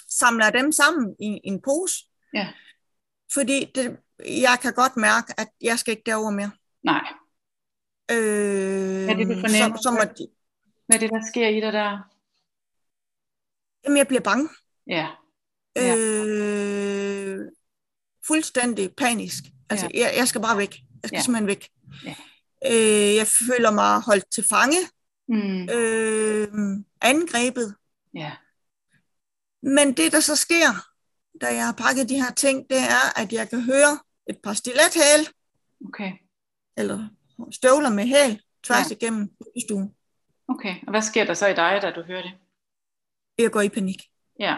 samler 0.09 0.49
dem 0.49 0.71
sammen 0.71 1.15
i, 1.19 1.25
i 1.27 1.39
en 1.47 1.61
pose. 1.61 1.95
Ja. 2.33 2.47
Fordi 3.33 3.71
det, 3.75 3.97
jeg 4.19 4.57
kan 4.61 4.73
godt 4.73 4.97
mærke, 4.97 5.33
at 5.39 5.47
jeg 5.61 5.79
skal 5.79 5.91
ikke 5.91 6.03
derover 6.05 6.31
mere. 6.31 6.51
Nej. 6.83 7.01
Øh, 8.11 9.03
Hvad 9.03 9.09
er 9.09 9.17
det, 9.17 9.27
du 9.27 9.33
fornemmer? 9.33 9.77
Så, 9.77 9.83
så 9.83 9.91
må 9.91 9.99
de, 10.17 10.27
Hvad 10.85 10.95
er 10.95 10.99
det, 10.99 11.09
der 11.09 11.21
sker 11.31 11.47
i 11.47 11.61
dig 11.61 11.73
der? 11.73 12.09
jamen, 13.83 13.97
jeg 13.97 14.07
bliver 14.07 14.21
bange. 14.21 14.49
Ja. 14.87 15.07
Ja. 15.75 15.95
Øh, 15.95 16.76
fuldstændig 18.27 18.95
panisk. 18.97 19.43
Altså, 19.69 19.89
jeg, 19.93 20.13
jeg 20.17 20.27
skal 20.27 20.41
bare 20.41 20.57
væk. 20.57 20.75
Jeg 21.03 21.07
skal 21.07 21.17
Ja. 21.17 21.21
simpelthen 21.21 21.47
væk. 21.47 21.69
Ja. 22.05 22.15
Øh, 22.71 23.15
jeg 23.15 23.27
føler 23.27 23.71
mig 23.71 24.01
holdt 24.01 24.31
til 24.31 24.45
fange, 24.49 24.77
Mm. 25.29 25.69
øh, 25.69 26.47
angrebet. 27.01 27.75
Ja. 28.13 28.31
Men 29.63 29.97
det, 29.97 30.11
der 30.11 30.19
så 30.19 30.35
sker, 30.35 30.69
da 31.41 31.47
jeg 31.55 31.65
har 31.65 31.73
pakket 31.73 32.09
de 32.09 32.21
her 32.21 32.31
ting, 32.33 32.69
det 32.69 32.77
er, 32.77 33.19
at 33.21 33.33
jeg 33.33 33.49
kan 33.49 33.61
høre 33.61 33.99
et 34.29 34.37
par 34.43 34.53
stilethæl, 34.53 35.33
Okay. 35.87 36.11
eller 36.77 37.07
støvler 37.51 37.89
med 37.89 38.05
hæl, 38.05 38.41
tværs 38.63 38.85
Ja. 38.85 38.89
ja. 38.89 38.95
igennem 38.95 39.29
stuen. 39.67 39.95
Okay. 40.47 40.75
Og 40.83 40.89
hvad 40.89 41.01
sker 41.01 41.25
der 41.25 41.33
så 41.33 41.47
i 41.47 41.53
dig, 41.53 41.79
da 41.81 41.91
du 41.91 42.03
hører 42.03 42.21
det? 42.21 42.31
Jeg 43.37 43.51
går 43.51 43.61
i 43.61 43.69
panik. 43.69 44.01
Ja. 44.39 44.57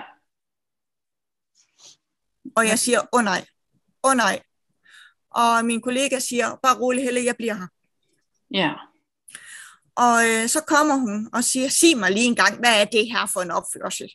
Og 2.55 2.67
jeg 2.67 2.79
siger, 2.79 2.99
åh 3.01 3.07
oh, 3.19 3.23
nej, 3.23 3.45
åh 4.03 4.11
oh, 4.11 4.17
nej. 4.17 4.39
Og 5.31 5.65
min 5.65 5.81
kollega 5.81 6.19
siger, 6.19 6.59
bare 6.63 6.79
rolig 6.79 7.03
Helle, 7.03 7.25
jeg 7.25 7.35
bliver 7.35 7.53
her. 7.53 7.67
Ja. 8.53 8.73
Og 9.95 10.29
øh, 10.29 10.49
så 10.49 10.61
kommer 10.67 10.95
hun 10.95 11.29
og 11.33 11.43
siger, 11.43 11.69
sig 11.69 11.97
mig 11.97 12.11
lige 12.11 12.25
en 12.25 12.35
gang, 12.35 12.59
hvad 12.59 12.81
er 12.81 12.85
det 12.85 13.11
her 13.11 13.25
for 13.33 13.41
en 13.41 13.51
opførsel? 13.51 14.09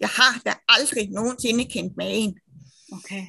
Jeg 0.00 0.08
har 0.08 0.40
da 0.46 0.54
aldrig 0.68 1.10
nogensinde 1.10 1.64
kendt 1.64 1.96
med 1.96 2.06
en. 2.08 2.38
Okay. 2.92 3.22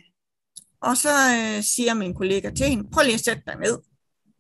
Og 0.82 0.98
så 0.98 1.10
øh, 1.10 1.64
siger 1.64 1.94
min 1.94 2.14
kollega 2.14 2.50
til 2.50 2.68
hende, 2.68 2.90
prøv 2.94 3.04
lige 3.04 3.14
at 3.14 3.24
sætte 3.24 3.44
dig 3.48 3.56
ned. 3.56 3.80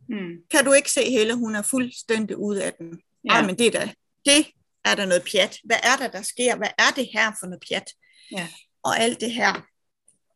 Mm. 0.10 0.32
Kan 0.52 0.66
du 0.66 0.74
ikke 0.74 0.92
se 0.92 1.12
Helle, 1.12 1.34
hun 1.34 1.56
er 1.56 1.62
fuldstændig 1.62 2.38
ude 2.38 2.64
af 2.64 2.74
den. 2.74 3.02
Ja. 3.26 3.36
Ja. 3.36 3.46
men 3.46 3.58
det 3.58 3.68
er 3.68 3.72
da, 3.72 3.94
det 4.26 4.48
er 4.86 4.96
der 4.96 5.06
noget 5.06 5.24
pjat. 5.32 5.58
Hvad 5.64 5.78
er 5.84 5.96
der, 5.98 6.08
der 6.08 6.22
sker? 6.22 6.56
Hvad 6.56 6.70
er 6.78 6.92
det 6.96 7.08
her 7.14 7.32
for 7.40 7.48
noget 7.48 7.64
pjat? 7.70 7.94
Ja. 8.32 8.48
Og 8.84 9.00
alt 9.00 9.22
det 9.22 9.32
her. 9.32 9.66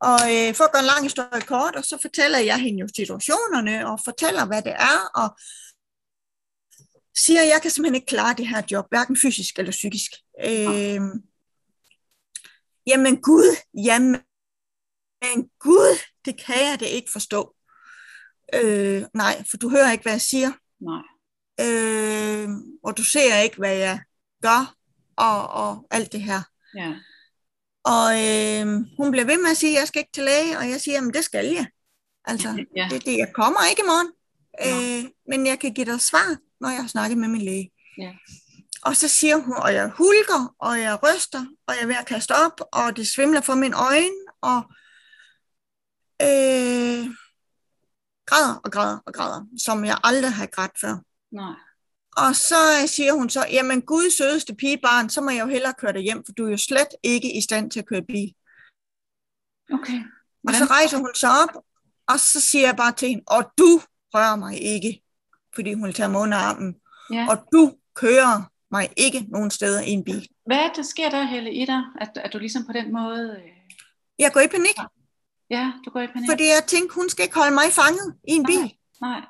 Og 0.10 0.22
øh, 0.36 0.56
for 0.56 0.64
at 0.64 0.72
gøre 0.72 0.84
en 0.86 0.93
lang 0.93 1.03
historie 1.03 1.41
kort, 1.41 1.76
og 1.76 1.84
så 1.86 1.97
fortæller 2.01 2.39
jeg 2.39 2.60
hende 2.60 2.80
jo 2.80 2.88
situationerne, 2.95 3.88
og 3.89 3.99
fortæller, 4.06 4.45
hvad 4.45 4.62
det 4.62 4.76
er, 4.91 4.99
og 5.22 5.28
siger, 7.18 7.41
at 7.41 7.47
jeg 7.47 7.60
kan 7.62 7.72
simpelthen 7.72 7.95
ikke 7.95 8.14
klare 8.16 8.36
det 8.38 8.47
her 8.47 8.62
job, 8.72 8.86
hverken 8.89 9.18
fysisk 9.18 9.60
eller 9.60 9.72
psykisk. 9.72 10.12
Øh, 10.45 11.01
jamen 12.88 13.22
Gud, 13.22 13.49
jamen 13.74 14.22
Gud, 15.60 15.97
det 16.26 16.45
kan 16.45 16.70
jeg 16.70 16.78
det 16.80 16.86
ikke 16.86 17.12
forstå. 17.12 17.56
Øh, 18.53 19.03
nej, 19.14 19.43
for 19.49 19.58
du 19.58 19.70
hører 19.70 19.91
ikke, 19.91 20.01
hvad 20.01 20.14
jeg 20.14 20.22
siger 20.22 20.51
Nej. 20.80 21.03
øh, 21.66 22.49
og 22.84 22.97
du 22.97 23.03
ser 23.03 23.38
ikke, 23.38 23.58
hvad 23.58 23.76
jeg 23.76 23.99
gør, 24.41 24.76
og, 25.16 25.47
og 25.47 25.88
alt 25.91 26.12
det 26.12 26.22
her. 26.22 26.41
Ja. 26.76 26.95
Og 27.86 28.08
øh, 28.26 28.68
hun 28.98 29.12
bliver 29.12 29.26
ved 29.26 29.42
med 29.42 29.52
at 29.52 29.58
sige, 29.58 29.76
at 29.76 29.80
jeg 29.80 29.88
skal 29.88 30.00
ikke 30.00 30.12
til 30.14 30.24
læge, 30.24 30.58
og 30.58 30.70
jeg 30.70 30.82
siger, 30.82 30.96
jamen 30.96 31.14
det 31.14 31.24
skal 31.24 31.46
jeg. 31.46 31.68
Altså, 32.26 32.66
Ja. 32.78 32.88
det, 32.92 33.06
det, 33.06 33.18
jeg 33.18 33.32
kommer 33.34 33.60
ikke 33.70 33.82
i 33.82 33.86
morgen. 33.86 34.12
øh, 34.66 35.12
men 35.30 35.48
jeg 35.48 35.60
kan 35.60 35.74
give 35.74 35.86
dig 35.86 36.02
svar, 36.02 36.38
når 36.62 36.70
jeg 36.70 36.82
har 36.82 36.88
snakket 36.88 37.18
med 37.18 37.28
min 37.28 37.42
læge. 37.42 37.72
Ja. 37.98 38.12
Og 38.82 38.96
så 38.96 39.08
siger 39.08 39.38
hun, 39.38 39.54
og 39.58 39.74
jeg 39.74 39.88
hulker, 39.90 40.56
og 40.60 40.80
jeg 40.82 41.00
ryster, 41.04 41.46
og 41.68 41.74
jeg 41.76 41.84
er 41.84 41.88
ved 41.88 41.96
at 41.96 42.06
kaste 42.06 42.32
op, 42.46 42.62
og 42.74 42.96
det 42.98 43.08
svimler 43.08 43.42
for 43.42 43.56
mine 43.56 43.76
øjne, 43.78 44.16
og 44.42 44.58
øh, 46.22 47.06
græder 48.26 48.56
og 48.64 48.72
græder 48.72 48.98
og 49.06 49.14
græder, 49.14 49.46
som 49.66 49.86
jeg 49.86 49.98
aldrig 50.04 50.32
har 50.34 50.46
grædt 50.46 50.80
før. 50.82 50.96
Nej. 51.32 51.54
Og 52.18 52.36
så 52.36 52.55
siger 52.88 53.13
hun 53.13 53.30
så, 53.30 53.45
jamen 53.51 53.82
Gud 53.82 54.09
sødeste 54.18 54.55
pigebarn, 54.55 55.09
så 55.09 55.22
må 55.22 55.30
jeg 55.30 55.41
jo 55.41 55.47
hellere 55.47 55.74
køre 55.78 55.93
dig 55.93 56.01
hjem, 56.01 56.24
for 56.26 56.32
du 56.34 56.45
er 56.45 56.51
jo 56.51 56.57
slet 56.57 56.88
ikke 57.03 57.38
i 57.38 57.41
stand 57.41 57.72
til 57.72 57.80
at 57.80 57.86
køre 57.88 58.01
bil. 58.01 58.34
Okay. 59.74 59.99
Og 60.47 60.53
så 60.53 60.66
rejser 60.66 60.97
hun 60.97 61.11
sig 61.16 61.30
op, 61.30 61.63
og 62.07 62.20
så 62.20 62.41
siger 62.41 62.66
jeg 62.68 62.76
bare 62.76 62.91
til 62.91 63.07
hende, 63.09 63.24
og 63.28 63.43
du 63.57 63.82
rører 64.13 64.36
mig 64.36 64.61
ikke, 64.61 65.01
fordi 65.55 65.74
hun 65.74 65.93
tager 65.93 66.09
mig 66.09 66.22
under 66.22 66.38
armen, 66.38 66.76
Ja. 67.13 67.28
og 67.30 67.38
du 67.53 67.76
kører 67.95 68.51
mig 68.72 68.89
ikke 68.97 69.26
nogen 69.30 69.51
steder 69.51 69.82
i 69.82 69.89
en 69.89 70.03
bil. 70.03 70.28
Hvad 70.45 70.57
er 70.57 70.68
det, 70.68 70.76
der 70.76 70.84
sker 70.84 71.09
der, 71.09 71.24
Helle, 71.24 71.53
i 71.53 71.66
dig? 71.66 71.82
At, 72.01 72.09
at 72.16 72.34
du 72.34 72.38
ligesom 72.38 72.66
på 72.66 72.74
den 72.74 72.93
måde... 72.93 73.41
Øh... 73.43 73.51
Jeg 74.20 74.32
går 74.34 74.39
i 74.41 74.47
panik, 74.47 74.78
Ja, 75.49 75.72
du 75.86 75.89
går 75.89 75.99
i 76.01 76.07
panik? 76.07 76.30
fordi 76.30 76.43
jeg 76.43 76.63
tænkte, 76.68 76.95
hun 76.95 77.09
skal 77.09 77.24
ikke 77.24 77.36
holde 77.36 77.53
mig 77.53 77.63
fanget 77.72 78.16
i 78.28 78.32
en 78.32 78.45
bil. 78.45 78.74
Nej. 79.01 79.22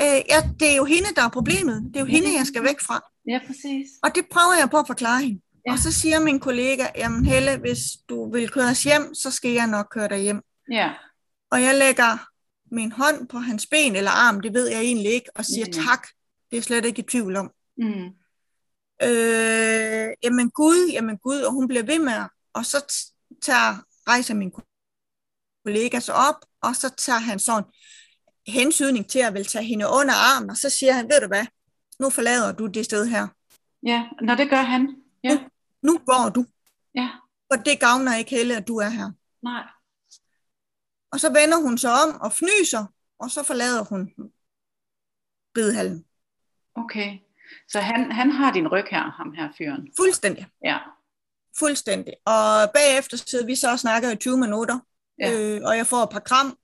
Øh, 0.00 0.20
ja, 0.32 0.48
det 0.60 0.72
er 0.72 0.76
jo 0.76 0.84
hende, 0.84 1.08
der 1.16 1.22
er 1.22 1.28
problemet. 1.28 1.82
Det 1.88 1.96
er 1.96 2.00
jo 2.00 2.06
hende, 2.06 2.34
jeg 2.38 2.46
skal 2.46 2.62
væk 2.62 2.80
fra. 2.80 3.00
Ja, 3.28 3.40
præcis. 3.46 3.86
Og 4.02 4.14
det 4.14 4.24
prøver 4.30 4.54
jeg 4.60 4.70
på 4.70 4.78
at 4.78 4.86
forklare 4.86 5.22
hende. 5.22 5.40
Ja. 5.66 5.72
Og 5.72 5.78
så 5.78 5.92
siger 5.92 6.20
min 6.20 6.40
kollega, 6.40 6.86
jamen 6.96 7.24
Helle, 7.24 7.56
hvis 7.58 7.80
du 8.08 8.32
vil 8.32 8.50
køre 8.50 8.64
os 8.70 8.82
hjem, 8.82 9.14
så 9.14 9.30
skal 9.30 9.50
jeg 9.50 9.66
nok 9.66 9.86
køre 9.90 10.08
dig 10.08 10.18
hjem. 10.18 10.42
Ja. 10.70 10.92
Og 11.50 11.62
jeg 11.62 11.74
lægger 11.78 12.26
min 12.74 12.92
hånd 12.92 13.28
på 13.28 13.38
hans 13.38 13.66
ben 13.66 13.96
eller 13.96 14.10
arm, 14.10 14.40
det 14.40 14.54
ved 14.54 14.68
jeg 14.68 14.80
egentlig 14.80 15.12
ikke, 15.12 15.30
og 15.34 15.44
siger 15.44 15.66
Mm. 15.66 15.72
tak. 15.72 16.06
Det 16.50 16.56
er 16.56 16.62
slet 16.62 16.84
ikke 16.84 17.02
i 17.02 17.06
tvivl 17.06 17.36
om. 17.36 17.50
Mm. 17.78 18.04
Øh, 19.02 20.08
jamen 20.22 20.50
Gud, 20.50 20.90
jamen 20.92 21.18
Gud, 21.18 21.40
og 21.40 21.52
hun 21.52 21.68
bliver 21.68 21.82
ved 21.82 21.98
med, 21.98 22.22
og 22.54 22.66
så 22.66 22.78
tager, 23.42 23.82
rejser 24.08 24.34
min 24.34 24.52
kollega 25.64 26.00
sig 26.00 26.14
op, 26.14 26.34
og 26.62 26.76
så 26.76 26.88
tager 26.98 27.18
han 27.18 27.38
sådan 27.38 27.64
hensydning 28.48 29.08
til 29.08 29.18
at 29.18 29.34
vil 29.34 29.44
tage 29.46 29.64
hende 29.64 29.84
under 29.86 30.14
armen, 30.14 30.50
og 30.50 30.56
så 30.56 30.70
siger 30.70 30.92
han, 30.92 31.04
ved 31.08 31.20
du 31.20 31.26
hvad, 31.26 31.46
nu 32.00 32.10
forlader 32.10 32.52
du 32.52 32.66
det 32.66 32.84
sted 32.84 33.06
her. 33.06 33.26
Ja, 33.82 34.04
når 34.22 34.34
det 34.34 34.50
gør 34.50 34.62
han. 34.62 34.96
Ja. 35.24 35.38
Nu 35.82 35.98
går 35.98 36.28
du, 36.34 36.44
Ja. 36.94 37.08
og 37.50 37.56
det 37.66 37.80
gavner 37.80 38.16
ikke 38.16 38.30
heller, 38.30 38.56
at 38.56 38.68
du 38.68 38.76
er 38.76 38.88
her. 38.88 39.10
Nej. 39.42 39.62
Og 41.12 41.20
så 41.20 41.28
vender 41.32 41.62
hun 41.62 41.78
sig 41.78 41.90
om 41.92 42.20
og 42.20 42.32
fnyser, 42.32 42.86
og 43.18 43.30
så 43.30 43.42
forlader 43.42 43.84
hun 43.84 44.12
ridehallen. 45.58 46.04
Okay. 46.74 47.18
Så 47.68 47.80
han, 47.80 48.12
han 48.12 48.30
har 48.30 48.52
din 48.52 48.68
ryg 48.68 48.84
her, 48.90 49.10
ham 49.10 49.32
her 49.32 49.48
fyren. 49.58 49.88
Fuldstændig. 49.96 50.46
Ja. 50.64 50.78
Fuldstændig. 51.58 52.14
Og 52.24 52.70
bagefter 52.74 53.16
sidder 53.16 53.46
vi 53.46 53.54
så 53.54 53.70
og 53.72 53.78
snakker 53.78 54.10
i 54.10 54.16
20 54.16 54.36
minutter, 54.38 54.78
Ja. 55.18 55.32
øh, 55.32 55.60
og 55.64 55.76
jeg 55.76 55.86
får 55.86 56.02
et 56.02 56.10
par 56.10 56.20
kram, 56.20 56.58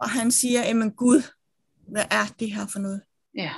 og 0.00 0.10
han 0.10 0.30
siger, 0.30 0.60
jamen 0.60 0.92
Gud, 0.92 1.22
hvad 1.88 2.04
er 2.10 2.26
det 2.40 2.52
her 2.52 2.66
for 2.66 2.78
noget? 2.78 3.02
Ja. 3.34 3.52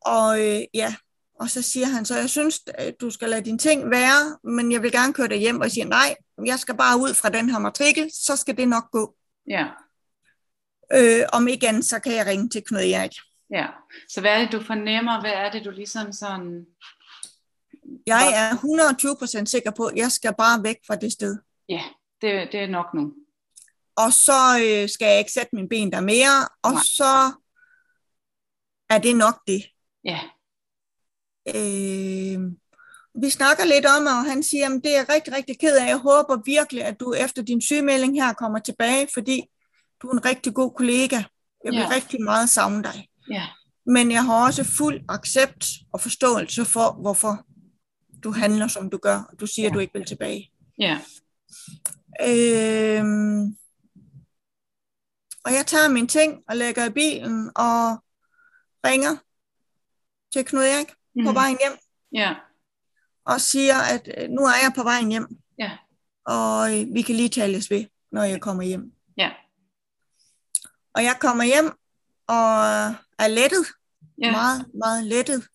Og 0.00 0.40
øh, 0.40 0.60
ja, 0.74 0.94
og 1.40 1.50
så 1.50 1.62
siger 1.62 1.86
han 1.86 2.04
så, 2.04 2.18
jeg 2.18 2.30
synes, 2.30 2.60
at 2.74 3.00
du 3.00 3.10
skal 3.10 3.28
lade 3.28 3.44
dine 3.44 3.58
ting 3.58 3.90
være, 3.90 4.38
men 4.44 4.72
jeg 4.72 4.82
vil 4.82 4.92
gerne 4.92 5.12
køre 5.12 5.28
dig 5.28 5.38
hjem, 5.38 5.60
og 5.60 5.70
siger, 5.70 5.86
nej, 5.86 6.14
jeg 6.46 6.58
skal 6.58 6.76
bare 6.76 7.00
ud 7.00 7.14
fra 7.14 7.28
den 7.28 7.50
her 7.50 7.58
matrikel, 7.58 8.10
så 8.12 8.36
skal 8.36 8.56
det 8.56 8.68
nok 8.68 8.90
gå. 8.90 9.14
Ja. 9.48 9.66
Øh, 10.92 11.24
om 11.32 11.48
ikke 11.48 11.68
andet, 11.68 11.84
så 11.84 11.98
kan 11.98 12.12
jeg 12.12 12.26
ringe 12.26 12.48
til 12.48 12.62
Knud 12.66 12.80
Erik. 12.80 13.12
Ja. 13.50 13.66
Så 14.08 14.20
hvad 14.20 14.30
er 14.30 14.38
det, 14.38 14.52
du 14.52 14.60
fornemmer? 14.60 15.20
Hvad 15.20 15.32
er 15.32 15.50
det, 15.50 15.64
du 15.64 15.70
ligesom 15.70 16.12
sådan... 16.12 16.66
Jeg 18.06 18.32
er 18.34 18.56
120% 19.40 19.44
sikker 19.44 19.70
på, 19.70 19.86
at 19.86 19.96
jeg 19.96 20.12
skal 20.12 20.34
bare 20.38 20.62
væk 20.62 20.76
fra 20.86 20.96
det 20.96 21.12
sted. 21.12 21.38
Ja, 21.68 21.82
det, 22.20 22.48
det 22.52 22.60
er 22.60 22.68
nok 22.68 22.86
nu. 22.94 23.14
Og 23.96 24.12
så 24.12 24.58
øh, 24.64 24.88
skal 24.88 25.06
jeg 25.06 25.18
ikke 25.18 25.32
sætte 25.32 25.48
mine 25.52 25.68
ben 25.68 25.92
der 25.92 26.00
mere, 26.00 26.48
og 26.62 26.72
Nej. 26.72 26.82
så 26.84 27.32
er 28.90 28.98
det 28.98 29.16
nok 29.16 29.40
det. 29.46 29.62
Ja. 30.04 30.20
Øh, 31.48 32.40
vi 33.22 33.30
snakker 33.30 33.64
lidt 33.64 33.86
om, 33.86 34.06
og 34.06 34.24
han 34.24 34.42
siger, 34.42 34.66
at 34.66 34.80
det 34.84 34.92
er 34.92 34.96
jeg 34.98 35.08
rigtig, 35.08 35.34
rigtig 35.34 35.58
ked 35.58 35.76
af. 35.76 35.86
Jeg 35.86 35.96
håber 35.98 36.42
virkelig, 36.44 36.84
at 36.84 37.00
du 37.00 37.12
efter 37.12 37.42
din 37.42 37.60
sygemelding 37.60 38.14
her 38.22 38.32
kommer 38.32 38.58
tilbage, 38.58 39.08
fordi 39.14 39.42
du 40.02 40.08
er 40.08 40.12
en 40.12 40.24
rigtig 40.24 40.54
god 40.54 40.70
kollega. 40.76 41.16
Jeg 41.64 41.72
vil 41.72 41.78
Ja. 41.78 41.88
rigtig 41.94 42.22
meget 42.22 42.48
savne 42.48 42.82
dig. 42.82 43.08
Ja. 43.30 43.46
Men 43.86 44.10
jeg 44.12 44.24
har 44.24 44.46
også 44.46 44.64
fuld 44.64 45.00
accept 45.08 45.66
og 45.92 46.00
forståelse 46.00 46.64
for, 46.64 47.00
hvorfor 47.00 47.44
du 48.24 48.30
handler, 48.32 48.68
som 48.68 48.90
du 48.90 48.98
gør, 48.98 49.22
og 49.32 49.40
du 49.40 49.46
siger, 49.46 49.64
Ja. 49.64 49.68
at 49.68 49.74
du 49.74 49.78
ikke 49.78 49.92
vil 49.94 50.06
tilbage. 50.06 50.50
Ja. 50.78 50.98
Øhm, 52.26 53.56
og 55.44 55.52
jeg 55.52 55.66
tager 55.66 55.88
mine 55.88 56.06
ting 56.06 56.42
og 56.48 56.56
lægger 56.56 56.84
i 56.84 56.90
bilen 56.90 57.50
og 57.56 57.98
ringer 58.86 59.16
til 60.32 60.44
Knud 60.44 60.62
Erik 60.62 60.88
mm. 61.14 61.24
på 61.24 61.30
Mhm. 61.30 61.34
vejen 61.34 61.58
hjem 61.60 61.78
Ja. 62.12 62.34
og 63.24 63.40
siger, 63.40 63.74
at 63.94 64.08
øh, 64.18 64.28
nu 64.30 64.42
er 64.42 64.54
jeg 64.62 64.72
på 64.76 64.82
vejen 64.82 65.08
hjem, 65.10 65.26
Ja. 65.58 65.70
og 66.26 66.80
øh, 66.80 66.86
vi 66.94 67.02
kan 67.02 67.14
lige 67.16 67.28
tales 67.28 67.70
ved, 67.70 67.84
når 68.12 68.22
jeg 68.22 68.40
kommer 68.40 68.62
hjem. 68.62 68.92
Ja. 69.16 69.30
Og 70.94 71.04
jeg 71.04 71.16
kommer 71.20 71.44
hjem 71.44 71.66
og 72.26 72.64
er 73.18 73.28
lettet, 73.28 73.66
Ja. 74.22 74.30
meget, 74.32 74.66
meget 74.74 75.04
lettet 75.04 75.48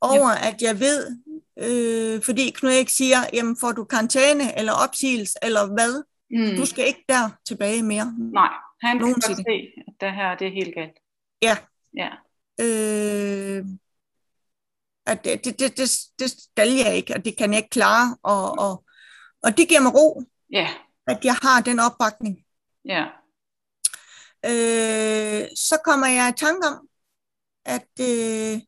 over, 0.00 0.28
at 0.30 0.62
jeg 0.62 0.80
ved, 0.80 1.16
øh, 1.58 2.22
fordi 2.22 2.50
Knud 2.50 2.70
Erik 2.72 2.88
siger, 2.88 3.18
jamen 3.32 3.56
får 3.56 3.72
du 3.72 3.84
karantæne 3.84 4.58
eller 4.58 4.72
opsigelse 4.72 5.34
eller 5.42 5.66
hvad, 5.66 6.02
Mm. 6.32 6.56
du 6.56 6.66
skal 6.66 6.86
ikke 6.86 7.04
der 7.08 7.30
tilbage 7.46 7.82
mere. 7.82 8.14
Nej, 8.18 8.48
han 8.82 8.98
kan 8.98 9.12
godt 9.12 9.24
se, 9.24 9.72
at 9.88 9.94
det 10.00 10.12
her 10.14 10.36
det 10.36 10.46
er 10.46 10.52
helt 10.52 10.74
galt. 10.74 10.96
Ja. 11.42 11.56
Ja. 11.96 12.10
øh, 12.60 13.64
at 15.06 15.24
det, 15.24 15.44
det, 15.44 15.58
det, 15.60 15.76
det, 15.76 15.90
det 16.18 16.30
skal 16.30 16.70
jeg 16.84 16.96
ikke, 16.96 17.14
og 17.14 17.24
det 17.24 17.36
kan 17.36 17.50
jeg 17.52 17.58
ikke 17.58 17.70
klare, 17.70 18.16
og, 18.22 18.58
og, 18.58 18.84
og 19.42 19.56
det 19.56 19.68
giver 19.68 19.80
mig 19.80 19.94
ro, 19.94 20.22
Ja. 20.52 20.68
at 21.06 21.24
jeg 21.24 21.34
har 21.42 21.60
den 21.60 21.78
opbakning. 21.80 22.38
Ja. 22.84 23.04
Øh, 24.46 25.48
så 25.56 25.78
kommer 25.84 26.06
jeg 26.06 26.28
i 26.34 26.38
tanke 26.38 26.66
om, 26.68 26.88
at 27.64 27.88
øh, 28.00 28.60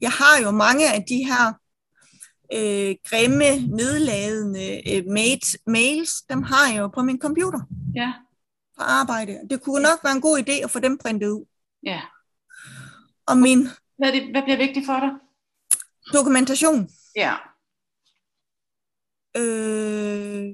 jeg 0.00 0.10
har 0.10 0.42
jo 0.42 0.50
mange 0.50 0.92
af 0.94 1.04
de 1.08 1.24
her 1.24 1.52
øh, 2.54 2.96
grimme, 3.08 3.66
nedladende 3.76 4.92
øh, 4.92 5.04
mails, 5.06 5.56
mails, 5.66 6.22
dem 6.22 6.42
har 6.42 6.68
jeg 6.72 6.78
jo 6.78 6.88
på 6.88 7.02
min 7.02 7.20
computer 7.20 7.60
Ja. 7.94 8.12
På 8.82 8.86
arbejde. 8.90 9.40
Det 9.50 9.62
kunne 9.62 9.82
nok 9.82 10.04
være 10.04 10.12
en 10.12 10.20
god 10.20 10.38
idé 10.38 10.52
at 10.64 10.70
få 10.70 10.78
dem 10.78 10.98
printet 10.98 11.28
ud. 11.28 11.44
Ja. 11.82 12.00
Og 13.26 13.38
min 13.38 13.68
Hvad, 13.98 14.08
er 14.08 14.12
det, 14.12 14.30
hvad 14.30 14.42
bliver 14.42 14.56
vigtigt 14.56 14.86
for 14.86 15.00
dig? 15.00 15.10
dokumentation, 16.14 16.88
Ja. 17.16 17.34
Øh, 19.36 20.46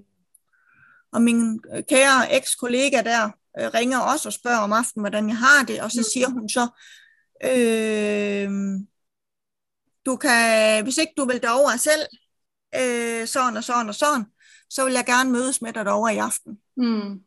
og 1.13 1.23
min 1.23 1.61
kære 1.89 2.33
eks-kollega 2.37 3.03
der 3.03 3.25
øh, 3.61 3.71
ringer 3.75 3.99
også 3.99 4.29
og 4.29 4.33
spørger 4.33 4.59
om 4.59 4.73
aftenen, 4.73 5.03
hvordan 5.03 5.29
jeg 5.29 5.37
har 5.37 5.65
det, 5.65 5.81
og 5.83 5.91
så 5.91 6.01
Mm. 6.01 6.05
siger 6.13 6.29
hun 6.29 6.49
så, 6.49 6.65
øh, 7.45 8.51
du 10.07 10.17
kan, 10.17 10.83
hvis 10.85 10.97
ikke 10.99 11.13
du 11.17 11.25
vil 11.25 11.43
derover 11.43 11.77
selv, 11.77 12.03
øh, 12.81 13.27
sådan 13.27 13.57
og 13.57 13.65
sådan 13.65 13.89
og 13.89 13.95
sådan, 13.95 14.25
så 14.71 14.85
vil 14.85 14.93
jeg 14.95 15.07
gerne 15.07 15.31
mødes 15.31 15.63
med 15.63 15.73
dig 15.73 15.85
derovre 15.85 16.15
i 16.15 16.19
aften. 16.19 16.59
Mm. 16.77 17.23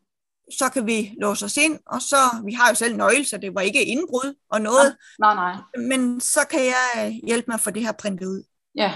Så 0.58 0.68
kan 0.68 0.86
vi 0.86 1.14
låse 1.20 1.44
os 1.44 1.56
ind, 1.56 1.78
og 1.86 2.02
så, 2.02 2.16
vi 2.44 2.52
har 2.52 2.68
jo 2.68 2.74
selv 2.74 2.96
nøgle, 2.96 3.24
så 3.24 3.38
det 3.38 3.54
var 3.54 3.60
ikke 3.60 3.84
indbrud 3.84 4.34
og 4.50 4.60
noget, 4.60 4.96
Nej, 5.18 5.34
nej. 5.34 5.56
men 5.88 6.20
så 6.20 6.40
kan 6.50 6.60
jeg 6.64 7.20
hjælpe 7.26 7.44
med 7.46 7.54
at 7.54 7.60
få 7.60 7.70
det 7.70 7.82
her 7.82 7.92
printet 7.92 8.26
ud. 8.26 8.42
Ja. 8.74 8.94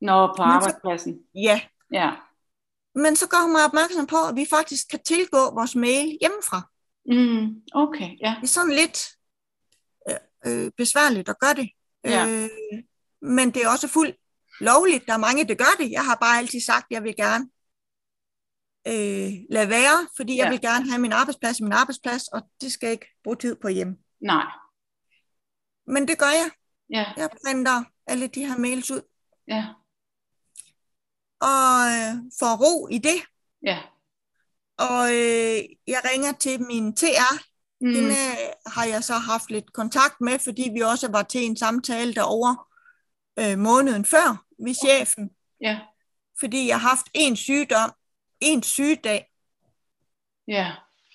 Nå, 0.00 0.26
på 0.26 0.32
Men 0.32 0.36
så- 0.36 0.42
arbejdspladsen. 0.56 1.18
Ja, 1.34 1.60
Ja. 1.92 2.10
men 2.94 3.16
så 3.16 3.28
gør 3.28 3.42
hun 3.42 3.52
mig 3.52 3.64
opmærksom 3.64 4.06
på, 4.06 4.16
at 4.28 4.36
vi 4.36 4.46
faktisk 4.50 4.88
kan 4.90 5.00
tilgå 5.06 5.38
vores 5.54 5.74
mail 5.74 6.18
hjemmefra. 6.20 6.60
Mm. 7.06 7.54
Okay, 7.74 8.10
ja. 8.20 8.34
Det 8.40 8.42
er 8.42 8.46
sådan 8.46 8.70
lidt 8.74 9.08
øh, 10.10 10.16
øh, 10.46 10.70
besværligt 10.76 11.28
at 11.28 11.38
gøre 11.40 11.54
det. 11.54 11.68
Ja. 12.04 12.26
Øh, 12.28 12.48
men 13.22 13.50
det 13.50 13.64
er 13.64 13.68
også 13.68 13.88
fuldt 13.88 14.16
lovligt. 14.60 15.06
Der 15.06 15.12
er 15.12 15.16
mange, 15.18 15.44
der 15.48 15.54
gør 15.54 15.74
det. 15.78 15.90
Jeg 15.90 16.04
har 16.04 16.14
bare 16.20 16.38
altid 16.38 16.60
sagt, 16.60 16.84
at 16.90 16.94
jeg 16.94 17.02
vil 17.02 17.16
gerne 17.16 17.48
øh, 18.88 19.32
lade 19.50 19.68
være, 19.68 20.08
fordi 20.16 20.36
jeg 20.36 20.44
Ja. 20.44 20.50
vil 20.50 20.60
gerne 20.60 20.90
have 20.90 21.00
min 21.00 21.12
arbejdsplads 21.12 21.58
i 21.58 21.62
min 21.62 21.72
arbejdsplads, 21.72 22.28
og 22.28 22.42
det 22.60 22.72
skal 22.72 22.86
jeg 22.86 22.92
ikke 22.92 23.06
bruge 23.24 23.36
tid 23.36 23.56
på 23.56 23.68
hjemme. 23.68 23.96
Nej. 24.20 24.44
Men 25.86 26.08
det 26.08 26.18
gør 26.18 26.26
jeg. 26.26 26.50
Ja. 26.90 27.04
Jeg 27.16 27.30
printer 27.44 27.84
alle 28.06 28.26
de 28.26 28.46
her 28.46 28.58
mails 28.58 28.90
ud, 28.90 29.00
Ja. 29.48 29.66
og 31.40 31.86
øh, 31.96 32.14
får 32.40 32.56
ro 32.56 32.88
i 32.88 32.98
det. 32.98 33.22
Ja. 33.62 33.78
Og 34.78 35.04
øh, 35.14 35.58
jeg 35.86 36.00
ringer 36.12 36.32
til 36.32 36.62
min 36.62 36.96
TR 36.96 37.44
Mm. 37.80 37.94
Hende 37.94 38.14
har 38.66 38.84
jeg 38.84 39.04
så 39.04 39.14
haft 39.14 39.50
lidt 39.50 39.72
kontakt 39.72 40.20
med, 40.20 40.38
fordi 40.38 40.70
vi 40.74 40.80
også 40.80 41.10
var 41.10 41.22
til 41.22 41.44
en 41.44 41.56
samtale 41.56 42.14
derovre 42.14 42.56
øh, 43.38 43.58
måneden 43.58 44.04
før 44.04 44.44
ved 44.64 44.74
chefen. 44.74 45.30
Ja. 45.60 45.80
Fordi 46.40 46.68
jeg 46.68 46.80
har 46.80 46.88
haft 46.88 47.06
en 47.14 47.36
sygdom, 47.36 47.92
en 48.40 48.62
sygedag 48.62 49.26
Ja. 50.48 50.72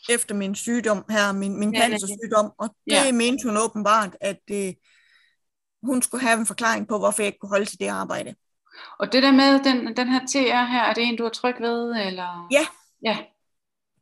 efter 0.10 0.36
min 0.36 0.56
sygdom 0.56 1.06
her, 1.10 1.32
min, 1.32 1.60
min 1.60 1.74
Ja, 1.74 1.80
det 1.80 1.86
er 1.86 1.90
det. 1.90 2.00
cancersygdom, 2.00 2.52
og 2.58 2.70
det 2.86 2.92
Ja. 3.06 3.12
mente 3.12 3.48
hun 3.48 3.58
åbenbart, 3.58 4.18
at 4.22 4.42
øh, 4.52 4.74
hun 5.84 6.02
skulle 6.02 6.22
have 6.28 6.40
en 6.40 6.46
forklaring 6.46 6.88
på, 6.88 6.98
hvorfor 6.98 7.22
jeg 7.22 7.28
ikke 7.28 7.40
kunne 7.40 7.50
holde 7.50 7.66
til 7.66 7.80
det 7.80 7.88
arbejde. 7.88 8.36
Og 9.00 9.12
det 9.12 9.24
der 9.24 9.32
med 9.32 9.64
den, 9.64 9.98
den 9.98 10.08
her 10.08 10.20
TR 10.28 10.66
her, 10.66 10.82
er 10.84 10.94
det 10.94 11.04
en, 11.04 11.18
du 11.18 11.24
er 11.26 11.30
tryg 11.30 11.56
ved? 11.60 11.96
Eller? 12.08 12.48
Ja. 12.52 12.66
Ja. 13.06 13.18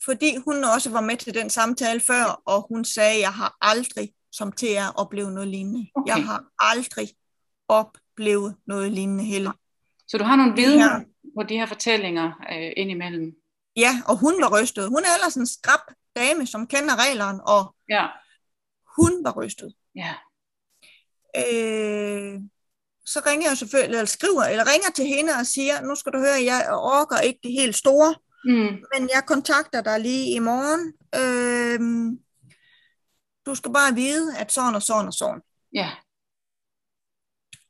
Fordi 0.05 0.37
hun 0.45 0.63
også 0.75 0.89
var 0.91 1.01
med 1.01 1.17
til 1.17 1.33
den 1.33 1.49
samtale 1.49 2.01
før, 2.07 2.41
og 2.45 2.65
hun 2.69 2.85
sagde, 2.85 3.15
at 3.15 3.21
jeg 3.21 3.33
har 3.33 3.57
aldrig 3.61 4.13
som 4.31 4.51
TR 4.51 4.91
oplevet 4.95 5.33
noget 5.33 5.47
lignende. 5.49 5.87
Okay. 5.95 6.15
Jeg 6.15 6.25
har 6.25 6.43
aldrig 6.59 7.09
oplevet 7.67 8.55
noget 8.67 8.91
lignende 8.91 9.23
heller. 9.23 9.51
Så 10.07 10.17
du 10.17 10.23
har 10.23 10.35
nogle 10.35 10.51
Det 10.55 10.57
viden 10.65 10.79
her- 10.79 10.99
på 11.37 11.43
de 11.43 11.57
her 11.57 11.65
fortællinger 11.65 12.31
øh, 12.51 12.71
indimellem? 12.77 13.35
Ja, 13.75 14.01
og 14.07 14.17
hun 14.17 14.33
var 14.41 14.61
rystet. 14.61 14.87
Hun 14.89 14.99
er 15.03 15.13
ellers 15.17 15.35
en 15.35 15.47
skrab 15.47 15.79
dame, 16.15 16.47
som 16.47 16.67
kender 16.67 16.95
reglerne, 17.07 17.47
og 17.47 17.75
Ja. 17.89 18.07
hun 18.97 19.23
var 19.23 19.31
rystet. 19.43 19.73
Ja. 19.95 20.13
Øh, 21.37 22.39
så 23.05 23.21
ringer 23.25 23.47
jeg 23.49 23.57
selvfølgelig, 23.57 23.95
eller 23.97 24.05
skriver, 24.05 24.43
eller 24.43 24.71
ringer 24.73 24.91
til 24.95 25.05
hende 25.05 25.31
og 25.39 25.45
siger, 25.45 25.81
nu 25.81 25.95
skal 25.95 26.11
du 26.11 26.17
høre, 26.17 26.43
jeg 26.45 26.67
orker 26.71 27.19
ikke 27.19 27.39
det 27.43 27.51
helt 27.51 27.75
store, 27.75 28.15
Mm. 28.45 28.51
men 28.93 29.09
jeg 29.13 29.23
kontakter 29.27 29.81
dig 29.81 29.99
lige 29.99 30.35
i 30.35 30.39
morgen. 30.39 30.93
Øh, 31.21 31.79
du 33.45 33.55
skal 33.55 33.73
bare 33.73 33.93
vide, 33.95 34.37
at 34.37 34.51
sådan 34.51 34.75
og 34.75 34.81
sådan 34.81 35.07
og 35.07 35.13
sådan. 35.13 35.41
Ja. 35.73 35.91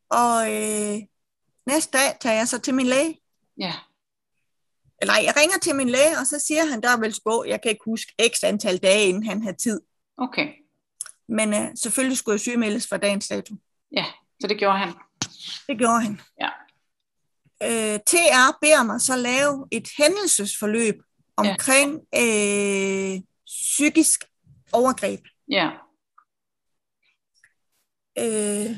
Og 0.09 0.37
øh, 0.55 0.97
næste 1.67 1.97
dag 1.97 2.17
tager 2.21 2.35
jeg 2.35 2.47
så 2.47 2.59
til 2.59 2.73
min 2.75 2.85
læge. 2.85 3.20
Ja. 3.57 3.73
Eller 5.01 5.13
jeg 5.13 5.33
ringer 5.39 5.57
til 5.61 5.75
min 5.75 5.89
læge, 5.89 6.17
og 6.19 6.27
så 6.27 6.39
siger 6.39 6.65
han, 6.65 6.81
der 6.81 6.89
er 6.89 6.97
vel 6.99 7.13
spå, 7.13 7.43
jeg 7.43 7.61
kan 7.61 7.71
ikke 7.71 7.85
huske 7.85 8.13
x 8.35 8.43
antal 8.43 8.77
dage, 8.77 9.07
inden 9.07 9.23
han 9.25 9.41
havde 9.41 9.57
tid. 9.57 9.81
Okay. 10.17 10.47
Men 11.27 11.53
øh, 11.53 11.67
selvfølgelig 11.75 12.17
skulle 12.17 12.33
jeg 12.33 12.39
sygemeldes 12.39 12.87
fra 12.87 12.97
dagens 12.97 13.27
dato. 13.27 13.55
Ja. 13.91 14.05
Så 14.39 14.47
det 14.47 14.57
gjorde 14.57 14.77
han. 14.77 14.93
Det 15.67 15.77
gjorde 15.77 16.01
han. 16.01 16.21
Ja. 16.41 16.49
Øh, 17.63 17.99
TR 17.99 18.57
beder 18.61 18.83
mig 18.83 19.01
så 19.01 19.15
lave 19.15 19.67
et 19.71 19.87
hændelsesforløb 19.97 20.95
omkring 21.37 21.93
øh, 22.15 23.21
psykisk 23.45 24.23
overgreb. 24.71 25.19
Ja. 25.49 25.69
Øh, 28.19 28.77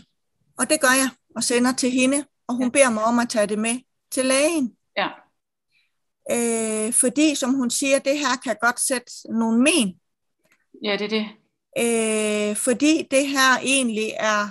og 0.57 0.69
det 0.69 0.81
gør 0.81 0.93
jeg, 1.01 1.09
og 1.35 1.43
sender 1.43 1.73
til 1.73 1.91
hende, 1.91 2.25
og 2.47 2.55
hun 2.55 2.65
Ja. 2.65 2.69
beder 2.71 2.89
mig 2.89 3.03
om 3.03 3.19
at 3.19 3.29
tage 3.29 3.47
det 3.47 3.59
med 3.59 3.79
til 4.13 4.25
lægen. 4.25 4.75
Ja. 4.97 5.09
Øh, 6.31 6.93
fordi, 6.93 7.35
som 7.35 7.53
hun 7.53 7.69
siger, 7.69 7.99
det 7.99 8.19
her 8.19 8.35
kan 8.43 8.55
godt 8.61 8.79
sætte 8.79 9.11
nogle 9.29 9.57
men. 9.61 9.99
Ja, 10.83 10.97
det 10.97 11.05
er 11.05 11.09
det. 11.09 11.25
Øh, 11.77 12.55
fordi 12.55 13.07
det 13.11 13.27
her 13.27 13.59
egentlig 13.63 14.11
er 14.19 14.47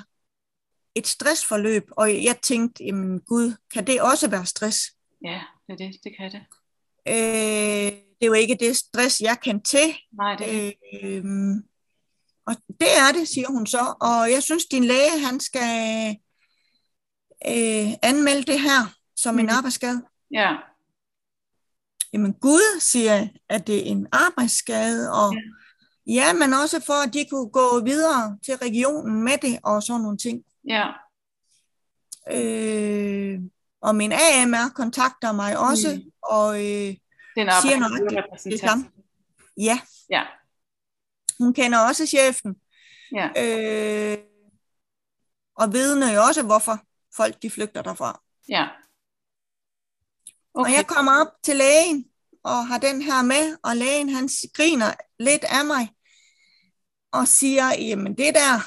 et 0.95 1.07
stressforløb, 1.07 1.85
og 1.91 2.25
jeg 2.25 2.37
tænkte, 2.43 2.85
jamen 2.85 3.21
gud, 3.21 3.53
kan 3.73 3.87
det 3.87 4.03
også 4.03 4.31
være 4.31 4.47
stress? 4.47 4.79
Ja, 5.25 5.41
det 5.67 5.73
er 5.73 5.77
det. 5.77 5.97
Det 6.05 6.13
kan 6.19 6.33
det. 6.33 6.43
Øh, 7.09 7.93
det 7.93 8.23
er 8.23 8.27
jo 8.27 8.33
ikke 8.33 8.57
det 8.61 8.77
stress, 8.77 9.21
jeg 9.21 9.41
kan 9.45 9.63
til. 9.63 9.95
Nej, 10.13 10.37
det 10.37 10.67
er. 10.67 10.73
Øh, 11.03 11.25
og 12.47 12.57
det 12.81 12.89
er 12.99 13.13
det, 13.13 13.29
siger 13.29 13.49
hun 13.49 13.67
så. 13.67 13.95
Og 14.01 14.31
jeg 14.31 14.43
synes, 14.43 14.67
din 14.67 14.85
læge, 14.85 15.19
han 15.19 15.41
skal 15.41 16.17
øh, 17.47 17.93
anmelde 18.03 18.53
det 18.53 18.61
her 18.61 19.02
som 19.23 19.39
en 19.39 19.49
arbejdsskade. 19.51 20.03
Ja. 20.31 20.57
Jamen 22.13 22.33
Gud, 22.35 22.81
siger 22.81 23.29
at 23.49 23.67
det 23.67 23.79
er 23.79 23.83
en 23.85 24.07
arbejdsskade, 24.13 25.13
og 25.13 25.35
Ja. 26.07 26.13
ja. 26.13 26.33
men 26.33 26.53
også 26.55 26.81
for, 26.87 27.03
at 27.07 27.15
de 27.15 27.25
kunne 27.31 27.51
gå 27.51 27.85
videre 27.85 28.39
til 28.45 28.55
regionen 28.57 29.23
med 29.25 29.39
det, 29.43 29.59
og 29.65 29.83
sådan 29.83 30.01
nogle 30.03 30.19
ting. 30.19 30.43
Ja. 30.69 30.87
Øh, 32.33 33.41
og 33.83 33.95
min 33.95 34.13
AMR 34.13 34.73
kontakter 34.75 35.33
mig 35.33 35.59
også, 35.59 35.89
Mm. 36.05 36.11
og 36.23 36.57
øh, 36.57 36.63
Det 36.63 36.99
er 37.37 37.43
en 37.43 37.63
Siger 37.63 37.79
nøjagtigt 37.79 38.45
det 38.45 38.61
samme. 38.61 38.91
ja, 39.57 39.79
Ja. 40.11 40.23
hun 41.39 41.55
kender 41.55 41.79
også 41.79 42.07
chefen, 42.07 42.57
Ja. 43.13 43.29
øh, 43.37 44.19
og 45.57 45.73
vidner 45.73 46.13
jo 46.13 46.21
også, 46.23 46.43
hvorfor 46.43 46.79
folk 47.17 47.43
de 47.43 47.51
flygter 47.51 47.83
derfra. 47.83 48.21
Ja. 48.49 48.69
Okay. 50.55 50.71
Og 50.71 50.77
jeg 50.77 50.87
kommer 50.87 51.13
op 51.21 51.33
til 51.43 51.57
lægen, 51.57 52.05
og 52.45 52.67
har 52.67 52.79
den 52.79 53.03
her 53.03 53.23
med, 53.23 53.57
og 53.65 53.77
lægen 53.77 54.09
han 54.09 54.29
griner 54.55 54.93
lidt 55.19 55.45
af 55.45 55.65
mig, 55.65 55.95
og 57.13 57.29
siger, 57.29 57.69
jamen 57.79 58.17
det 58.17 58.35
der, 58.35 58.61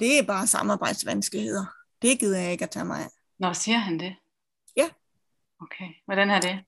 det 0.00 0.18
er 0.18 0.22
bare 0.22 0.46
samarbejdsvanskeligheder. 0.46 1.66
Det 2.02 2.20
gider 2.20 2.38
jeg 2.38 2.52
ikke 2.52 2.64
at 2.64 2.70
tage 2.70 2.84
mig 2.84 3.00
af. 3.00 3.08
Nå, 3.38 3.52
siger 3.54 3.78
han 3.78 4.00
det? 4.00 4.16
Ja. 4.76 4.88
Okay. 5.60 5.88
Hvordan 6.04 6.30
er 6.30 6.40
det? 6.40 6.64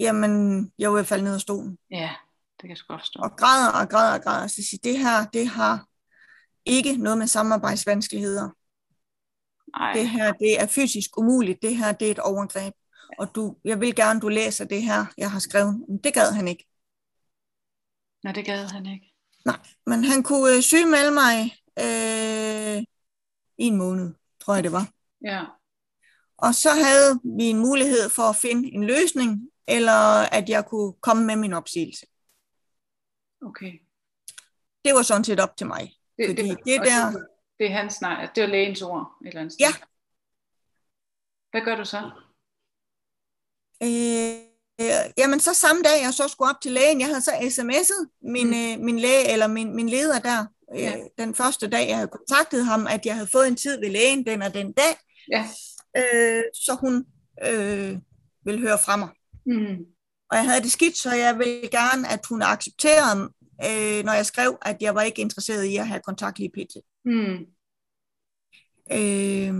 Jamen, 0.00 0.32
jeg 0.78 0.90
var 0.90 0.96
i 0.96 0.98
hvert 0.98 1.06
fald 1.06 1.22
ned 1.22 1.34
af 1.34 1.40
stolen. 1.40 1.78
Ja, 1.90 2.10
det 2.56 2.60
kan 2.60 2.70
jeg 2.70 2.78
godt 2.88 3.00
forstå. 3.00 3.20
Og 3.22 3.36
græder 3.36 3.70
og 3.82 3.88
græder 3.88 4.14
og 4.18 4.22
græder. 4.22 4.46
Så 4.46 4.62
siger, 4.62 4.80
det 4.84 4.98
her, 4.98 5.26
det 5.26 5.48
har 5.48 5.86
ikke 6.64 6.96
noget 6.96 7.18
med 7.18 7.26
samarbejdsvanskeligheder. 7.26 8.50
Ej. 9.74 9.92
Det 9.92 10.08
her, 10.08 10.32
det 10.32 10.60
er 10.60 10.66
fysisk 10.66 11.18
umuligt. 11.18 11.62
Det 11.62 11.76
her, 11.76 11.92
det 11.92 12.06
er 12.06 12.10
et 12.10 12.18
overgreb. 12.18 12.74
Og 13.18 13.34
du, 13.34 13.56
jeg 13.64 13.80
vil 13.80 13.94
gerne, 13.94 14.20
du 14.20 14.28
læser 14.28 14.64
det 14.64 14.82
her, 14.82 15.06
jeg 15.18 15.30
har 15.30 15.38
skrevet. 15.38 15.84
Men 15.88 15.98
det 15.98 16.14
gad 16.14 16.32
han 16.32 16.48
ikke. 16.48 16.66
Nå, 18.22 18.32
det 18.32 18.44
gad 18.44 18.66
han 18.66 18.86
ikke. 18.86 19.06
Men 19.86 20.04
han 20.04 20.22
kunne 20.22 20.56
øh, 20.56 20.62
sygemelde 20.62 21.10
mig 21.10 21.36
øh, 21.78 22.82
en 23.58 23.76
måned, 23.76 24.14
tror 24.40 24.54
jeg 24.54 24.64
det 24.64 24.72
var. 24.72 24.92
Ja. 25.24 25.44
Og 26.38 26.54
så 26.54 26.70
havde 26.70 27.20
vi 27.38 27.44
en 27.44 27.58
mulighed 27.58 28.08
for 28.10 28.22
at 28.22 28.36
finde 28.36 28.72
en 28.72 28.84
løsning, 28.84 29.48
eller 29.68 30.22
at 30.32 30.48
jeg 30.48 30.66
kunne 30.66 30.92
komme 30.92 31.24
med 31.26 31.36
min 31.36 31.52
opsigelse. 31.52 32.06
Okay. 33.42 33.72
Det 34.84 34.94
var 34.94 35.02
sådan 35.02 35.24
set 35.24 35.40
op 35.40 35.56
til 35.56 35.66
mig. 35.66 35.92
Fordi 36.28 36.42
det 36.64 36.80
og 36.80 36.86
der- 36.86 37.24
Det, 37.60 37.66
er 37.70 37.74
hans 37.74 38.00
nej. 38.00 38.28
Det 38.34 38.42
er 38.42 38.46
lægens 38.46 38.82
ord. 38.82 39.12
Et 39.22 39.28
eller 39.28 39.40
andet 39.40 39.52
sted. 39.52 39.66
Ja. 39.66 39.72
Hvad 41.50 41.60
gør 41.60 41.76
du 41.76 41.84
så? 41.84 42.10
Øh, 43.82 44.34
øh, 44.80 45.12
jamen 45.18 45.40
så 45.40 45.54
samme 45.54 45.82
dag, 45.82 46.02
jeg 46.02 46.14
så 46.14 46.28
skulle 46.28 46.50
op 46.50 46.60
til 46.62 46.72
lægen, 46.72 47.00
jeg 47.00 47.08
havde 47.08 47.20
så 47.20 47.30
sms'et 47.30 48.18
min, 48.22 48.46
mm. 48.46 48.52
øh, 48.52 48.84
min 48.84 48.98
læge, 48.98 49.32
eller 49.32 49.46
min, 49.46 49.76
min 49.76 49.88
leder 49.88 50.18
der, 50.18 50.46
øh, 50.74 50.80
Ja. 50.80 50.96
den 51.18 51.34
første 51.34 51.68
dag, 51.68 51.88
jeg 51.88 51.96
havde 51.96 52.08
kontaktet 52.08 52.64
ham, 52.64 52.86
at 52.86 53.06
jeg 53.06 53.14
havde 53.14 53.28
fået 53.32 53.48
en 53.48 53.56
tid 53.56 53.80
ved 53.80 53.90
lægen 53.90 54.26
den 54.26 54.42
og 54.42 54.54
den 54.54 54.72
dag, 54.72 54.96
Ja. 55.32 55.44
øh, 55.96 56.42
så 56.54 56.76
hun 56.80 57.06
øh, 57.46 57.98
ville 58.44 58.60
høre 58.60 58.78
fra 58.84 58.96
mig. 58.96 59.08
Mm. 59.46 59.76
Og 60.30 60.36
jeg 60.36 60.44
havde 60.44 60.62
det 60.62 60.72
skidt, 60.72 60.96
så 60.96 61.12
jeg 61.14 61.38
ville 61.38 61.68
gerne, 61.68 62.08
at 62.08 62.20
hun 62.28 62.42
accepterede, 62.42 63.30
øh, 63.64 64.04
når 64.04 64.12
jeg 64.12 64.26
skrev, 64.26 64.58
at 64.62 64.76
jeg 64.80 64.94
var 64.94 65.02
ikke 65.02 65.20
interesseret 65.20 65.64
i 65.64 65.76
at 65.76 65.88
have 65.88 66.00
kontakt 66.04 66.38
lige 66.38 66.50
pt. 66.50 66.76
Mm. 67.04 67.46
Øh, 68.92 69.54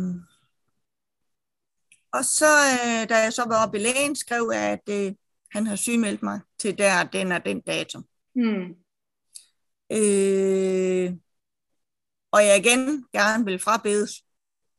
og 2.12 2.24
så, 2.24 2.46
øh, 2.72 3.08
da 3.08 3.16
jeg 3.16 3.32
så 3.32 3.44
var 3.48 3.66
oppe 3.66 3.78
i 3.78 3.82
lægen, 3.82 4.16
skrev 4.16 4.50
jeg, 4.54 4.62
at 4.62 4.88
øh, 4.90 5.14
han 5.50 5.66
havde 5.66 5.76
sygemeldt 5.76 6.22
mig 6.22 6.40
til 6.58 6.78
der, 6.78 7.04
den 7.04 7.32
og 7.32 7.44
den 7.44 7.60
dato. 7.60 7.98
Mm. 8.34 8.76
Øh, 9.92 11.12
og 12.32 12.44
jeg 12.44 12.58
igen 12.58 13.06
gerne 13.12 13.44
vil 13.44 13.58
frabedes 13.58 14.24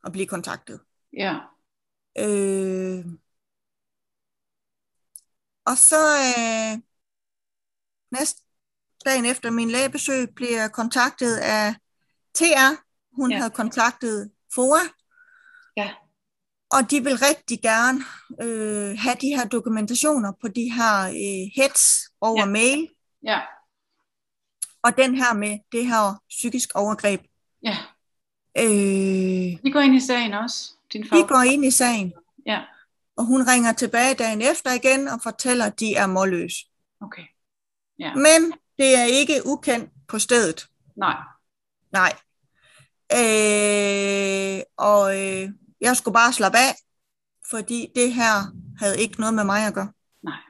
og 0.04 0.12
blive 0.12 0.28
kontaktet. 0.28 0.80
Ja. 1.14 1.38
Øh, 2.20 3.06
og 5.66 5.78
så 5.78 6.02
øh, 6.38 6.82
næste 8.12 8.41
dagen 9.06 9.26
efter 9.26 9.50
min 9.50 9.72
lægebesøg 9.72 10.30
bliver 10.36 10.62
jeg 10.62 10.72
kontaktet 10.72 11.38
af 11.38 11.76
TR. 12.36 12.76
Hun 13.16 13.32
Ja. 13.32 13.38
havde 13.38 13.50
kontaktet 13.50 14.32
FOA. 14.56 14.80
Ja. 15.78 15.92
Og 16.72 16.92
de 16.92 17.04
vil 17.04 17.18
rigtig 17.18 17.62
gerne 17.62 18.00
øh, 18.42 18.98
have 19.00 19.16
de 19.22 19.28
her 19.28 19.46
dokumentationer 19.48 20.32
på 20.42 20.48
de 20.48 20.72
her 20.72 21.02
øh, 21.08 21.52
heads 21.56 21.82
over 22.22 22.40
Ja. 22.40 22.46
mail. 22.46 22.90
Ja. 23.24 23.40
Og 24.84 24.98
den 24.98 25.16
her 25.16 25.34
med 25.34 25.60
det 25.72 25.86
her 25.88 26.22
psykisk 26.30 26.70
overgreb. 26.76 27.22
Ja. 27.64 27.78
Øh, 28.58 29.64
De 29.64 29.72
går 29.74 29.80
ind 29.80 29.96
i 29.96 30.00
sagen 30.00 30.34
også. 30.34 30.72
Din 30.94 31.10
fag. 31.10 31.18
de 31.20 31.28
går 31.28 31.42
ind 31.42 31.66
i 31.66 31.72
sagen. 31.72 32.14
Ja. 32.46 32.62
Og 33.18 33.26
hun 33.26 33.48
ringer 33.48 33.74
tilbage 33.74 34.14
dagen 34.14 34.42
efter 34.42 34.72
igen 34.72 35.08
og 35.08 35.20
fortæller, 35.24 35.66
at 35.66 35.80
de 35.80 35.96
er 35.96 36.08
målløse. 36.08 36.58
Okay. 37.02 37.22
Ja. 38.00 38.14
Men 38.16 38.54
det 38.82 39.00
er 39.00 39.04
ikke 39.04 39.42
ukendt 39.46 39.90
på 40.08 40.20
stedet. 40.20 40.68
Nej. 40.98 41.18
Nej. 41.92 42.14
Øh, 43.14 44.62
og 44.78 45.04
øh, 45.20 45.50
jeg 45.82 45.98
skulle 45.98 46.14
bare 46.14 46.34
slappe 46.34 46.58
af, 46.58 46.74
fordi 47.50 47.88
det 47.96 48.14
her 48.14 48.34
havde 48.80 49.02
ikke 49.02 49.20
noget 49.20 49.34
med 49.34 49.44
mig 49.44 49.68
at 49.68 49.74
gøre. 49.74 49.92
Nej. 50.24 50.42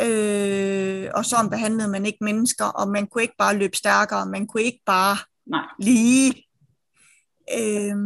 Øh, 0.00 1.10
og 1.14 1.24
sådan 1.24 1.50
behandlede 1.50 1.88
man 1.88 2.06
ikke 2.06 2.24
mennesker, 2.24 2.64
og 2.64 2.88
man 2.88 3.06
kunne 3.06 3.22
ikke 3.22 3.36
bare 3.38 3.56
løbe 3.56 3.76
stærkere, 3.76 4.26
man 4.26 4.46
kunne 4.46 4.62
ikke 4.62 4.82
bare 4.86 5.16
Nej. 5.46 5.66
lige. 5.78 6.46
Øh, 7.58 7.96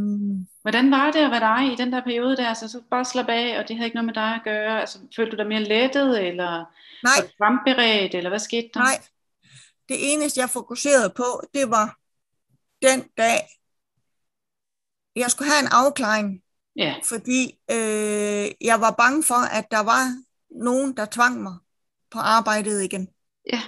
Hvordan 0.63 0.91
var 0.91 1.11
det 1.11 1.21
at 1.21 1.31
være 1.31 1.41
dig 1.41 1.73
i 1.73 1.77
den 1.77 1.93
der 1.93 2.05
periode 2.05 2.37
der? 2.37 2.49
Altså, 2.49 2.69
så 2.69 2.83
bare 2.91 3.05
slappe 3.05 3.33
af, 3.33 3.61
og 3.61 3.69
det 3.69 3.77
havde 3.77 3.87
ikke 3.87 3.97
noget 3.97 4.07
med 4.07 4.15
dig 4.15 4.35
at 4.35 4.41
gøre. 4.45 4.81
Altså, 4.81 4.99
følte 5.17 5.31
du 5.33 5.37
dig 5.37 5.47
mere 5.47 5.65
lettet, 5.65 6.27
eller 6.29 6.65
nej, 7.03 7.17
var 7.39 7.47
kampberedt, 7.47 8.15
eller 8.15 8.31
hvad 8.31 8.39
skete 8.39 8.69
der? 8.75 8.81
nej. 8.81 9.03
Det 9.89 10.13
eneste, 10.13 10.41
jeg 10.41 10.51
fokuserede 10.51 11.13
på, 11.17 11.43
det 11.55 11.71
var 11.71 11.97
den 12.83 13.09
dag, 13.17 13.49
jeg 15.17 15.31
skulle 15.31 15.51
have 15.51 15.61
en 15.63 15.69
afklaring, 15.73 16.43
Ja, 16.77 16.95
fordi 17.05 17.59
øh, 17.71 18.51
jeg 18.61 18.81
var 18.81 18.91
bange 18.99 19.23
for, 19.23 19.59
at 19.59 19.67
der 19.71 19.81
var 19.81 20.23
nogen, 20.51 20.97
der 20.97 21.07
tvang 21.11 21.43
mig 21.43 21.57
på 22.11 22.19
arbejdet 22.19 22.83
igen. 22.83 23.09
ja, 23.53 23.63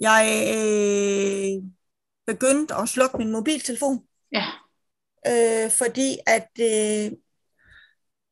Jeg 0.00 0.24
øh, 0.56 1.70
begyndte 2.26 2.74
at 2.74 2.88
slukke 2.88 3.18
min 3.18 3.32
mobiltelefon, 3.32 4.06
ja, 4.32 4.46
øh, 5.26 5.70
fordi 5.78 6.18
at 6.26 6.50
øh, 6.60 7.12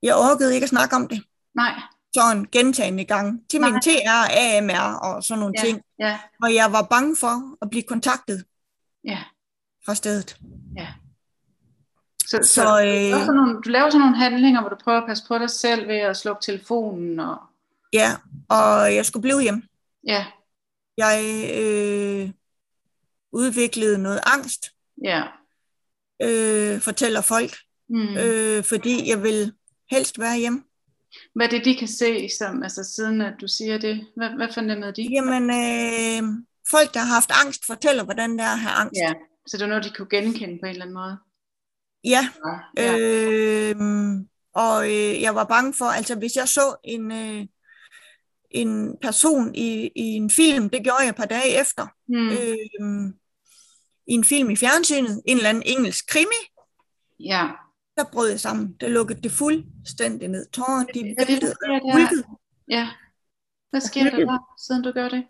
jeg 0.03 0.17
orkede 0.17 0.55
ikke 0.55 0.65
at 0.65 0.71
snakke 0.71 0.97
om 0.97 1.09
det. 1.09 1.23
Nej, 1.55 1.81
sådan 2.17 2.45
gentagende 2.53 3.05
gange 3.05 3.41
til 3.51 3.61
min 3.61 3.73
Nej. 3.73 3.81
TR, 3.81 4.31
AMR 4.31 4.95
og 5.03 5.23
sådan 5.25 5.39
nogle 5.41 5.55
ja, 5.59 5.65
ting. 5.65 5.83
ja, 5.99 6.19
Og 6.43 6.55
jeg 6.55 6.73
var 6.73 6.83
bange 6.83 7.17
for 7.21 7.57
at 7.63 7.71
blive 7.71 7.83
kontaktet 7.83 8.45
ja, 9.05 9.19
fra 9.87 9.95
stedet. 9.95 10.37
ja. 10.77 10.89
Så, 12.27 12.39
så, 12.43 12.55
Så 12.55 12.63
du, 12.63 12.69
laver 12.85 13.15
øh, 13.19 13.21
sådan 13.21 13.35
nogle, 13.35 13.55
du 13.63 13.69
laver 13.71 13.91
sådan 13.91 14.01
nogle 14.01 14.17
handlinger, 14.17 14.61
hvor 14.61 14.69
du 14.71 14.77
prøver 14.85 14.99
at 15.01 15.07
passe 15.09 15.25
på 15.29 15.39
dig 15.39 15.51
selv 15.51 15.89
ved 15.89 15.97
at 15.97 16.17
slukke 16.17 16.43
telefonen, 16.43 17.21
og 17.21 17.37
ja, 17.93 18.11
og 18.49 18.95
jeg 18.95 19.07
skulle 19.07 19.23
blive 19.23 19.43
hjem. 19.43 19.63
ja, 20.07 20.27
Jeg 20.97 21.19
øh, 21.57 22.31
udviklede 23.33 23.99
noget 23.99 24.21
angst, 24.27 24.71
ja, 25.05 25.23
øh, 26.23 26.81
fortæller 26.81 27.21
folk, 27.21 27.57
mm. 27.89 28.17
øh, 28.17 28.65
fordi 28.65 29.09
jeg 29.11 29.23
vil 29.23 29.53
helst 29.91 30.19
være 30.19 30.37
hjemme. 30.39 30.63
Hvad 31.35 31.47
er 31.47 31.51
det, 31.51 31.65
de 31.65 31.77
kan 31.77 31.89
se, 31.89 32.29
som, 32.39 32.63
altså 32.63 32.85
siden 32.85 33.21
at 33.21 33.35
du 33.41 33.49
siger 33.49 33.79
det? 33.79 34.07
Hvad, 34.17 34.31
hvad 34.31 34.49
fornemmede 34.55 34.93
de? 34.93 35.09
Jamen, 35.13 35.43
øh, 35.51 36.23
folk, 36.71 36.95
der 36.95 37.01
har 37.01 37.15
haft 37.15 37.31
angst, 37.45 37.67
fortæller, 37.67 38.05
hvordan 38.05 38.33
det 38.33 38.41
er 38.41 38.53
at 38.53 38.59
have 38.59 38.73
angst. 38.73 39.01
Ja, 39.01 39.13
så 39.47 39.57
det 39.57 39.63
var 39.63 39.69
noget, 39.69 39.85
de 39.85 39.91
kunne 39.97 40.11
genkende 40.11 40.59
på 40.63 40.67
en 40.67 40.71
eller 40.71 40.85
anden 40.85 40.95
måde? 40.95 41.17
Ja, 42.05 42.29
Ja, 42.77 42.99
øh, 42.99 43.77
og 44.55 44.85
øh, 44.85 45.23
jeg 45.23 45.35
var 45.35 45.45
bange 45.45 45.75
for, 45.75 45.85
altså 45.85 46.15
hvis 46.15 46.37
jeg 46.37 46.49
så 46.49 46.77
en, 46.85 47.13
øh, 47.13 47.47
en 48.51 48.97
person 49.03 49.55
i, 49.55 49.91
i 49.97 50.05
en 50.05 50.31
film, 50.31 50.71
det 50.71 50.83
gjorde 50.83 51.01
jeg 51.01 51.09
et 51.09 51.17
par 51.17 51.25
dage 51.25 51.61
efter, 51.61 51.87
mm. 52.09 52.29
øh, 52.29 53.13
i 54.07 54.13
en 54.13 54.25
film 54.25 54.51
i 54.51 54.57
fjernsynet, 54.57 55.23
en 55.27 55.37
eller 55.37 55.49
anden 55.49 55.63
engelsk 55.67 56.07
krimi, 56.09 56.43
ja. 57.21 57.49
Der 57.97 58.05
brød 58.13 58.29
jeg 58.31 58.41
sammen. 58.41 58.77
Der 58.81 58.89
lukkede 58.89 59.21
det 59.23 59.33
fuldstændig 59.33 60.29
ned. 60.29 60.47
Tårerne, 60.53 60.87
de 60.95 61.15
er 61.19 61.25
det, 61.25 61.43
der? 61.43 61.93
hulkede. 61.93 62.25
ja. 62.71 62.89
Hvad 63.71 63.81
sker 63.81 64.03
der 64.05 64.11
der, 64.17 64.39
siden 64.67 64.83
du 64.83 64.91
gør 64.93 65.09
det? 65.09 65.25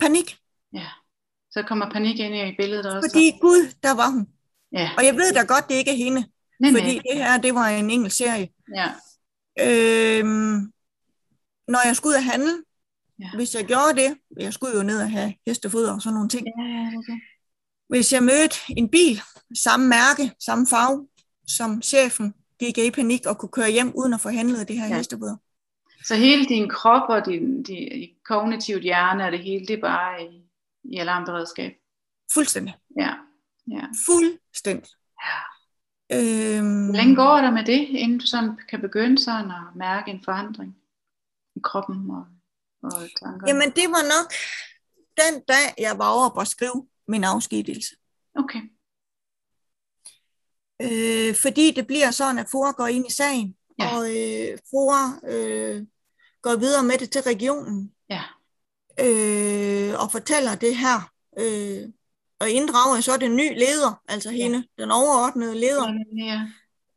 Panik, 0.00 0.36
Ja. 0.72 0.86
Så 1.50 1.62
kommer 1.68 1.90
panik 1.90 2.18
ind 2.18 2.34
i 2.34 2.56
billedet 2.58 2.86
også. 2.86 3.08
fordi 3.10 3.32
Gud, 3.40 3.72
der 3.82 3.94
var 3.94 4.10
hun. 4.10 4.26
ja. 4.72 4.90
Og 4.98 5.04
jeg 5.04 5.14
ved 5.14 5.32
da 5.32 5.42
godt, 5.42 5.68
det 5.68 5.74
ikke 5.74 5.90
er 5.90 5.96
hende, 5.96 6.24
Nej, 6.60 6.70
fordi 6.72 6.94
det 6.94 7.16
her, 7.16 7.38
det 7.38 7.54
var 7.54 7.68
en 7.68 7.90
engelsk 7.90 8.16
serie. 8.16 8.48
Ja, 8.74 8.88
Øhm, 9.60 10.72
når 11.68 11.86
jeg 11.86 11.96
skulle 11.96 12.10
ud 12.10 12.16
og 12.16 12.24
handle, 12.24 12.52
ja. 13.20 13.30
hvis 13.34 13.54
jeg 13.54 13.64
gjorde 13.64 13.94
det, 14.02 14.16
jeg 14.36 14.52
skulle 14.52 14.76
jo 14.76 14.82
ned 14.82 15.02
og 15.02 15.10
have 15.10 15.34
hestefoder 15.46 15.94
og 15.94 16.02
sådan 16.02 16.14
nogle 16.14 16.28
ting. 16.28 16.46
ja, 16.58 16.64
ja, 16.64 16.86
okay. 16.98 17.18
Hvis 17.88 18.12
jeg 18.12 18.22
mødte 18.22 18.56
en 18.76 18.88
bil, 18.90 19.20
samme 19.58 19.88
mærke, 19.88 20.32
samme 20.46 20.66
farve, 20.66 21.08
som 21.56 21.82
chefen, 21.82 22.34
gik 22.58 22.78
i 22.78 22.90
panik 22.90 23.26
og 23.26 23.38
kunne 23.38 23.48
køre 23.48 23.70
hjem 23.70 23.92
uden 23.96 24.12
at 24.14 24.20
få 24.20 24.28
handlet 24.28 24.68
det 24.68 24.76
her 24.76 24.84
Ja. 24.86 24.90
ja. 24.90 24.96
hestefoder. 24.96 25.36
Så 26.04 26.14
hele 26.14 26.44
din 26.44 26.68
krop 26.68 27.08
og 27.08 27.26
din, 27.26 27.62
din 27.62 28.08
kognitivt 28.24 28.82
hjerne 28.82 29.24
og 29.24 29.32
det 29.32 29.40
hele, 29.40 29.66
det 29.66 29.76
er 29.76 29.80
bare 29.80 30.24
i, 30.24 30.42
i 30.84 30.96
alarmberedskab. 30.98 31.72
Fuldstændig. 32.34 32.74
Ja, 32.98 33.12
ja. 33.70 33.84
Fuldstændig. 34.06 34.90
Øhm, 36.12 36.84
Hvor 36.84 36.96
længe 36.96 37.16
går 37.16 37.36
der 37.36 37.50
med 37.50 37.64
det, 37.64 37.80
inden 37.88 38.18
du 38.18 38.26
sådan 38.26 38.58
kan 38.68 38.80
begynde 38.80 39.18
sådan 39.22 39.50
at 39.50 39.76
mærke 39.76 40.10
en 40.10 40.24
forandring 40.24 40.76
i 41.56 41.60
kroppen 41.64 42.10
og, 42.10 42.24
og 42.82 42.92
tankerne? 42.92 43.48
Jamen, 43.48 43.70
det 43.70 43.84
var 43.88 44.02
nok 44.14 44.32
den 45.20 45.42
dag, 45.48 45.66
jeg 45.78 45.98
var 45.98 46.08
over 46.08 46.28
på 46.34 46.40
at 46.40 46.48
skrive 46.48 46.86
min 47.08 47.24
afskedelse. 47.24 47.94
Okay, 48.34 48.60
Øh, 50.82 51.34
fordi 51.34 51.70
det 51.70 51.86
bliver 51.86 52.10
sådan, 52.10 52.38
at 52.38 52.46
FOA 52.50 52.70
går 52.70 52.86
ind 52.86 53.06
i 53.06 53.12
sagen, 53.12 53.56
Ja. 53.78 53.84
ja. 53.84 53.96
og 53.96 54.10
øh, 54.10 54.58
FOA 54.70 55.32
øh, 55.34 55.82
går 56.42 56.56
videre 56.56 56.82
med 56.82 56.98
det 56.98 57.10
til 57.10 57.22
regionen, 57.22 57.92
ja, 58.10 58.22
øh, 59.00 60.02
og 60.02 60.12
fortæller 60.12 60.54
det 60.54 60.76
her, 60.76 61.10
øh, 61.38 61.88
og 62.40 62.50
inddrager 62.50 63.00
så 63.00 63.16
den 63.16 63.36
nye 63.36 63.54
leder, 63.54 64.00
altså 64.08 64.30
Ja. 64.30 64.36
hende, 64.36 64.64
den 64.78 64.90
overordnede 64.90 65.54
leder, 65.60 65.92
ja, 66.18 66.40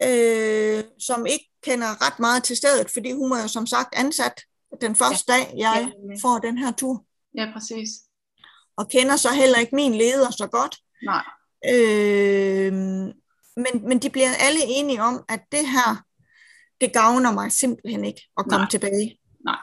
øh, 0.08 0.84
som 1.00 1.26
ikke 1.26 1.50
kender 1.64 2.08
ret 2.08 2.20
meget 2.20 2.44
til 2.44 2.58
stedet, 2.58 2.90
fordi 2.92 3.12
hun 3.12 3.30
var 3.32 3.42
jo 3.42 3.48
som 3.48 3.68
sagt 3.68 3.96
ansat 3.96 4.42
den 4.82 4.96
første 4.96 5.32
dag, 5.34 5.54
jeg 5.58 5.92
Ja. 6.10 6.16
får 6.22 6.38
den 6.40 6.58
her 6.58 6.72
tur, 6.72 7.04
ja, 7.38 7.48
præcis. 7.54 7.90
og 8.78 8.90
kender 8.90 9.16
så 9.16 9.30
heller 9.34 9.58
ikke 9.60 9.76
min 9.76 9.96
leder 9.96 10.32
så 10.32 10.48
godt. 10.48 10.78
Nej, 11.06 11.24
Øh, 11.74 12.74
men, 13.56 13.88
men 13.88 13.99
de 13.99 14.10
bliver 14.10 14.30
alle 14.39 14.60
enige 14.68 15.01
om, 15.01 15.26
at 15.30 15.41
det 15.51 15.68
her, 15.68 16.04
det 16.82 16.93
gavner 16.93 17.32
mig 17.32 17.51
simpelthen 17.51 18.06
ikke 18.06 18.22
at 18.38 18.45
komme 18.49 18.64
Nej. 18.64 18.70
tilbage. 18.70 19.20
Nej. 19.45 19.60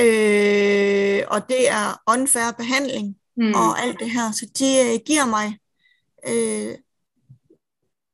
Øh, 0.00 1.22
og 1.28 1.48
det 1.48 1.70
er 1.70 2.02
unfair 2.10 2.52
behandling 2.56 3.16
mm. 3.36 3.54
og 3.54 3.80
alt 3.82 3.98
det 4.00 4.10
her. 4.10 4.32
Så 4.32 4.46
de 4.58 4.68
øh, 4.84 5.00
giver 5.06 5.26
mig 5.26 5.46
øh, 6.28 6.78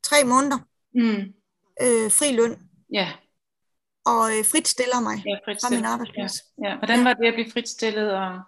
tre 0.03 0.25
måneder 0.25 0.59
mm. 0.95 1.23
øh, 1.83 2.11
fri 2.11 2.33
løn 2.33 2.59
ja, 2.93 3.13
og 4.05 4.39
øh, 4.39 4.45
fritstiller 4.45 5.01
mig 5.01 5.17
ja, 5.27 5.37
fra 5.63 5.71
min 5.71 5.85
arbejdsplads. 5.85 6.35
Ja, 6.63 6.69
ja. 6.69 6.77
Hvordan 6.77 7.05
var 7.05 7.13
det 7.13 7.27
at 7.27 7.35
blive 7.35 7.51
fritstillet 7.51 8.13
og 8.13 8.41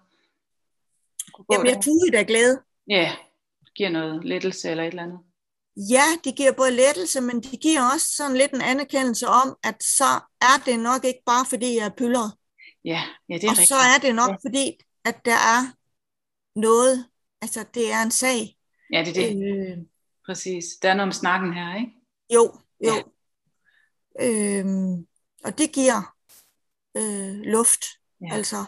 Jamen, 1.53 1.67
jeg 1.67 1.75
der? 1.75 1.83
tude 1.83 2.19
af 2.19 2.27
glæde. 2.27 2.63
Ja, 2.89 3.13
giver 3.77 3.91
noget 3.91 4.25
lettelse 4.25 4.71
eller 4.71 4.85
et 4.85 4.89
eller 4.89 5.03
andet. 5.03 5.19
Ja, 5.77 6.05
de 6.25 6.33
giver 6.33 6.53
både 6.53 6.71
lettelse, 6.71 7.21
men 7.21 7.41
de 7.43 7.57
giver 7.57 7.93
også 7.93 8.07
sådan 8.17 8.37
lidt 8.37 8.53
en 8.53 8.61
anerkendelse 8.63 9.27
om, 9.29 9.57
at 9.65 9.83
så 9.83 10.05
er 10.41 10.63
det 10.67 10.79
nok 10.81 11.05
ikke 11.05 11.23
bare, 11.27 11.47
fordi 11.47 11.77
jeg 11.77 11.85
er 11.87 11.91
pyldret. 11.97 12.33
Ja, 12.85 13.03
ja 13.29 13.35
det 13.35 13.45
er 13.45 13.49
Og 13.49 13.51
rigtigt. 13.51 13.69
så 13.69 13.75
er 13.75 13.99
det 14.03 14.15
nok, 14.15 14.31
Ja. 14.31 14.49
fordi 14.49 14.79
at 15.05 15.25
der 15.25 15.33
er 15.55 15.61
noget, 16.59 17.09
altså 17.43 17.65
det 17.75 17.93
er 17.93 18.03
en 18.03 18.11
sag. 18.11 18.57
Ja, 18.93 19.05
det 19.05 19.09
er 19.09 19.29
det. 19.35 19.71
Øh, 19.71 19.79
Præcis. 20.27 20.65
Der 20.83 20.91
er 20.91 20.95
noget 20.95 21.09
om 21.09 21.13
snakken 21.13 21.53
her, 21.55 21.77
ikke? 21.77 21.93
jo, 22.35 22.53
jo. 22.87 22.95
Ja. 22.95 23.03
Øhm, 24.21 25.07
og 25.45 25.59
det 25.59 25.73
giver 25.73 26.15
øh, 26.97 27.35
luft, 27.41 27.85
Ja. 28.21 28.35
altså. 28.35 28.65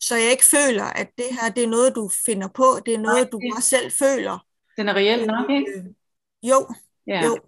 Så 0.00 0.16
jeg 0.16 0.30
ikke 0.30 0.46
føler, 0.46 0.84
at 0.84 1.10
det 1.18 1.26
her, 1.40 1.48
det 1.50 1.64
er 1.64 1.68
noget, 1.68 1.94
du 1.94 2.10
finder 2.26 2.48
på, 2.48 2.64
det 2.86 2.94
er 2.94 2.98
noget, 2.98 3.22
Nej, 3.22 3.30
du 3.32 3.38
det- 3.38 3.52
bare 3.54 3.62
selv 3.62 3.92
føler. 3.98 4.46
Den 4.76 4.88
er 4.88 4.94
reelt 4.94 5.26
nok, 5.26 5.50
ikke? 5.50 5.94
Jo, 6.50 6.74
Ja. 7.06 7.24
jo. 7.24 7.38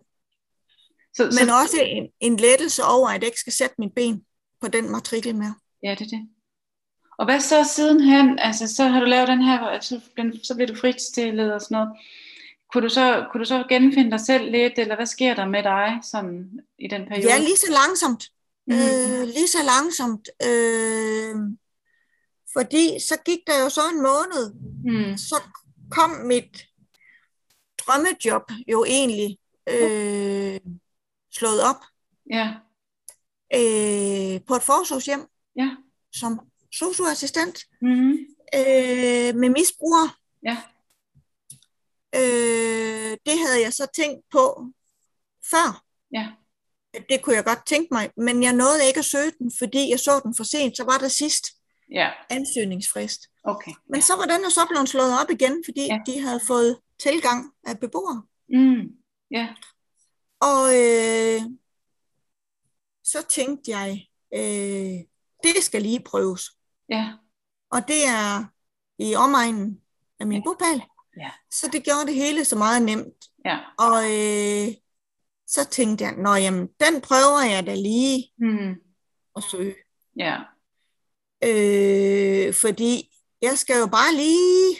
Så, 1.15 1.23
Men 1.25 1.33
så, 1.33 1.61
også 1.63 1.77
en, 1.83 2.09
en 2.21 2.37
lettelse 2.37 2.83
over, 2.85 3.09
at 3.09 3.15
jeg 3.15 3.27
ikke 3.27 3.41
skal 3.41 3.53
sætte 3.53 3.75
mit 3.79 3.95
ben 3.95 4.25
på 4.61 4.69
den 4.69 4.91
matrikel 4.91 5.37
mere. 5.37 5.55
Ja, 5.83 5.91
det 5.91 6.01
er 6.01 6.17
det. 6.17 6.29
Og 7.19 7.25
hvad 7.25 7.41
så 7.41 7.71
sidenhen? 7.75 8.39
Altså, 8.39 8.75
så 8.75 8.85
har 8.85 9.01
du 9.01 9.07
lavet 9.07 9.29
den 9.29 9.43
her, 9.43 9.81
så, 9.81 10.01
den, 10.17 10.45
så 10.45 10.55
bliver 10.55 10.69
du 10.69 10.75
fritstillet 10.81 11.55
og 11.55 11.61
sådan 11.61 11.75
noget. 11.75 11.89
Kunne 12.73 12.83
du, 12.83 12.89
så, 12.89 13.27
kunne 13.33 13.39
du 13.41 13.45
så 13.49 13.65
genfinde 13.69 14.11
dig 14.11 14.21
selv 14.21 14.51
lidt, 14.51 14.79
eller 14.79 14.97
hvad 14.97 15.07
sker 15.07 15.35
der 15.35 15.47
med 15.47 15.63
dig 15.63 16.01
sådan, 16.03 16.61
i 16.79 16.89
den 16.89 17.07
periode? 17.09 17.33
Ja, 17.33 17.39
lige 17.39 17.57
så 17.57 17.73
langsomt. 17.87 18.25
Mm. 18.67 18.75
Øh, 18.75 19.27
lige 19.27 19.49
så 19.49 19.59
langsomt. 19.65 20.29
Øh, 20.49 21.35
fordi 22.53 23.01
så 23.09 23.17
gik 23.25 23.39
der 23.47 23.63
jo 23.65 23.69
så 23.69 23.81
en 23.93 24.03
måned, 24.03 24.55
mm. 24.85 25.17
så 25.17 25.37
kom 25.91 26.11
mit 26.11 26.67
drømmejob 27.87 28.43
jo 28.69 28.85
egentlig 28.85 29.39
øh, 29.69 30.61
slået 31.33 31.63
op 31.63 31.83
Ja, 32.31 32.55
øh, 33.55 34.41
på 34.47 34.55
et 34.55 34.63
forsorgshjem 34.63 35.27
ja, 35.57 35.71
som 36.13 36.41
socioassistent 36.73 37.59
Mm-hmm. 37.83 38.11
øh, 38.55 39.35
med 39.35 39.51
misbrugere. 39.51 40.11
Ja. 40.43 40.57
Øh, 42.15 43.17
det 43.27 43.39
havde 43.47 43.61
jeg 43.65 43.73
så 43.73 43.87
tænkt 43.95 44.21
på 44.33 44.67
før. 45.51 45.85
Ja. 46.13 46.29
Det 47.09 47.23
kunne 47.23 47.37
jeg 47.37 47.45
godt 47.45 47.67
tænke 47.67 47.89
mig, 47.91 48.11
men 48.17 48.43
jeg 48.43 48.53
nåede 48.53 48.87
ikke 48.87 48.99
at 48.99 49.05
søge 49.05 49.33
den, 49.39 49.53
fordi 49.59 49.91
jeg 49.91 50.01
så 50.01 50.21
den 50.25 50.35
for 50.37 50.45
sent. 50.45 50.77
Så 50.77 50.85
var 50.85 50.99
der 50.99 51.09
sidst 51.09 51.47
Ja, 51.91 52.11
ansøgningsfrist. 52.31 53.21
okay. 53.45 53.73
Men 53.89 54.03
så 54.03 54.17
var 54.17 54.25
den 54.25 54.43
jo 54.45 54.51
så 54.51 54.67
blevet 54.71 54.89
slået 54.89 55.21
op 55.21 55.31
igen, 55.31 55.63
fordi 55.65 55.85
Ja. 55.87 55.99
de 56.07 56.21
havde 56.21 56.41
fået 56.47 56.79
tilgang 56.99 57.53
af 57.65 57.81
beboere. 57.81 58.23
Mm. 58.49 58.97
Ja, 59.31 59.55
Og 60.41 60.65
øh, 60.77 61.41
så 63.05 63.27
tænkte 63.29 63.71
jeg, 63.71 64.07
øh, 64.35 65.05
det 65.43 65.63
skal 65.63 65.83
lige 65.83 66.01
prøves. 66.03 66.43
ja, 66.89 67.13
Og 67.71 67.89
det 67.89 68.07
er 68.07 68.45
i 68.99 69.15
omegnen 69.15 69.81
af 70.21 70.27
min 70.27 70.43
bopæl. 70.45 70.83
Ja. 71.17 71.31
Så 71.51 71.69
det 71.73 71.85
gjorde 71.85 72.07
det 72.07 72.15
hele 72.15 72.45
så 72.45 72.57
meget 72.57 72.83
nemt. 72.83 73.25
ja. 73.45 73.59
Og 73.79 73.97
øh, 74.05 74.75
så 75.47 75.65
tænkte 75.71 76.05
jeg, 76.05 76.17
nå 76.17 76.35
jamen, 76.35 76.67
den 76.67 77.01
prøver 77.01 77.41
jeg 77.55 77.67
da 77.67 77.75
lige 77.75 78.33
Mm. 78.39 78.75
at 79.37 79.43
søge. 79.51 79.75
Ja, 80.17 80.39
Øh, 81.45 82.55
fordi 82.55 83.11
jeg 83.43 83.59
skal 83.59 83.79
jo 83.79 83.87
bare 83.87 84.15
lige 84.15 84.77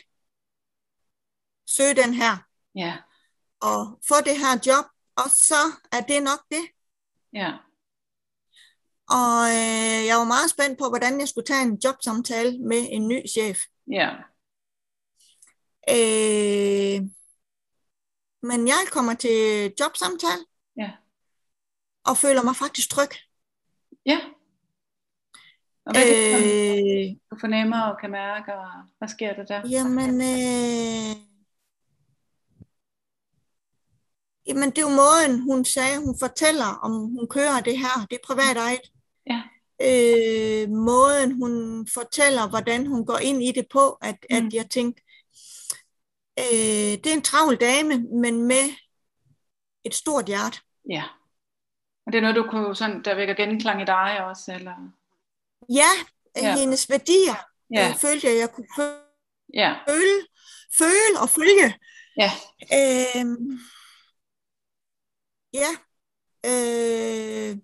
søge 1.67 1.95
den 1.95 2.15
her, 2.15 2.37
ja, 2.75 2.97
og 3.61 4.01
få 4.09 4.15
det 4.25 4.39
her 4.39 4.53
job, 4.67 4.85
og 5.17 5.31
så 5.31 5.63
er 5.93 6.01
det 6.01 6.23
nok 6.23 6.41
det. 6.51 6.65
ja. 7.33 7.53
Og 9.09 9.39
øh, 9.49 10.07
jeg 10.07 10.17
var 10.17 10.25
meget 10.25 10.51
spændt 10.51 10.79
på, 10.79 10.89
hvordan 10.89 11.21
jeg 11.21 11.29
skulle 11.29 11.47
tage 11.47 11.63
en 11.63 11.79
jobsamtale 11.85 12.59
med 12.59 12.87
en 12.91 13.09
ny 13.09 13.29
chef. 13.29 13.59
Ja, 13.91 14.11
Øh, 15.89 17.01
men 18.43 18.69
jeg 18.69 18.83
kommer 18.93 19.15
til 19.15 19.73
jobsamtale 19.81 20.45
ja, 20.77 20.91
og 22.05 22.17
føler 22.17 22.43
mig 22.43 22.57
faktisk 22.57 22.91
tryg. 22.91 23.09
ja. 24.07 24.19
Og 25.87 25.93
hvad 25.93 26.03
er 26.03 26.39
det, 26.39 27.11
Øh, 27.11 27.17
du 27.31 27.37
fornemmer 27.41 27.81
og 27.83 28.01
kan 28.01 28.11
mærke, 28.11 28.55
og 28.55 28.69
hvad 28.99 29.09
sker 29.09 29.35
der 29.35 29.45
der? 29.45 29.69
jamen, 29.69 30.15
øh, 30.21 31.17
jamen, 34.47 34.71
det 34.71 34.79
er 34.79 34.83
jo 34.83 34.89
måden, 34.89 35.41
hun 35.41 35.65
sagde, 35.65 35.99
hun 35.99 36.19
fortæller, 36.19 36.79
om 36.83 36.93
hun 36.93 37.29
kører 37.31 37.61
det 37.61 37.79
her. 37.79 38.07
Det 38.11 38.17
er 38.23 38.27
privat 38.27 38.57
ejet. 38.57 38.81
Ja. 39.31 39.43
Øh, 39.83 40.69
måden, 40.71 41.33
hun 41.33 41.87
fortæller, 41.95 42.49
hvordan 42.49 42.87
hun 42.87 43.07
går 43.07 43.19
ind 43.19 43.43
i 43.43 43.53
det 43.53 43.67
på, 43.71 43.91
at, 44.03 44.17
mm. 44.31 44.37
At 44.37 44.53
jeg 44.55 44.71
tænkte, 44.71 45.03
øh, 46.39 46.45
det 47.05 47.07
er 47.07 47.13
en 47.15 47.23
travl 47.23 47.57
dame, 47.57 47.99
men 47.99 48.43
med 48.43 48.65
et 49.85 49.95
stort 49.95 50.27
hjerte. 50.27 50.59
Ja. 50.91 51.05
Og 52.07 52.13
det 52.13 52.19
er 52.19 52.23
noget, 52.23 52.37
du 52.37 52.47
kunne 52.51 52.77
sådan, 52.77 53.03
der 53.05 53.15
vækker 53.15 53.35
genklang 53.35 53.83
i 53.83 53.85
dig 53.85 54.25
også, 54.27 54.53
eller? 54.55 54.75
Ja, 55.69 55.91
Ja. 56.43 56.57
hendes 56.59 56.91
værdier 56.91 57.35
Ja, 57.75 57.81
ja. 57.87 57.93
følte 57.93 58.27
jeg, 58.27 58.37
jeg 58.39 58.51
kunne 58.53 58.67
ja, 59.55 59.75
føle, 59.89 60.27
føle 60.79 61.21
og 61.23 61.29
følge. 61.29 61.75
ja, 62.19 62.31
Øhm, 62.73 63.59
ja. 65.65 65.73
Øh, 66.51 67.57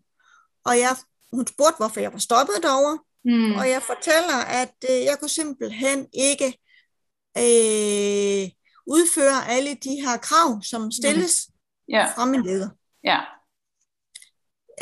og 0.65 0.79
jeg, 0.79 0.97
hun 1.33 1.47
spurgte, 1.47 1.77
hvorfor 1.77 2.01
jeg 2.01 2.13
var 2.13 2.19
stoppet 2.19 2.57
derovre, 2.63 2.99
mm. 3.25 3.55
og 3.59 3.69
jeg 3.69 3.83
fortæller, 3.83 4.37
at 4.63 4.75
øh, 4.91 5.05
jeg 5.05 5.17
kunne 5.21 5.29
simpelthen 5.29 6.09
ikke 6.13 6.47
øh, 7.39 8.51
udføre 8.87 9.49
alle 9.49 9.75
de 9.75 9.95
her 10.05 10.17
krav, 10.17 10.63
som 10.63 10.91
stilles 10.91 11.49
ja, 11.89 12.13
fra 12.17 12.25
min 12.25 12.43
leder. 12.43 12.71
ja, 13.05 13.21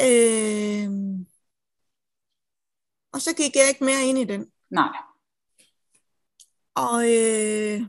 Øh, 0.00 0.88
og 3.12 3.20
så 3.20 3.34
gik 3.36 3.56
jeg 3.56 3.68
ikke 3.68 3.84
mere 3.84 4.02
ind 4.04 4.18
i 4.18 4.24
den. 4.24 4.52
nej, 4.70 4.88
Og 6.74 7.02
øh, 7.02 7.80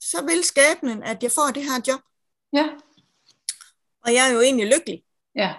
så 0.00 0.24
vil 0.26 0.44
skæbnen, 0.44 1.02
at 1.02 1.22
jeg 1.22 1.32
får 1.32 1.50
det 1.54 1.64
her 1.64 1.80
job. 1.88 2.00
ja, 2.52 2.68
Og 4.08 4.14
jeg 4.14 4.28
er 4.28 4.34
jo 4.34 4.40
egentlig 4.40 4.66
lykkelig, 4.66 5.02
ja, 5.34 5.54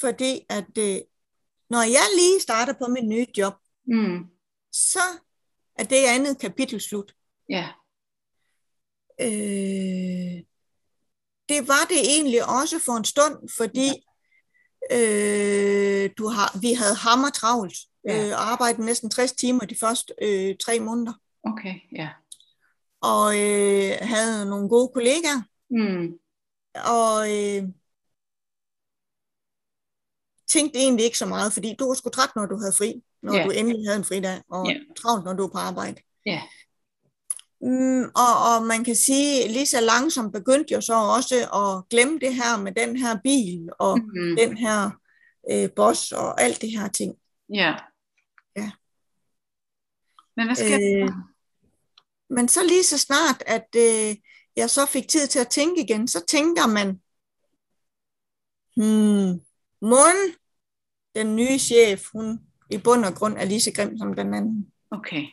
fordi 0.00 0.46
at 0.48 0.78
øh, 0.78 1.00
når 1.70 1.82
jeg 1.82 2.06
lige 2.16 2.40
starter 2.40 2.72
på 2.72 2.86
mit 2.86 3.08
nye 3.08 3.26
job, 3.38 3.54
mm. 3.86 4.26
så 4.72 4.98
er 5.78 5.84
det 5.84 6.04
andet 6.06 6.38
kapitel 6.38 6.80
slut. 6.80 7.14
ja, 7.48 7.68
Øh, 9.20 10.42
det 11.48 11.68
var 11.68 11.84
det 11.88 12.00
egentlig 12.14 12.48
også 12.60 12.78
for 12.78 12.92
en 12.92 13.04
stund, 13.04 13.48
fordi 13.56 13.88
øh, 14.92 16.10
du 16.18 16.28
har, 16.28 16.58
vi 16.60 16.72
havde 16.72 16.94
hammer 16.94 17.30
travlt 17.30 17.74
Ja. 18.08 18.26
øh, 18.26 18.52
arbejdede 18.52 18.86
næsten 18.86 19.10
60 19.10 19.32
timer 19.32 19.60
de 19.64 19.76
første 19.80 20.14
øh, 20.22 20.56
tre 20.64 20.80
måneder. 20.80 21.12
okay, 21.44 21.74
ja, 21.96 22.08
Og 23.00 23.26
øh, 23.40 23.92
havde 24.00 24.46
nogle 24.50 24.68
gode 24.68 24.88
kollegaer, 24.94 25.42
mm. 25.70 26.18
Og 26.74 27.18
øh, 27.32 27.62
tænkte 30.48 30.78
egentlig 30.78 31.04
ikke 31.04 31.18
så 31.18 31.26
meget, 31.26 31.52
fordi 31.52 31.74
du 31.78 31.86
var 31.86 31.94
sgu 31.94 32.08
træt, 32.10 32.36
når 32.36 32.46
du 32.46 32.56
havde 32.56 32.72
fri, 32.72 33.02
når 33.22 33.34
Ja. 33.34 33.44
du 33.44 33.50
endelig 33.50 33.86
havde 33.86 33.98
en 33.98 34.04
fridag, 34.04 34.42
og 34.48 34.66
Ja. 34.68 34.74
travlt, 34.96 35.24
når 35.24 35.32
du 35.32 35.42
var 35.42 35.48
på 35.50 35.58
arbejde. 35.58 36.00
Ja. 36.26 36.42
Mm, 37.60 38.02
og, 38.04 38.32
og 38.56 38.62
man 38.66 38.84
kan 38.84 38.94
sige, 38.96 39.48
lige 39.48 39.66
så 39.66 39.80
langsomt 39.80 40.32
begyndte 40.32 40.74
jeg 40.74 40.82
så 40.82 40.94
også 40.94 41.34
at 41.60 41.88
glemme 41.88 42.18
det 42.18 42.34
her 42.34 42.56
med 42.62 42.72
den 42.74 42.96
her 42.96 43.18
bil, 43.24 43.68
og 43.78 43.98
mm. 43.98 44.04
Mm. 44.04 44.36
den 44.36 44.56
her 44.56 44.90
øh, 45.50 45.68
boss, 45.76 46.12
og 46.12 46.40
alt 46.42 46.60
det 46.60 46.70
her 46.70 46.88
ting. 46.88 47.14
ja, 47.54 47.74
Ja. 48.56 48.70
Men 50.36 50.46
hvad 50.46 50.56
sker 50.56 51.04
Øh? 51.04 51.10
Men 52.30 52.48
så 52.48 52.60
lige 52.66 52.84
så 52.84 52.98
snart, 52.98 53.42
at 53.46 53.68
øh, 53.76 54.16
jeg 54.56 54.70
så 54.70 54.86
fik 54.86 55.08
tid 55.08 55.26
til 55.26 55.38
at 55.38 55.48
tænke 55.48 55.82
igen, 55.82 56.08
så 56.08 56.24
tænker 56.26 56.66
man, 56.66 56.88
hmm, 58.76 59.40
Mon, 59.80 60.16
den 61.14 61.36
nye 61.36 61.58
chef, 61.58 62.08
hun 62.12 62.40
i 62.70 62.78
bund 62.78 63.04
og 63.04 63.14
grund 63.14 63.36
er 63.38 63.44
lige 63.44 63.60
så 63.60 63.72
grim 63.72 63.98
som 63.98 64.14
den 64.14 64.34
anden. 64.34 64.72
Okay. 64.90 65.24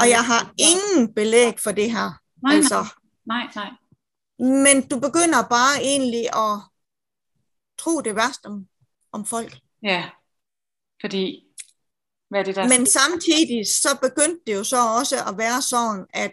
Og 0.00 0.08
jeg 0.08 0.24
har 0.24 0.54
ingen 0.58 1.14
belæg 1.14 1.60
for 1.60 1.72
det 1.72 1.90
her. 1.90 2.22
Nej, 2.42 2.56
Altså, 2.56 2.86
nej, 3.26 3.46
nej. 3.54 3.70
men 4.38 4.88
du 4.88 5.00
begynder 5.00 5.42
bare 5.50 5.82
egentlig 5.82 6.24
at 6.36 6.60
tro 7.78 8.00
det 8.00 8.16
værste 8.16 8.46
om, 8.46 8.68
om 9.12 9.24
folk. 9.24 9.58
Ja, 9.82 10.10
fordi, 11.00 11.44
hvad 12.28 12.40
er 12.40 12.44
det 12.44 12.56
der 12.56 12.68
Men 12.68 12.86
samtidig 12.86 13.66
så 13.66 13.98
begyndte 14.02 14.40
det 14.46 14.54
jo 14.54 14.64
så 14.64 14.76
også 14.98 15.16
at 15.28 15.38
være 15.38 15.62
sådan, 15.62 16.06
at 16.10 16.32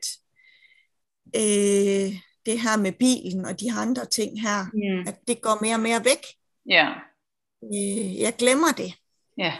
øh, 1.35 2.13
det 2.45 2.59
her 2.61 2.77
med 2.77 2.91
bilen 2.91 3.45
og 3.45 3.59
de 3.59 3.71
andre 3.73 4.05
ting 4.05 4.41
her, 4.41 4.65
Mm. 4.73 5.07
at 5.07 5.15
det 5.27 5.41
går 5.41 5.57
mere 5.61 5.75
og 5.75 5.79
mere 5.79 6.05
væk. 6.05 6.25
Ja, 6.65 6.89
Øh, 7.63 8.19
jeg 8.19 8.33
glemmer 8.37 8.71
det. 8.77 8.93
ja, 9.37 9.53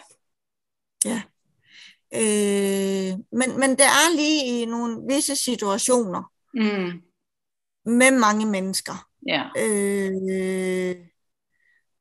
Øh, 2.14 3.20
men, 3.32 3.60
men 3.60 3.70
der 3.78 3.86
er 3.86 4.16
lige 4.16 4.62
i 4.62 4.66
nogle 4.66 5.02
visse 5.10 5.36
situationer 5.36 6.32
mm. 6.54 7.02
med 7.86 8.20
mange 8.20 8.46
mennesker. 8.46 9.08
ja, 9.28 9.44
Øh, 9.58 10.96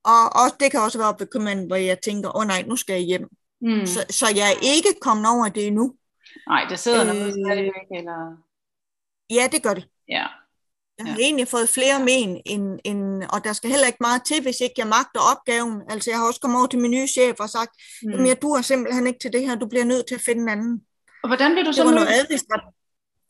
og, 0.05 0.25
og 0.41 0.61
det 0.61 0.71
kan 0.71 0.81
også 0.81 0.99
være 0.99 1.15
bekymrende, 1.15 1.67
hvor 1.67 1.77
jeg 1.77 1.99
tænker, 2.01 2.29
åh 2.37 2.41
oh, 2.41 2.47
nej, 2.47 2.63
nu 2.63 2.77
skal 2.77 2.95
jeg 2.95 3.03
hjem. 3.03 3.29
mm. 3.61 3.87
Så, 3.87 4.07
så 4.11 4.27
jeg 4.37 4.49
er 4.53 4.59
ikke 4.77 5.01
kommet 5.01 5.27
over 5.31 5.49
det 5.49 5.67
endnu. 5.67 5.95
Nej, 6.49 6.67
det 6.71 6.79
sidder 6.79 7.05
noget 7.05 7.27
Øh. 7.27 7.33
stadigvæk, 7.33 7.89
eller... 7.99 8.37
Ja, 9.31 9.49
det 9.53 9.63
gør 9.63 9.75
det. 9.75 9.85
Ja, 10.09 10.27
Jeg 10.99 11.07
har 11.07 11.13
Ja. 11.19 11.25
egentlig 11.25 11.49
fået 11.49 11.69
flere 11.69 11.99
men, 11.99 12.41
end, 12.47 12.79
end, 12.85 13.23
og 13.33 13.45
der 13.45 13.53
skal 13.53 13.71
heller 13.71 13.87
ikke 13.87 13.99
meget 14.01 14.23
til, 14.25 14.43
hvis 14.43 14.61
ikke 14.61 14.75
jeg 14.79 14.87
magter 14.87 15.21
opgaven. 15.33 15.83
Altså 15.91 16.11
jeg 16.11 16.19
har 16.19 16.27
også 16.27 16.41
kommet 16.41 16.59
over 16.59 16.67
til 16.67 16.79
min 16.79 16.91
nye 16.91 17.07
chef 17.07 17.41
og 17.41 17.51
sagt, 17.51 17.71
mm. 18.03 18.13
mm. 18.19 18.27
jeg 18.27 18.43
duer 18.43 18.63
simpelthen 18.63 19.07
ikke 19.07 19.19
til 19.19 19.33
det 19.33 19.41
her, 19.47 19.55
du 19.55 19.67
bliver 19.67 19.85
nødt 19.85 20.07
til 20.07 20.15
at 20.15 20.21
finde 20.21 20.43
en 20.43 20.49
anden. 20.49 20.83
Og 21.23 21.29
hvordan 21.29 21.51
bliver 21.53 21.65
du 21.65 21.73
så 21.73 21.85
mødt? 21.85 21.95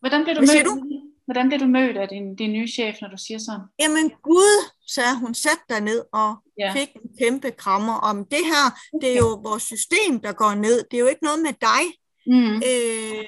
Hvordan 0.00 0.22
bliver 0.24 0.34
du 0.34 0.40
mødt? 0.40 1.02
Hvordan 1.24 1.48
bliver 1.48 1.58
du 1.58 1.66
mødt 1.66 1.96
af 1.96 2.08
din, 2.08 2.36
din 2.36 2.52
nye 2.52 2.68
chef, 2.68 2.96
når 3.00 3.08
du 3.08 3.16
siger 3.26 3.38
sådan? 3.38 3.60
Jamen 3.78 4.10
Gud, 4.22 4.70
sagde 4.88 5.18
hun, 5.18 5.34
sæt 5.34 5.60
dig 5.68 5.80
ned 5.80 6.04
og 6.12 6.36
Ja, 6.58 6.72
fik 6.72 6.88
en 6.94 7.10
kæmpe 7.20 7.50
krammer 7.50 7.94
om 7.94 8.16
det 8.30 8.44
her. 8.52 8.64
Det 9.00 9.12
er 9.12 9.16
jo 9.16 9.40
vores 9.44 9.62
system, 9.62 10.20
der 10.20 10.32
går 10.32 10.54
ned. 10.54 10.84
Det 10.90 10.96
er 10.96 11.00
jo 11.00 11.06
ikke 11.06 11.24
noget 11.24 11.42
med 11.42 11.52
dig. 11.52 11.82
mm. 12.26 12.56
Øh, 12.70 13.24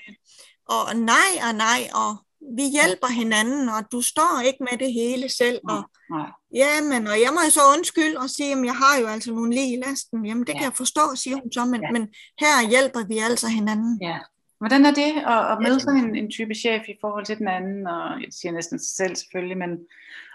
og 0.69 0.97
nej 0.97 1.31
og 1.49 1.55
nej, 1.55 1.81
og 1.95 2.26
vi 2.59 2.65
hjælper 2.77 3.11
hinanden, 3.21 3.69
og 3.69 3.81
du 3.93 4.01
står 4.01 4.43
ikke 4.47 4.67
med 4.71 4.79
det 4.79 4.93
hele 4.93 5.29
selv. 5.29 5.61
Og 5.69 5.91
nej, 6.11 6.31
Ja, 6.63 6.73
men 6.91 7.07
og 7.07 7.17
jeg 7.25 7.31
må 7.35 7.41
jo 7.47 7.51
så 7.51 7.61
undskylde 7.77 8.19
og 8.19 8.31
sige, 8.31 8.53
at 8.53 8.65
jeg 8.65 8.77
har 8.77 9.01
jo 9.01 9.07
altså 9.07 9.33
nogle 9.33 9.51
lige 9.55 9.73
i 9.77 9.83
lasten. 9.87 10.27
Jamen 10.27 10.45
det 10.47 10.53
ja. 10.53 10.59
kan 10.59 10.65
jeg 10.65 10.73
forstå, 10.73 11.01
siger 11.15 11.37
hun 11.37 11.53
så, 11.53 11.65
men, 11.65 11.81
ja. 11.83 11.91
men 11.91 12.03
her 12.43 12.69
hjælper 12.69 13.07
vi 13.07 13.19
altså 13.19 13.49
hinanden. 13.49 13.99
Ja. 14.03 14.19
Hvordan 14.59 14.87
er 14.87 14.91
det 14.91 15.11
at, 15.35 15.53
at 15.53 15.59
møde 15.63 15.81
sådan 15.81 16.05
en, 16.05 16.17
en 16.17 16.31
type 16.31 16.55
chef 16.55 16.83
i 16.89 16.97
forhold 17.01 17.25
til 17.27 17.39
den 17.39 17.49
anden, 17.49 17.87
og 17.87 18.21
jeg 18.23 18.29
siger 18.31 18.53
næsten 18.53 18.79
sig 18.79 18.97
selv 18.97 19.17
selvfølgelig, 19.17 19.59
men... 19.59 19.71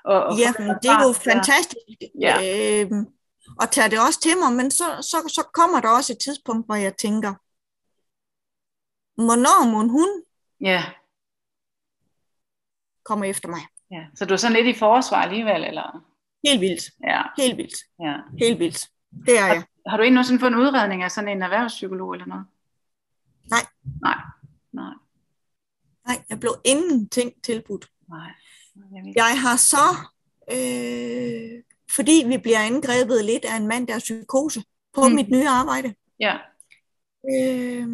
Og, 0.06 0.24
og 0.24 0.38
ja, 0.38 0.54
det 0.84 0.90
er 0.90 1.04
jo 1.08 1.14
fantastisk 1.14 1.98
ja. 2.22 2.36
øh, 2.48 2.92
at 3.62 3.70
tage 3.70 3.90
det 3.90 4.00
også 4.08 4.20
til 4.22 4.38
mig, 4.38 4.54
men 4.54 4.72
så, 4.72 4.86
så, 5.12 5.18
så 5.28 5.44
kommer 5.54 5.80
der 5.82 5.90
også 5.90 6.14
et 6.14 6.20
tidspunkt, 6.20 6.66
hvor 6.66 6.76
jeg 6.76 6.98
tænker, 6.98 7.34
hvornår 9.26 9.72
må 9.72 9.80
hun 9.98 10.10
ja. 10.62 10.84
Kommer 13.06 13.26
efter 13.26 13.50
mig? 13.50 13.62
Ja. 13.92 14.06
Så 14.16 14.26
du 14.26 14.34
er 14.34 14.38
sådan 14.38 14.58
lidt 14.58 14.76
i 14.76 14.80
forsvar 14.80 15.18
alligevel, 15.18 15.64
eller? 15.64 16.06
Helt 16.48 16.62
vildt. 16.62 16.84
Ja. 17.08 17.22
Helt 17.38 17.58
vildt. 17.58 17.76
Ja. 18.00 18.16
Helt 18.40 18.60
vildt. 18.60 18.90
Det 19.26 19.40
er 19.40 19.46
jeg. 19.46 19.56
Har, 19.56 19.90
har 19.90 19.98
du 19.98 20.04
egentlig 20.04 20.40
fået 20.40 20.52
en 20.52 20.60
udredning 20.60 21.04
af 21.04 21.12
sådan 21.12 21.30
en 21.30 21.42
erhvervspsykolog 21.42 22.14
eller 22.14 22.26
noget? 22.26 22.46
Nej. 23.50 23.66
Nej. 24.02 24.18
Nej. 24.74 24.94
Nej, 26.08 26.24
jeg 26.30 26.40
blev 26.40 26.56
ingenting 26.66 27.32
tilbudt. 27.44 27.88
Nej. 28.10 28.32
Jeg 29.16 29.42
har 29.42 29.56
så, 29.56 29.88
øh, 30.52 31.64
fordi 31.96 32.24
vi 32.28 32.38
bliver 32.38 32.60
angrebet 32.60 33.26
lidt 33.26 33.46
af 33.46 33.58
en 33.58 33.68
mand, 33.68 33.88
der 33.88 33.96
er 33.96 34.00
psykose, 34.00 34.64
på 34.94 35.08
mm. 35.08 35.16
mit 35.16 35.30
nye 35.30 35.48
arbejde. 35.48 35.94
Ja. 36.20 36.38
Øh, 37.34 37.88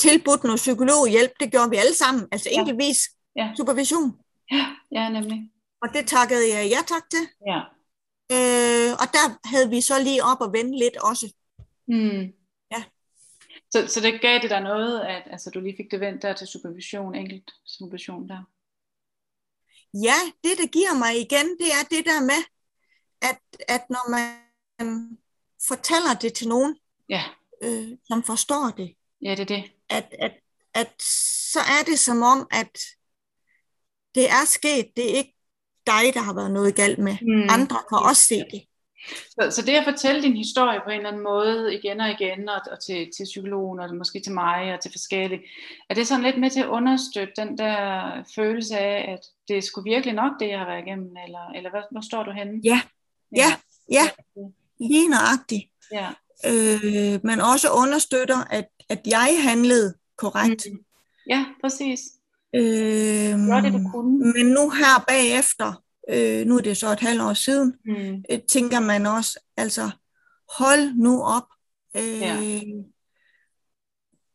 tilbudt 0.00 0.44
noget 0.44 0.62
psykologhjælp, 0.64 1.32
det 1.40 1.50
gjorde 1.50 1.70
vi 1.70 1.76
alle 1.76 1.94
sammen, 1.94 2.28
altså 2.32 2.48
ja. 2.52 2.58
enkeltvis 2.58 2.98
ja. 3.36 3.52
supervision. 3.56 4.18
Ja, 4.52 4.66
ja, 4.92 5.08
nemlig. 5.08 5.50
Og 5.82 5.88
det 5.94 6.06
takkede 6.06 6.44
jeg 6.54 6.70
ja 6.74 6.80
tak 6.86 7.10
til. 7.10 7.24
Ja. 7.50 7.60
Øh, 8.36 8.90
og 9.02 9.06
der 9.16 9.48
havde 9.48 9.70
vi 9.70 9.80
så 9.80 10.02
lige 10.02 10.24
op 10.24 10.40
og 10.40 10.52
vende 10.52 10.78
lidt 10.78 10.96
også. 10.96 11.26
Mm. 11.88 12.22
Ja. 12.72 12.82
Så, 13.70 13.78
så 13.88 14.00
det 14.00 14.20
gav 14.20 14.38
det 14.42 14.50
der 14.50 14.60
noget, 14.60 15.00
at 15.00 15.22
altså, 15.26 15.50
du 15.50 15.60
lige 15.60 15.76
fik 15.76 15.90
det 15.90 16.00
vendt 16.00 16.22
der 16.22 16.32
til 16.32 16.46
supervision, 16.46 17.14
enkelt 17.14 17.50
supervision 17.66 18.28
der? 18.28 18.42
Ja, 19.94 20.18
det 20.44 20.58
der 20.58 20.66
giver 20.66 20.94
mig 20.98 21.20
igen, 21.20 21.46
det 21.58 21.70
er 21.78 21.84
det 21.90 22.04
der 22.04 22.20
med, 22.20 22.42
at, 23.22 23.40
at 23.68 23.82
når 23.90 24.10
man 24.10 25.18
fortæller 25.68 26.14
det 26.22 26.32
til 26.32 26.48
nogen, 26.48 26.76
ja. 27.08 27.22
øh, 27.62 27.88
som 28.04 28.22
forstår 28.22 28.72
det, 28.76 28.94
ja, 29.22 29.30
det 29.30 29.40
er 29.40 29.44
det. 29.44 29.64
At, 29.90 30.14
at, 30.18 30.32
at 30.74 31.02
så 31.52 31.58
er 31.58 31.84
det 31.86 31.98
som 31.98 32.22
om, 32.22 32.48
at 32.50 32.78
det 34.14 34.30
er 34.30 34.44
sket, 34.46 34.86
det 34.96 35.10
er 35.10 35.16
ikke 35.16 35.34
dig, 35.86 36.14
der 36.14 36.20
har 36.20 36.34
været 36.34 36.50
noget 36.50 36.74
galt 36.74 36.98
med. 36.98 37.16
Mm. 37.22 37.48
Andre 37.50 37.76
kan 37.88 37.98
også 37.98 38.22
se 38.22 38.38
det. 38.52 38.62
Så, 39.08 39.50
så 39.50 39.62
det 39.66 39.72
at 39.72 39.84
fortælle 39.84 40.22
din 40.22 40.36
historie 40.36 40.80
på 40.84 40.90
en 40.90 40.96
eller 40.96 41.08
anden 41.08 41.22
måde 41.22 41.74
igen 41.74 42.00
og 42.00 42.10
igen, 42.10 42.48
og, 42.48 42.60
og 42.72 42.82
til, 42.86 43.08
til 43.16 43.24
psykologen, 43.24 43.80
og 43.80 43.96
måske 43.96 44.20
til 44.20 44.32
mig, 44.32 44.74
og 44.74 44.80
til 44.80 44.90
forskellige, 44.90 45.42
er 45.90 45.94
det 45.94 46.06
sådan 46.06 46.24
lidt 46.24 46.40
med 46.40 46.50
til 46.50 46.60
at 46.60 46.68
understøtte 46.68 47.32
den 47.36 47.58
der 47.58 48.12
følelse 48.34 48.78
af, 48.78 49.12
at 49.12 49.20
det 49.48 49.56
er 49.56 49.62
sgu 49.62 49.82
virkelig 49.82 50.14
nok 50.14 50.32
det, 50.40 50.48
jeg 50.48 50.58
har 50.58 50.66
været 50.66 50.86
igennem, 50.86 51.16
eller, 51.26 51.48
eller 51.56 51.70
hvad, 51.70 51.82
hvor 51.90 52.00
står 52.00 52.22
du 52.22 52.30
henne? 52.30 52.60
Ja, 52.64 52.80
ja, 53.36 53.50
ja, 53.90 54.08
lige 54.80 55.08
nøjagtigt. 55.08 55.64
Ja. 55.92 56.08
Øh, 56.46 57.20
men 57.24 57.40
også 57.40 57.68
understøtter, 57.70 58.44
at, 58.50 58.68
at 58.90 59.00
jeg 59.06 59.38
handlede 59.42 59.94
korrekt. 60.18 60.66
Mm. 60.72 60.78
Ja, 61.28 61.44
præcis. 61.60 62.00
Øh, 62.56 63.46
Gør 63.48 63.60
det, 63.60 63.72
du 63.72 63.90
kunne. 63.92 64.32
Men 64.32 64.46
nu 64.46 64.70
her 64.70 65.04
bagefter, 65.08 65.82
øh, 66.10 66.46
nu 66.46 66.56
er 66.56 66.60
det 66.60 66.76
så 66.76 66.92
et 66.92 67.00
halvt 67.00 67.22
år 67.22 67.34
siden, 67.34 67.74
mm. 67.84 68.24
øh, 68.30 68.38
tænker 68.48 68.80
man 68.80 69.06
også, 69.06 69.40
altså 69.56 69.90
hold 70.58 70.94
nu 70.94 71.22
op. 71.22 71.46
Øh, 71.96 72.20
Ja. 72.20 72.60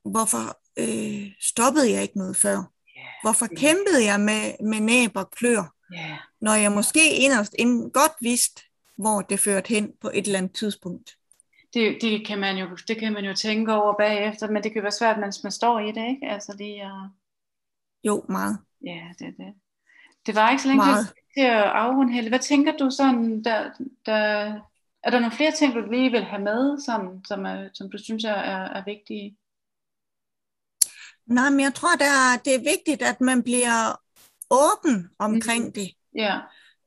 Hvorfor 0.06 0.60
øh, 0.80 1.32
stoppede 1.42 1.92
jeg 1.92 2.02
ikke 2.02 2.18
noget 2.18 2.38
før? 2.38 2.56
Yeah. 2.58 3.08
Hvorfor 3.24 3.48
kæmpede 3.58 4.06
jeg 4.06 4.20
med, 4.20 4.68
med 4.68 4.80
næb 4.80 5.12
og 5.16 5.32
klør, 5.32 5.72
Yeah. 5.94 6.18
når 6.42 6.54
jeg 6.54 6.72
måske 6.72 7.16
inderst 7.16 7.56
inden 7.60 7.92
godt 7.92 8.12
vidste, 8.22 8.62
hvor 8.98 9.22
det 9.22 9.40
førte 9.40 9.68
hen 9.68 9.92
på 10.02 10.12
et 10.14 10.26
eller 10.26 10.38
andet 10.38 10.56
tidspunkt? 10.56 11.12
Det, 11.76 11.98
det, 12.02 12.28
kan 12.28 12.40
man 12.40 12.58
jo, 12.58 12.78
det 12.88 12.98
kan 13.00 13.14
man 13.14 13.26
jo 13.26 13.34
tænke 13.34 13.74
over 13.74 13.94
bagefter, 13.98 14.52
men 14.52 14.64
det 14.64 14.74
kan 14.74 14.84
være 14.84 14.92
svært, 14.92 15.20
mens 15.20 15.44
man 15.44 15.52
står 15.52 15.80
i 15.80 15.92
det, 15.92 16.10
ikke? 16.10 16.28
Altså 16.28 16.56
lige 16.58 16.84
at... 16.84 17.10
Jo, 18.04 18.26
meget. 18.30 18.58
Ja, 18.86 19.02
det 19.20 19.28
er 19.28 19.32
det. 19.32 19.54
Det 20.26 20.36
var 20.36 20.50
ikke 20.50 20.62
så 20.62 20.68
længe 20.68 20.86
Meget. 20.86 21.08
til 21.38 21.44
at 21.44 21.64
afrunde, 21.64 22.14
Helle. 22.14 22.30
Hvad 22.30 22.40
tænker 22.40 22.78
du 22.78 22.90
sådan, 22.90 23.44
der, 23.44 23.70
der, 24.06 24.16
er 25.04 25.10
der 25.10 25.20
nogle 25.20 25.36
flere 25.36 25.52
ting, 25.52 25.74
du 25.74 25.92
lige 25.92 26.12
vil 26.12 26.24
have 26.24 26.42
med, 26.42 26.80
som, 26.86 27.26
som, 27.26 27.46
er, 27.46 27.70
som 27.74 27.92
du 27.92 27.98
synes 27.98 28.24
er, 28.24 28.34
er, 28.34 28.84
vigtige? 28.86 29.38
Nej, 31.26 31.50
men 31.50 31.60
jeg 31.60 31.74
tror, 31.74 31.96
der 32.00 32.06
er, 32.06 32.38
det 32.46 32.56
er 32.56 32.60
vigtigt, 32.60 33.02
at 33.02 33.22
man 33.22 33.44
bliver 33.44 34.02
åben 34.52 35.10
omkring 35.20 35.64
Mhm. 35.64 35.74
det. 35.74 35.90
Ja, 36.16 36.40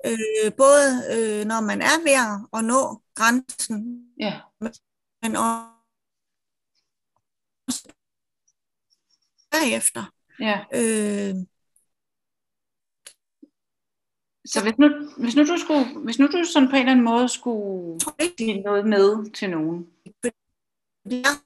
Øh, 0.06 0.52
både 0.56 0.86
øh, 1.14 1.44
når 1.46 1.60
man 1.60 1.80
er 1.82 1.96
ved 2.06 2.16
at 2.58 2.64
nå 2.64 3.02
grænsen, 3.14 4.08
ja, 4.20 4.40
men 5.22 5.36
også 5.36 5.68
bagefter. 9.50 10.12
ja. 10.40 10.64
Øh, 10.74 11.34
Så 14.52 14.62
hvis 14.62 14.78
nu, 14.78 14.86
hvis 15.22 15.36
nu 15.36 15.42
du 15.42 15.56
skulle, 15.56 16.00
hvis 16.04 16.18
nu 16.18 16.26
du 16.26 16.44
sådan 16.44 16.68
på 16.68 16.76
en 16.76 16.80
eller 16.82 16.92
anden 16.92 17.04
måde 17.04 17.28
skulle 17.28 18.00
give 18.38 18.60
noget 18.62 18.86
med 18.88 19.30
til 19.32 19.50
nogen, 19.50 19.90
er, 21.04 21.44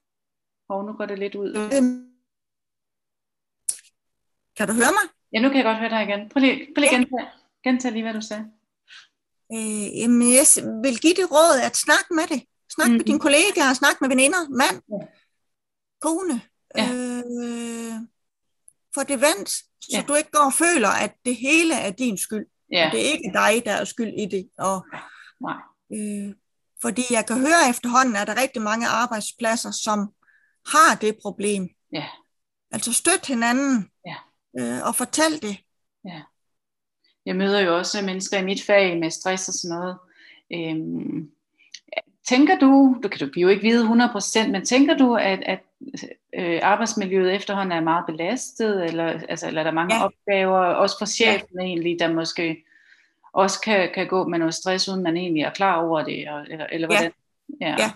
og 0.69 0.85
nu 0.85 0.93
går 0.93 1.07
det 1.07 1.19
lidt 1.19 1.35
ud. 1.35 1.49
øh, 1.51 1.83
kan 4.57 4.69
du 4.69 4.75
høre 4.75 4.93
mig? 4.99 5.07
Ja, 5.33 5.41
nu 5.41 5.49
kan 5.49 5.57
jeg 5.57 5.65
godt 5.65 5.79
høre 5.79 5.91
dig 5.91 6.03
igen. 6.09 6.29
Prøv 6.29 6.41
lige, 6.41 6.75
prøv 6.75 6.81
lige 6.81 6.91
Ja. 6.93 6.97
gentage, 6.99 7.31
gentage 7.65 7.93
lige, 7.93 8.03
hvad 8.03 8.15
du 8.15 8.21
sagde. 8.21 8.45
Øh, 9.55 9.99
jamen, 10.01 10.33
jeg 10.33 10.47
vil 10.85 10.99
give 11.01 11.15
det 11.15 11.31
råd 11.31 11.61
at 11.63 11.77
snakke 11.77 12.15
med 12.15 12.27
det. 12.33 12.43
Snak 12.75 12.87
mm. 12.89 12.93
med 12.93 12.99
Mhm. 13.01 13.07
dine 13.07 13.19
kollegaer, 13.21 13.75
snak 13.75 14.01
med 14.01 14.09
veninder, 14.09 14.49
mand, 14.49 14.83
Ja. 14.93 15.07
kone. 16.01 16.41
Ja. 16.77 16.85
Øh, 16.93 17.95
få 18.95 19.03
det 19.03 19.21
vendt, 19.21 19.49
så 19.51 19.65
Ja. 19.93 20.05
du 20.09 20.15
ikke 20.15 20.31
går 20.31 20.47
og 20.47 20.53
føler, 20.53 20.89
at 20.89 21.13
det 21.25 21.37
hele 21.37 21.75
er 21.75 21.91
din 21.91 22.19
skyld. 22.19 22.47
Ja, 22.73 22.89
Det 22.93 23.01
er 23.07 23.13
ikke 23.13 23.31
dig, 23.35 23.65
der 23.65 23.73
er 23.73 23.85
skyld 23.85 24.13
i 24.19 24.27
det. 24.27 24.51
Og, 24.59 24.87
nej. 25.41 25.57
øh, 25.95 26.35
fordi 26.83 27.03
jeg 27.11 27.27
kan 27.27 27.39
høre 27.39 27.69
efterhånden, 27.71 28.17
at 28.17 28.27
der 28.27 28.35
er 28.35 28.41
rigtig 28.43 28.63
mange 28.63 28.87
arbejdspladser, 28.89 29.71
som 29.71 29.99
har 30.67 30.95
det 31.01 31.19
problem. 31.23 31.69
Ja. 31.93 32.07
Altså 32.71 32.93
støt 32.93 33.27
hinanden 33.27 33.91
Ja. 34.07 34.17
øh, 34.59 34.87
og 34.87 34.95
fortæl 34.97 35.43
det. 35.43 35.57
Jeg 37.27 37.37
møder 37.37 37.61
jo 37.61 37.77
også 37.77 38.03
mennesker 38.03 38.39
i 38.39 38.45
mit 38.45 38.63
fag 38.67 38.99
med 38.99 39.11
stress 39.11 39.49
og 39.49 39.55
sådan 39.55 39.77
noget. 39.79 39.97
Øhm, 40.55 41.31
tænker 42.29 42.59
du, 42.59 42.97
du 43.03 43.09
kan 43.09 43.29
du 43.29 43.41
jo 43.41 43.49
ikke 43.49 43.63
vide 43.63 43.85
100%, 44.45 44.49
men 44.51 44.65
tænker 44.65 44.97
du, 44.97 45.15
at, 45.17 45.43
at 45.47 45.61
øh, 46.39 46.61
arbejdsmiljøet 46.63 47.35
efterhånden 47.35 47.73
er 47.73 47.81
meget 47.81 48.05
belastet, 48.07 48.85
eller, 48.85 49.21
altså, 49.29 49.47
eller 49.49 49.61
er 49.61 49.65
der 49.65 49.71
mange 49.73 49.95
Ja. 49.95 50.01
ja. 50.01 50.05
opgaver, 50.07 50.59
også 50.59 50.97
for 50.99 51.07
chefen 51.07 51.49
ja. 51.61 51.65
egentlig, 51.65 51.97
der 51.99 52.13
måske 52.13 52.65
også 53.33 53.61
kan, 53.61 53.91
kan 53.95 54.07
gå 54.09 54.29
med 54.29 54.39
noget 54.39 54.55
stress, 54.55 54.89
uden 54.89 55.03
man 55.03 55.17
egentlig 55.17 55.43
er 55.43 55.51
klar 55.51 55.83
over 55.83 56.03
det, 56.05 56.29
og, 56.29 56.47
eller, 56.51 56.67
eller 56.73 56.89
Ja. 56.91 56.97
hvordan? 56.99 57.13
Ja. 57.61 57.91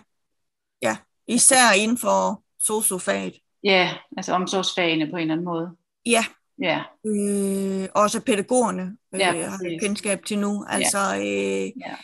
Ja. 0.83 0.97
Især 1.29 1.73
inden 1.79 1.99
for 1.99 2.43
sosu-faget. 2.59 3.35
ja, 3.65 3.95
altså 4.17 4.33
omsorgsfagene 4.33 5.07
på 5.11 5.17
en 5.17 5.21
eller 5.23 5.35
anden 5.35 5.45
måde. 5.45 5.71
Ja, 6.07 6.25
Ja, 6.63 6.83
øh, 7.07 7.89
også 7.95 8.21
pædagogerne 8.21 8.97
øh, 9.15 9.21
Ja, 9.21 9.49
har 9.49 9.59
kendskab 9.81 10.25
til 10.25 10.39
nu. 10.39 10.65
Altså, 10.69 10.99
øh, 11.17 11.73
Ja. 11.87 11.95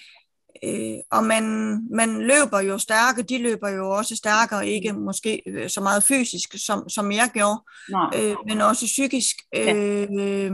øh, 0.64 0.98
og 1.10 1.24
man, 1.24 1.44
man 1.90 2.18
løber 2.18 2.60
jo 2.60 2.78
stærke, 2.78 3.22
de 3.22 3.38
løber 3.38 3.68
jo 3.68 3.90
også 3.90 4.16
stærkere, 4.16 4.66
ikke 4.68 4.92
måske 4.92 5.42
øh, 5.46 5.70
så 5.70 5.80
meget 5.80 6.04
fysisk, 6.04 6.54
som, 6.66 6.88
som 6.88 7.12
jeg 7.12 7.30
gjorde, 7.34 7.60
Nå, 7.88 8.10
øh, 8.16 8.36
men 8.46 8.60
også 8.60 8.86
psykisk. 8.86 9.36
Ja. 9.54 9.74
Øh, 9.74 10.52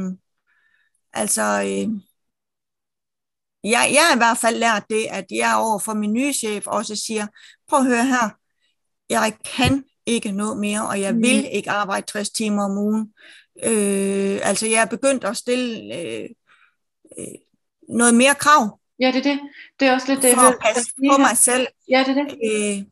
altså, 1.12 1.42
øh, 1.42 1.88
jeg, 3.64 3.90
jeg 3.92 4.02
har 4.08 4.14
i 4.14 4.18
hvert 4.18 4.38
fald 4.38 4.56
lært 4.58 4.84
det, 4.90 5.06
at 5.10 5.24
jeg 5.30 5.54
over 5.58 5.78
for 5.78 5.94
min 5.94 6.12
nye 6.12 6.32
chef 6.32 6.66
også 6.66 6.96
siger, 6.96 7.26
prøv 7.68 7.78
at 7.80 7.86
høre 7.86 8.06
her, 8.06 8.28
jeg 9.10 9.32
kan 9.56 9.84
ikke 10.06 10.32
nå 10.32 10.54
mere, 10.54 10.88
og 10.88 11.00
jeg 11.00 11.12
Mhm. 11.14 11.22
vil 11.22 11.48
ikke 11.52 11.70
arbejde 11.70 12.06
60 12.06 12.30
timer 12.30 12.64
om 12.64 12.78
ugen. 12.78 13.12
Øh, 13.64 14.38
altså, 14.42 14.66
jeg 14.66 14.82
er 14.82 14.86
begyndt 14.86 15.24
at 15.24 15.36
stille 15.36 15.94
øh, 15.94 16.28
øh, 17.18 17.24
noget 17.88 18.14
mere 18.14 18.34
krav 18.34 18.78
ja, 19.00 19.06
det 19.06 19.16
er 19.16 19.22
det. 19.22 19.40
Det 19.80 19.88
er 19.88 19.92
også 19.92 20.06
lidt 20.08 20.22
det, 20.22 20.34
for 20.34 20.40
at 20.40 20.58
passe 20.62 20.92
på 21.12 21.18
mig 21.18 21.36
selv. 21.36 21.66
Ja, 21.90 22.04
det 22.06 22.18
er 22.18 22.24
det. 22.24 22.38
Øh, 22.50 22.84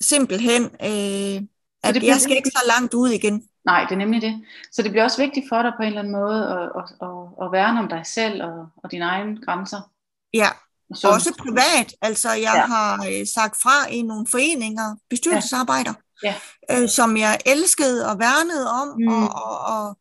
simpelthen, 0.00 0.62
øh, 0.62 1.42
at 1.82 1.94
bliver 1.94 2.12
jeg 2.12 2.20
skal 2.20 2.36
ikke 2.36 2.50
så 2.50 2.64
langt 2.66 2.94
ud 2.94 3.08
igen. 3.08 3.42
Nej, 3.64 3.84
det 3.84 3.92
er 3.92 3.96
nemlig 3.96 4.22
det. 4.22 4.44
Så 4.72 4.82
det 4.82 4.90
bliver 4.90 5.04
også 5.04 5.22
vigtigt 5.22 5.46
for 5.48 5.62
dig 5.62 5.72
på 5.76 5.82
en 5.82 5.88
eller 5.88 6.00
anden 6.00 6.12
måde 6.12 6.48
at, 6.48 6.82
at, 6.82 7.08
at, 7.08 7.44
at 7.44 7.52
værne 7.52 7.80
om 7.80 7.88
dig 7.88 8.02
selv 8.06 8.42
og, 8.42 8.68
og 8.76 8.90
dine 8.90 9.04
egne 9.04 9.40
grænser. 9.44 9.90
Ja, 10.34 10.48
Og 10.90 10.96
så... 10.96 11.08
også 11.08 11.34
privat. 11.38 11.94
Altså, 12.02 12.28
jeg 12.32 12.54
ja. 12.54 12.66
har 12.66 12.94
øh, 12.94 13.26
sagt 13.34 13.56
fra 13.62 13.90
i 13.90 14.02
nogle 14.02 14.26
foreninger, 14.30 14.96
bestyrelsesarbejder, 15.10 15.94
Ja. 16.22 16.34
øh, 16.70 16.88
som 16.88 17.16
jeg 17.16 17.38
elskede 17.46 18.10
og 18.10 18.18
værnede 18.18 18.70
om, 18.70 18.88
Mm. 18.98 19.08
og, 19.08 19.28
og, 19.34 19.58
og 19.60 19.98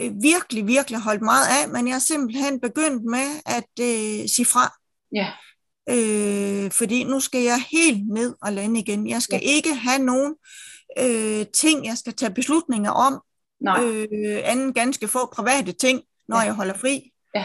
øh, 0.00 0.12
virkelig, 0.22 0.66
virkelig 0.66 1.00
holdt 1.00 1.22
meget 1.22 1.46
af, 1.62 1.68
men 1.68 1.88
jeg 1.88 1.94
er 1.94 1.98
simpelthen 1.98 2.60
begyndt 2.60 3.04
med 3.04 3.28
at 3.46 3.70
øh, 3.80 4.28
sige 4.28 4.46
fra. 4.46 4.74
Ja, 5.12 5.32
Øh, 5.90 6.70
fordi 6.70 7.04
nu 7.04 7.20
skal 7.20 7.42
jeg 7.42 7.62
helt 7.70 8.08
ned 8.08 8.34
og 8.42 8.52
lande 8.52 8.80
igen. 8.80 9.08
Jeg 9.08 9.22
skal 9.22 9.40
Ja. 9.42 9.48
ikke 9.50 9.74
have 9.74 9.98
nogen 9.98 10.34
øh, 10.98 11.46
ting, 11.54 11.86
jeg 11.86 11.98
skal 11.98 12.12
tage 12.14 12.34
beslutninger 12.34 12.90
om, 12.90 13.22
nej, 13.60 13.84
øh, 13.84 14.40
anden 14.44 14.72
ganske 14.72 15.08
få 15.08 15.26
private 15.26 15.72
ting, 15.72 16.02
når 16.28 16.36
ja. 16.36 16.42
jeg 16.42 16.54
holder 16.54 16.74
fri. 16.78 17.12
Ja. 17.34 17.44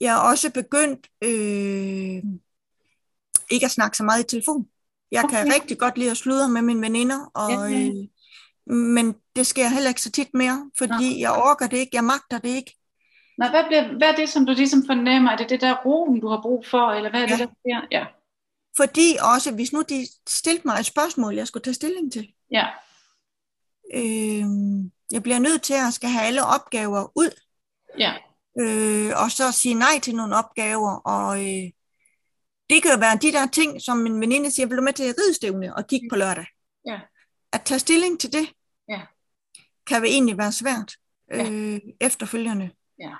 Jeg 0.00 0.14
er 0.14 0.20
også 0.20 0.50
begyndt 0.50 1.06
øh, 1.24 2.22
ikke 3.50 3.64
at 3.64 3.70
snakke 3.70 3.96
så 3.96 4.04
meget 4.04 4.24
i 4.24 4.26
telefon. 4.26 4.66
Jeg 5.10 5.24
okay. 5.24 5.36
kan 5.44 5.52
rigtig 5.54 5.78
godt 5.78 5.98
lide 5.98 6.10
at 6.10 6.16
sludre 6.16 6.48
med 6.48 6.62
mine 6.62 6.80
veninder, 6.80 7.30
og, 7.34 7.50
Ja, 7.50 7.66
ja. 7.66 7.88
øh, 7.88 8.74
men 8.76 9.14
det 9.36 9.46
sker 9.46 9.68
heller 9.68 9.88
ikke 9.88 10.02
så 10.02 10.10
tit 10.10 10.28
mere, 10.34 10.70
fordi 10.78 11.20
jeg 11.20 11.32
orker 11.32 11.66
det 11.66 11.76
ikke, 11.76 11.90
jeg 11.96 12.04
magter 12.04 12.38
det 12.38 12.48
ikke. 12.48 12.76
nej 13.38 13.50
hvad, 13.50 13.64
bliver, 13.66 13.96
hvad 13.98 14.08
er 14.08 14.16
det, 14.16 14.28
som 14.28 14.46
du 14.46 14.52
ligesom 14.52 14.82
fornemmer? 14.86 15.30
Er 15.30 15.36
det 15.36 15.50
det 15.50 15.60
der 15.60 15.76
roen, 15.84 16.20
du 16.20 16.28
har 16.28 16.42
brug 16.42 16.66
for, 16.66 16.90
eller 16.92 17.10
hvad 17.10 17.22
er 17.22 17.26
det, 17.26 17.38
Ja. 17.38 17.44
der 17.44 17.50
sker? 17.60 17.86
Ja, 17.90 18.04
Fordi 18.76 19.16
også, 19.34 19.54
hvis 19.54 19.72
nu 19.72 19.82
de 19.88 20.06
stillede 20.28 20.62
mig 20.68 20.80
et 20.80 20.86
spørgsmål, 20.86 21.34
jeg 21.34 21.46
skulle 21.46 21.64
tage 21.64 21.74
stilling 21.74 22.12
til, 22.12 22.28
ja, 22.50 22.66
øh, 23.94 24.44
jeg 25.12 25.22
bliver 25.22 25.38
nødt 25.38 25.62
til 25.62 25.74
at 25.74 25.94
skal 25.94 26.08
have 26.10 26.26
alle 26.26 26.44
opgaver 26.44 27.12
ud, 27.14 27.30
ja, 27.98 28.12
øh, 28.60 29.12
og 29.22 29.30
så 29.30 29.52
sige 29.52 29.74
nej 29.74 29.98
til 30.02 30.14
nogle 30.16 30.36
opgaver, 30.36 30.94
og 30.96 31.38
øh, 31.44 31.70
det 32.70 32.82
kan 32.82 32.90
jo 32.92 32.98
være 32.98 33.16
de 33.22 33.32
der 33.32 33.46
ting, 33.46 33.82
som 33.82 33.96
min 33.96 34.20
veninde 34.20 34.50
siger, 34.50 34.66
vil 34.66 34.76
du 34.76 34.82
med 34.82 34.92
til 34.92 35.04
ridestævne 35.18 35.76
og 35.76 35.86
kigge 35.86 36.08
på 36.10 36.16
lørdag? 36.16 36.46
Ja. 36.86 37.00
At 37.52 37.62
tage 37.64 37.78
stilling 37.78 38.20
til 38.20 38.32
det, 38.32 38.52
Ja. 38.88 39.00
kan 39.86 40.02
vel 40.02 40.10
egentlig 40.10 40.38
være 40.38 40.52
svært 40.52 40.92
Ja. 41.30 41.50
øh, 41.50 41.80
efterfølgende. 42.00 42.70
Ja. 42.98 43.14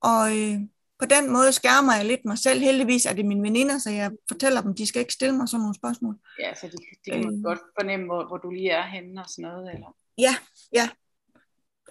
Og 0.00 0.38
øh, 0.38 0.60
på 0.98 1.06
den 1.06 1.32
måde 1.32 1.52
skærmer 1.52 1.94
jeg 1.96 2.04
lidt 2.04 2.20
mig 2.24 2.38
selv. 2.38 2.60
Heldigvis 2.60 3.06
er 3.06 3.12
det 3.12 3.24
mine 3.26 3.42
veninder, 3.42 3.78
så 3.78 3.90
jeg 3.90 4.10
fortæller 4.28 4.60
dem, 4.60 4.74
de 4.74 4.86
skal 4.86 5.00
ikke 5.00 5.12
stille 5.12 5.36
mig 5.36 5.48
sådan 5.48 5.60
nogle 5.60 5.74
spørgsmål. 5.74 6.18
ja, 6.38 6.54
så 6.54 6.66
de, 6.66 6.76
de 7.04 7.10
kan 7.10 7.34
Øh. 7.36 7.42
godt 7.44 7.58
fornemme, 7.80 8.06
hvor, 8.06 8.26
hvor 8.26 8.36
du 8.36 8.50
lige 8.50 8.70
er 8.70 8.86
henne 8.86 9.20
og 9.20 9.28
sådan 9.28 9.42
noget, 9.50 9.74
eller? 9.74 9.96
Ja, 10.18 10.34
ja. 10.72 10.88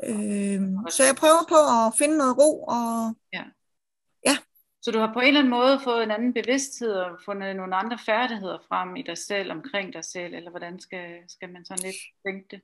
Øh, 0.03 0.61
så 0.89 1.03
jeg 1.03 1.15
prøver 1.15 1.43
på 1.49 1.55
at 1.55 1.93
finde 1.97 2.17
noget 2.17 2.38
ro 2.38 2.63
og 2.63 3.15
Så 4.84 4.91
du 4.91 4.99
har 4.99 5.13
på 5.13 5.19
en 5.19 5.27
eller 5.27 5.39
anden 5.39 5.51
måde 5.51 5.79
fået 5.84 6.03
en 6.03 6.11
anden 6.11 6.34
bevidsthed 6.34 6.91
og 6.91 7.19
fundet 7.25 7.55
nogle 7.55 7.75
andre 7.75 7.97
færdigheder 8.05 8.57
frem 8.67 8.95
i 8.95 9.01
dig 9.01 9.17
selv, 9.17 9.51
omkring 9.51 9.93
dig 9.93 10.05
selv, 10.05 10.34
eller 10.34 10.49
hvordan 10.49 10.79
skal, 10.79 11.05
skal 11.29 11.49
man 11.49 11.65
sådan 11.65 11.84
lidt 11.84 11.95
tænke 12.27 12.47
det? 12.51 12.61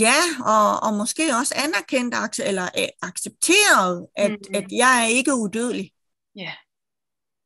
Ja, 0.00 0.20
og, 0.54 0.88
og 0.88 0.94
måske 0.98 1.22
også 1.40 1.54
anerkendt 1.64 2.14
eller 2.48 2.62
øh, 2.62 2.88
accepteret, 3.02 4.06
at, 4.16 4.30
mm. 4.30 4.54
at 4.54 4.72
jeg 4.72 5.02
er 5.02 5.06
ikke 5.06 5.34
udødelig, 5.34 5.92
Ja. 6.36 6.52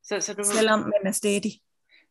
Så, 0.03 0.21
så 0.21 0.35
du, 0.35 0.43
selvom 0.45 0.81
man 0.81 1.03
er 1.07 1.13
stedig. 1.13 1.53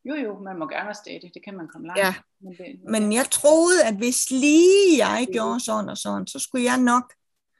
Jo, 0.06 0.16
jo, 0.16 0.40
man 0.40 0.60
må 0.60 0.68
gerne 0.68 0.86
være 0.86 0.94
stadig, 0.94 1.32
det 1.34 1.44
kan 1.44 1.58
man 1.58 1.68
komme 1.68 1.88
langt. 1.88 2.00
Ja. 2.00 2.14
Men, 2.40 2.54
det, 2.54 2.80
Men 2.90 3.14
jeg 3.14 3.26
troede, 3.32 3.86
at 3.86 3.96
hvis 3.98 4.32
lige 4.32 4.98
jeg 4.98 5.28
gjorde 5.32 5.60
sådan 5.60 5.90
og 5.90 5.98
sådan, 5.98 6.28
så 6.28 6.40
skulle 6.40 6.64
jeg 6.64 6.78
nok 6.78 7.14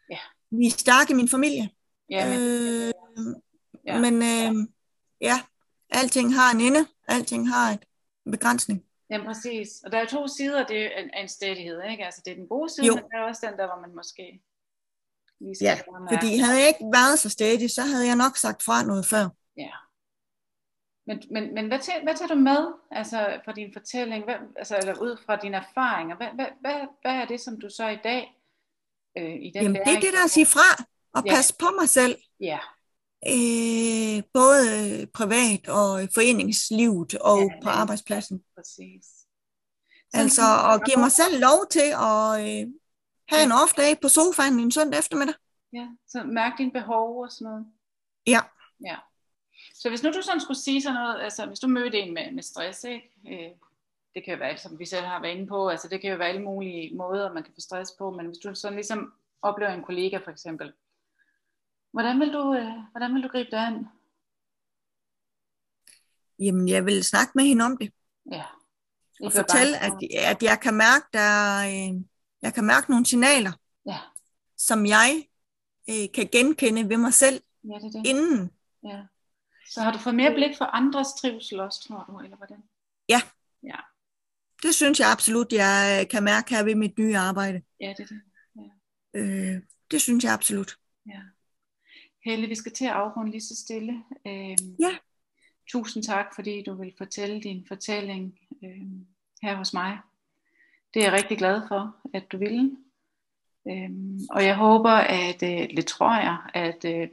Ja. 0.10 0.18
blive 0.52 0.72
stærk 0.72 1.10
i 1.10 1.14
min 1.14 1.30
familie. 1.30 1.70
ja, 2.10 2.30
men, 2.30 2.40
Øh, 2.40 3.34
Ja. 3.86 4.00
Men 4.00 4.14
øh, 4.14 4.68
ja, 5.22 5.42
alting 5.90 6.36
har 6.36 6.54
en 6.56 6.62
ende, 6.62 6.88
alting 7.08 7.50
har 7.50 7.72
et, 7.72 7.86
en 8.26 8.32
begrænsning. 8.32 8.84
ja, 9.10 9.24
præcis. 9.26 9.70
Og 9.86 9.92
der 9.92 9.98
er 9.98 10.06
to 10.06 10.28
sider 10.28 10.60
af 10.60 10.66
det 10.66 10.76
af 10.86 11.10
af 11.14 11.22
en 11.22 11.28
stedighed, 11.30 11.82
ikke? 11.92 12.06
Altså 12.06 12.22
det 12.26 12.32
er 12.32 12.36
den 12.36 12.48
gode 12.48 12.70
side, 12.70 12.86
Jo. 12.88 12.96
men 12.96 13.04
der 13.12 13.18
er 13.18 13.24
også 13.24 13.48
den 13.50 13.58
der, 13.60 13.66
hvor 13.68 13.82
man 13.82 13.96
måske 13.96 14.42
lige 15.40 15.56
Ja. 15.62 15.78
Fordi 16.12 16.38
havde 16.38 16.60
jeg 16.60 16.68
ikke 16.68 16.86
været 16.94 17.20
så 17.20 17.30
stedig, 17.30 17.72
så 17.72 17.82
havde 17.82 18.08
jeg 18.08 18.16
nok 18.16 18.38
sagt 18.38 18.64
fra 18.64 18.84
noget 18.84 19.06
før. 19.06 19.26
Ja. 19.58 19.72
Men, 21.08 21.24
men, 21.32 21.54
men 21.54 21.68
hvad, 21.68 21.80
tager, 21.80 22.04
hvad 22.04 22.16
tager 22.16 22.28
du 22.28 22.36
med 22.36 22.74
altså, 22.92 23.42
fra 23.46 23.52
din 23.52 23.74
fortælling, 23.74 24.24
hvad, 24.24 24.36
altså, 24.58 24.78
eller 24.78 25.02
ud 25.02 25.18
fra 25.26 25.36
dine 25.36 25.58
erfaringer? 25.58 26.16
Hvad, 26.16 26.28
hvad, 26.36 26.46
hvad, 26.62 26.88
hvad 27.02 27.12
er 27.22 27.26
det, 27.26 27.42
som 27.42 27.60
du 27.62 27.70
så 27.70 27.88
i 27.88 27.98
dag 28.04 28.42
øh, 29.18 29.36
i 29.48 29.52
den 29.54 29.64
Jamen, 29.64 29.74
det 29.76 29.82
er 29.82 29.86
læring, 29.86 30.02
det 30.02 30.14
der 30.14 30.24
at 30.24 30.30
sige 30.32 30.46
fra 30.46 30.84
og 31.14 31.24
Ja. 31.26 31.32
passe 31.36 31.54
på 31.60 31.66
mig 31.80 31.90
selv. 31.90 32.16
Ja, 32.40 32.60
Øh, 33.28 34.24
både 34.34 34.68
privat 35.14 35.68
og 35.70 36.10
foreningslivet 36.14 37.16
og 37.16 37.40
Ja, 37.40 37.60
på 37.64 37.70
arbejdspladsen. 37.70 38.44
præcis. 38.56 39.06
Altså 40.14 40.42
at 40.74 40.84
give 40.86 40.98
mig 41.00 41.12
selv 41.12 41.40
lov 41.40 41.60
til 41.72 41.90
at 42.12 42.28
øh, 42.46 42.68
have 43.32 43.44
en 43.44 43.52
off 43.62 43.74
day 43.78 43.92
på 44.02 44.08
sofaen 44.10 44.60
en 44.60 44.72
søndag 44.72 45.00
eftermiddag. 45.00 45.36
Ja, 45.74 45.88
så 46.08 46.24
mærk 46.24 46.54
dine 46.58 46.72
behov 46.72 47.24
og 47.24 47.32
sådan 47.32 47.46
noget. 47.52 47.66
Ja. 48.28 48.42
Ja. 48.86 48.96
Så 49.76 49.90
hvis 49.90 50.04
nu 50.04 50.10
du 50.10 50.22
sådan 50.22 50.42
skulle 50.42 50.60
sige 50.60 50.82
sådan 50.82 50.96
noget, 50.96 51.22
altså 51.22 51.46
hvis 51.46 51.60
du 51.60 51.68
mødte 51.68 52.00
en 52.00 52.14
med, 52.14 52.32
med 52.32 52.44
stress, 52.44 52.84
ikke? 52.84 53.12
Øh, 53.32 53.52
det 54.16 54.24
kan 54.26 54.34
jo 54.34 54.40
være 54.40 54.58
som 54.58 54.80
vi 54.80 54.86
selv 54.86 55.06
har 55.06 55.22
været 55.22 55.36
inde 55.36 55.48
på, 55.48 55.70
altså 55.70 55.88
det 55.88 56.02
kan 56.02 56.12
jo 56.12 56.18
være 56.18 56.28
alle 56.30 56.42
mulige 56.42 56.96
måder, 56.96 57.34
man 57.34 57.44
kan 57.44 57.54
få 57.54 57.62
stress 57.62 57.92
på, 58.00 58.12
men 58.12 58.26
hvis 58.26 58.38
du 58.38 58.56
sådan 58.56 58.76
ligesom 58.76 59.14
oplever 59.42 59.72
en 59.72 59.84
kollega 59.84 60.18
for 60.18 60.32
eksempel, 60.32 60.74
hvordan 61.94 62.20
vil 62.20 62.34
du, 62.34 62.54
øh, 62.56 62.92
hvordan 62.92 63.14
vil 63.14 63.24
du 63.24 63.28
gribe 63.28 63.52
det 63.52 63.58
an? 63.58 63.88
Jamen, 66.40 66.68
jeg 66.68 66.86
vil 66.86 67.04
snakke 67.04 67.32
med 67.36 67.44
hende 67.44 67.66
om 67.66 67.78
det. 67.78 67.92
Ja. 68.32 68.44
Og 68.44 69.26
Ikke 69.26 69.36
være 69.36 69.44
fortælle, 69.44 69.78
at, 69.78 69.94
at 70.32 70.44
jeg 70.44 70.60
kan 70.60 70.74
mærke, 70.74 71.06
der 71.14 71.20
er, 71.20 71.68
øh, 71.68 72.02
jeg 72.42 72.54
kan 72.54 72.64
mærke 72.64 72.92
nogle 72.92 73.06
signaler, 73.06 73.52
Ja, 73.86 74.00
som 74.58 74.86
jeg 74.86 75.28
øh, 75.90 76.08
kan 76.14 76.30
genkende 76.32 76.90
ved 76.90 76.98
mig 76.98 77.14
selv 77.14 77.44
ja 77.64 77.76
det 77.80 77.96
er 77.96 78.02
det. 78.02 78.08
inden. 78.10 78.52
Ja. 78.84 79.04
Så 79.68 79.82
har 79.82 79.92
du 79.92 79.98
fået 79.98 80.16
mere 80.16 80.34
blik 80.34 80.58
for 80.58 80.66
andres 80.66 81.08
trivsel 81.22 81.60
også, 81.60 81.88
tror 81.88 82.04
du, 82.04 82.20
eller 82.20 82.38
hvordan? 82.38 82.64
Det 84.64 84.76
synes 84.76 85.00
jeg 85.00 85.12
absolut, 85.12 85.54
jeg 85.54 86.00
øh, 86.02 86.10
kan 86.10 86.24
mærke 86.24 86.56
her 86.56 86.64
ved 86.64 86.76
mit 86.76 86.98
nye 86.98 87.18
arbejde. 87.18 87.62
Ja, 87.80 87.94
det 87.98 88.00
er 88.00 88.06
det. 88.06 88.22
Øh, 89.14 89.62
det 89.92 90.02
synes 90.02 90.24
jeg 90.24 90.34
absolut. 90.34 90.78
Ja. 91.08 91.22
Helle, 92.26 92.48
vi 92.48 92.56
skal 92.56 92.72
til 92.72 92.86
at 92.86 92.92
afrunde 92.92 93.32
lige 93.32 93.42
så 93.42 93.56
stille. 93.56 94.04
Øhm, 94.28 94.76
Ja. 94.80 94.90
Tusind 95.72 96.04
tak, 96.04 96.26
fordi 96.36 96.64
du 96.64 96.74
vil 96.74 96.94
fortælle 96.98 97.42
din 97.42 97.66
fortælling 97.68 98.40
øhm, 98.64 99.06
her 99.42 99.56
hos 99.56 99.74
mig. 99.74 99.98
Det 100.94 101.00
er 101.00 101.04
jeg 101.06 101.14
rigtig 101.14 101.38
glad 101.38 101.62
for, 101.68 101.96
at 102.14 102.32
du 102.32 102.38
ville. 102.38 102.72
Øhm, 103.70 104.20
og 104.30 104.46
jeg 104.46 104.56
håber, 104.56 104.92
at, 104.92 105.44
øh, 105.44 105.78
det 105.78 105.86
tror 105.86 106.14
jeg, 106.22 106.38
at, 106.54 106.86
øh, 106.86 107.08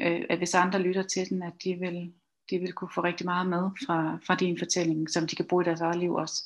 øh, 0.00 0.24
at 0.30 0.38
hvis 0.38 0.54
andre 0.54 0.78
lytter 0.78 1.02
til 1.02 1.30
den, 1.30 1.42
at 1.42 1.52
de 1.64 1.74
vil, 1.74 2.12
de 2.50 2.58
vil 2.58 2.72
kunne 2.72 2.90
få 2.94 3.00
rigtig 3.00 3.26
meget 3.26 3.48
med 3.48 3.70
fra, 3.86 4.18
fra 4.26 4.34
din 4.34 4.58
fortælling, 4.58 5.10
som 5.10 5.26
de 5.26 5.36
kan 5.36 5.44
bruge 5.48 5.64
i 5.64 5.66
deres 5.66 5.80
eget 5.80 5.98
liv 5.98 6.14
også. 6.14 6.44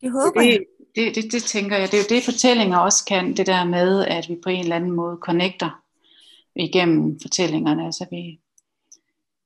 Det 0.00 0.12
håber 0.12 0.40
jeg. 0.42 0.60
Det, 0.96 1.14
det, 1.14 1.14
det, 1.14 1.32
det 1.32 1.42
tænker 1.42 1.76
jeg. 1.76 1.90
Det 1.90 1.94
er 1.94 2.02
jo 2.02 2.16
det, 2.16 2.24
fortællinger 2.24 2.78
også 2.78 3.04
kan, 3.04 3.36
det 3.36 3.46
der 3.46 3.64
med, 3.64 4.04
at 4.06 4.28
vi 4.28 4.36
på 4.42 4.48
en 4.48 4.60
eller 4.60 4.76
anden 4.76 4.90
måde 4.90 5.18
connecter 5.20 5.83
igennem 6.56 7.20
fortællingerne. 7.20 7.84
Altså 7.84 8.06
vi, 8.10 8.40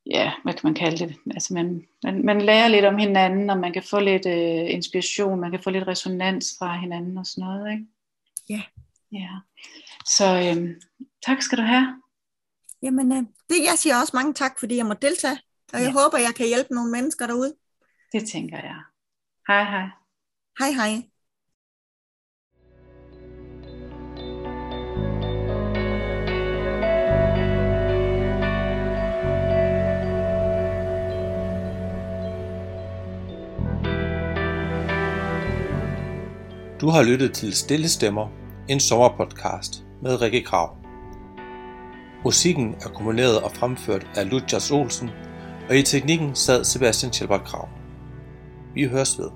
ja, 0.06 0.32
hvad 0.44 0.52
kan 0.54 0.60
man 0.64 0.74
kalde 0.74 0.98
det? 1.06 1.16
Altså 1.30 1.54
man, 1.54 1.86
man, 2.04 2.24
man 2.24 2.40
lærer 2.42 2.68
lidt 2.68 2.84
om 2.84 2.96
hinanden, 2.98 3.50
og 3.50 3.58
man 3.58 3.72
kan 3.72 3.82
få 3.82 4.00
lidt 4.00 4.26
øh, 4.26 4.74
inspiration, 4.74 5.40
man 5.40 5.50
kan 5.50 5.62
få 5.62 5.70
lidt 5.70 5.86
resonans 5.86 6.54
fra 6.58 6.80
hinanden 6.80 7.18
og 7.18 7.26
sådan 7.26 7.48
noget, 7.48 7.72
ikke? 7.72 7.86
Ja. 8.50 8.62
Ja. 9.12 9.28
Så 10.06 10.24
øhm, 10.24 10.80
tak 11.26 11.42
skal 11.42 11.58
du 11.58 11.62
have. 11.62 12.02
Jamen, 12.82 13.12
øh, 13.12 13.18
det, 13.48 13.56
jeg 13.64 13.74
siger 13.76 13.96
også 14.00 14.12
mange 14.16 14.34
tak, 14.34 14.58
fordi 14.58 14.76
jeg 14.76 14.86
må 14.86 14.94
deltage. 14.94 15.38
Og 15.72 15.78
jeg 15.80 15.86
Ja. 15.86 15.92
håber, 15.92 16.18
jeg 16.18 16.34
kan 16.36 16.46
hjælpe 16.46 16.74
nogle 16.74 16.90
mennesker 16.92 17.26
derude. 17.26 17.54
Det 18.12 18.28
tænker 18.28 18.56
jeg. 18.56 18.80
Hej 19.48 19.64
hej. 19.64 19.88
Hej 20.58 20.70
hej. 20.70 21.02
Du 36.80 36.88
har 36.88 37.02
lyttet 37.02 37.32
til 37.32 37.52
Stille 37.52 37.88
Stemmer, 37.88 38.28
en 38.68 38.80
sommerpodcast 38.80 39.84
med 40.02 40.20
Rikke 40.20 40.42
Krav. 40.42 40.76
Musikken 42.24 42.74
er 42.74 42.88
komponeret 42.88 43.40
og 43.42 43.50
fremført 43.52 44.06
af 44.16 44.30
Lujas 44.30 44.70
Olsen, 44.70 45.10
og 45.68 45.76
i 45.76 45.82
teknikken 45.82 46.34
sad 46.34 46.64
Sebastian 46.64 47.12
Schelber 47.12 47.38
Krav. 47.38 47.68
Vi 48.74 48.84
høres 48.84 49.18
ved. 49.18 49.30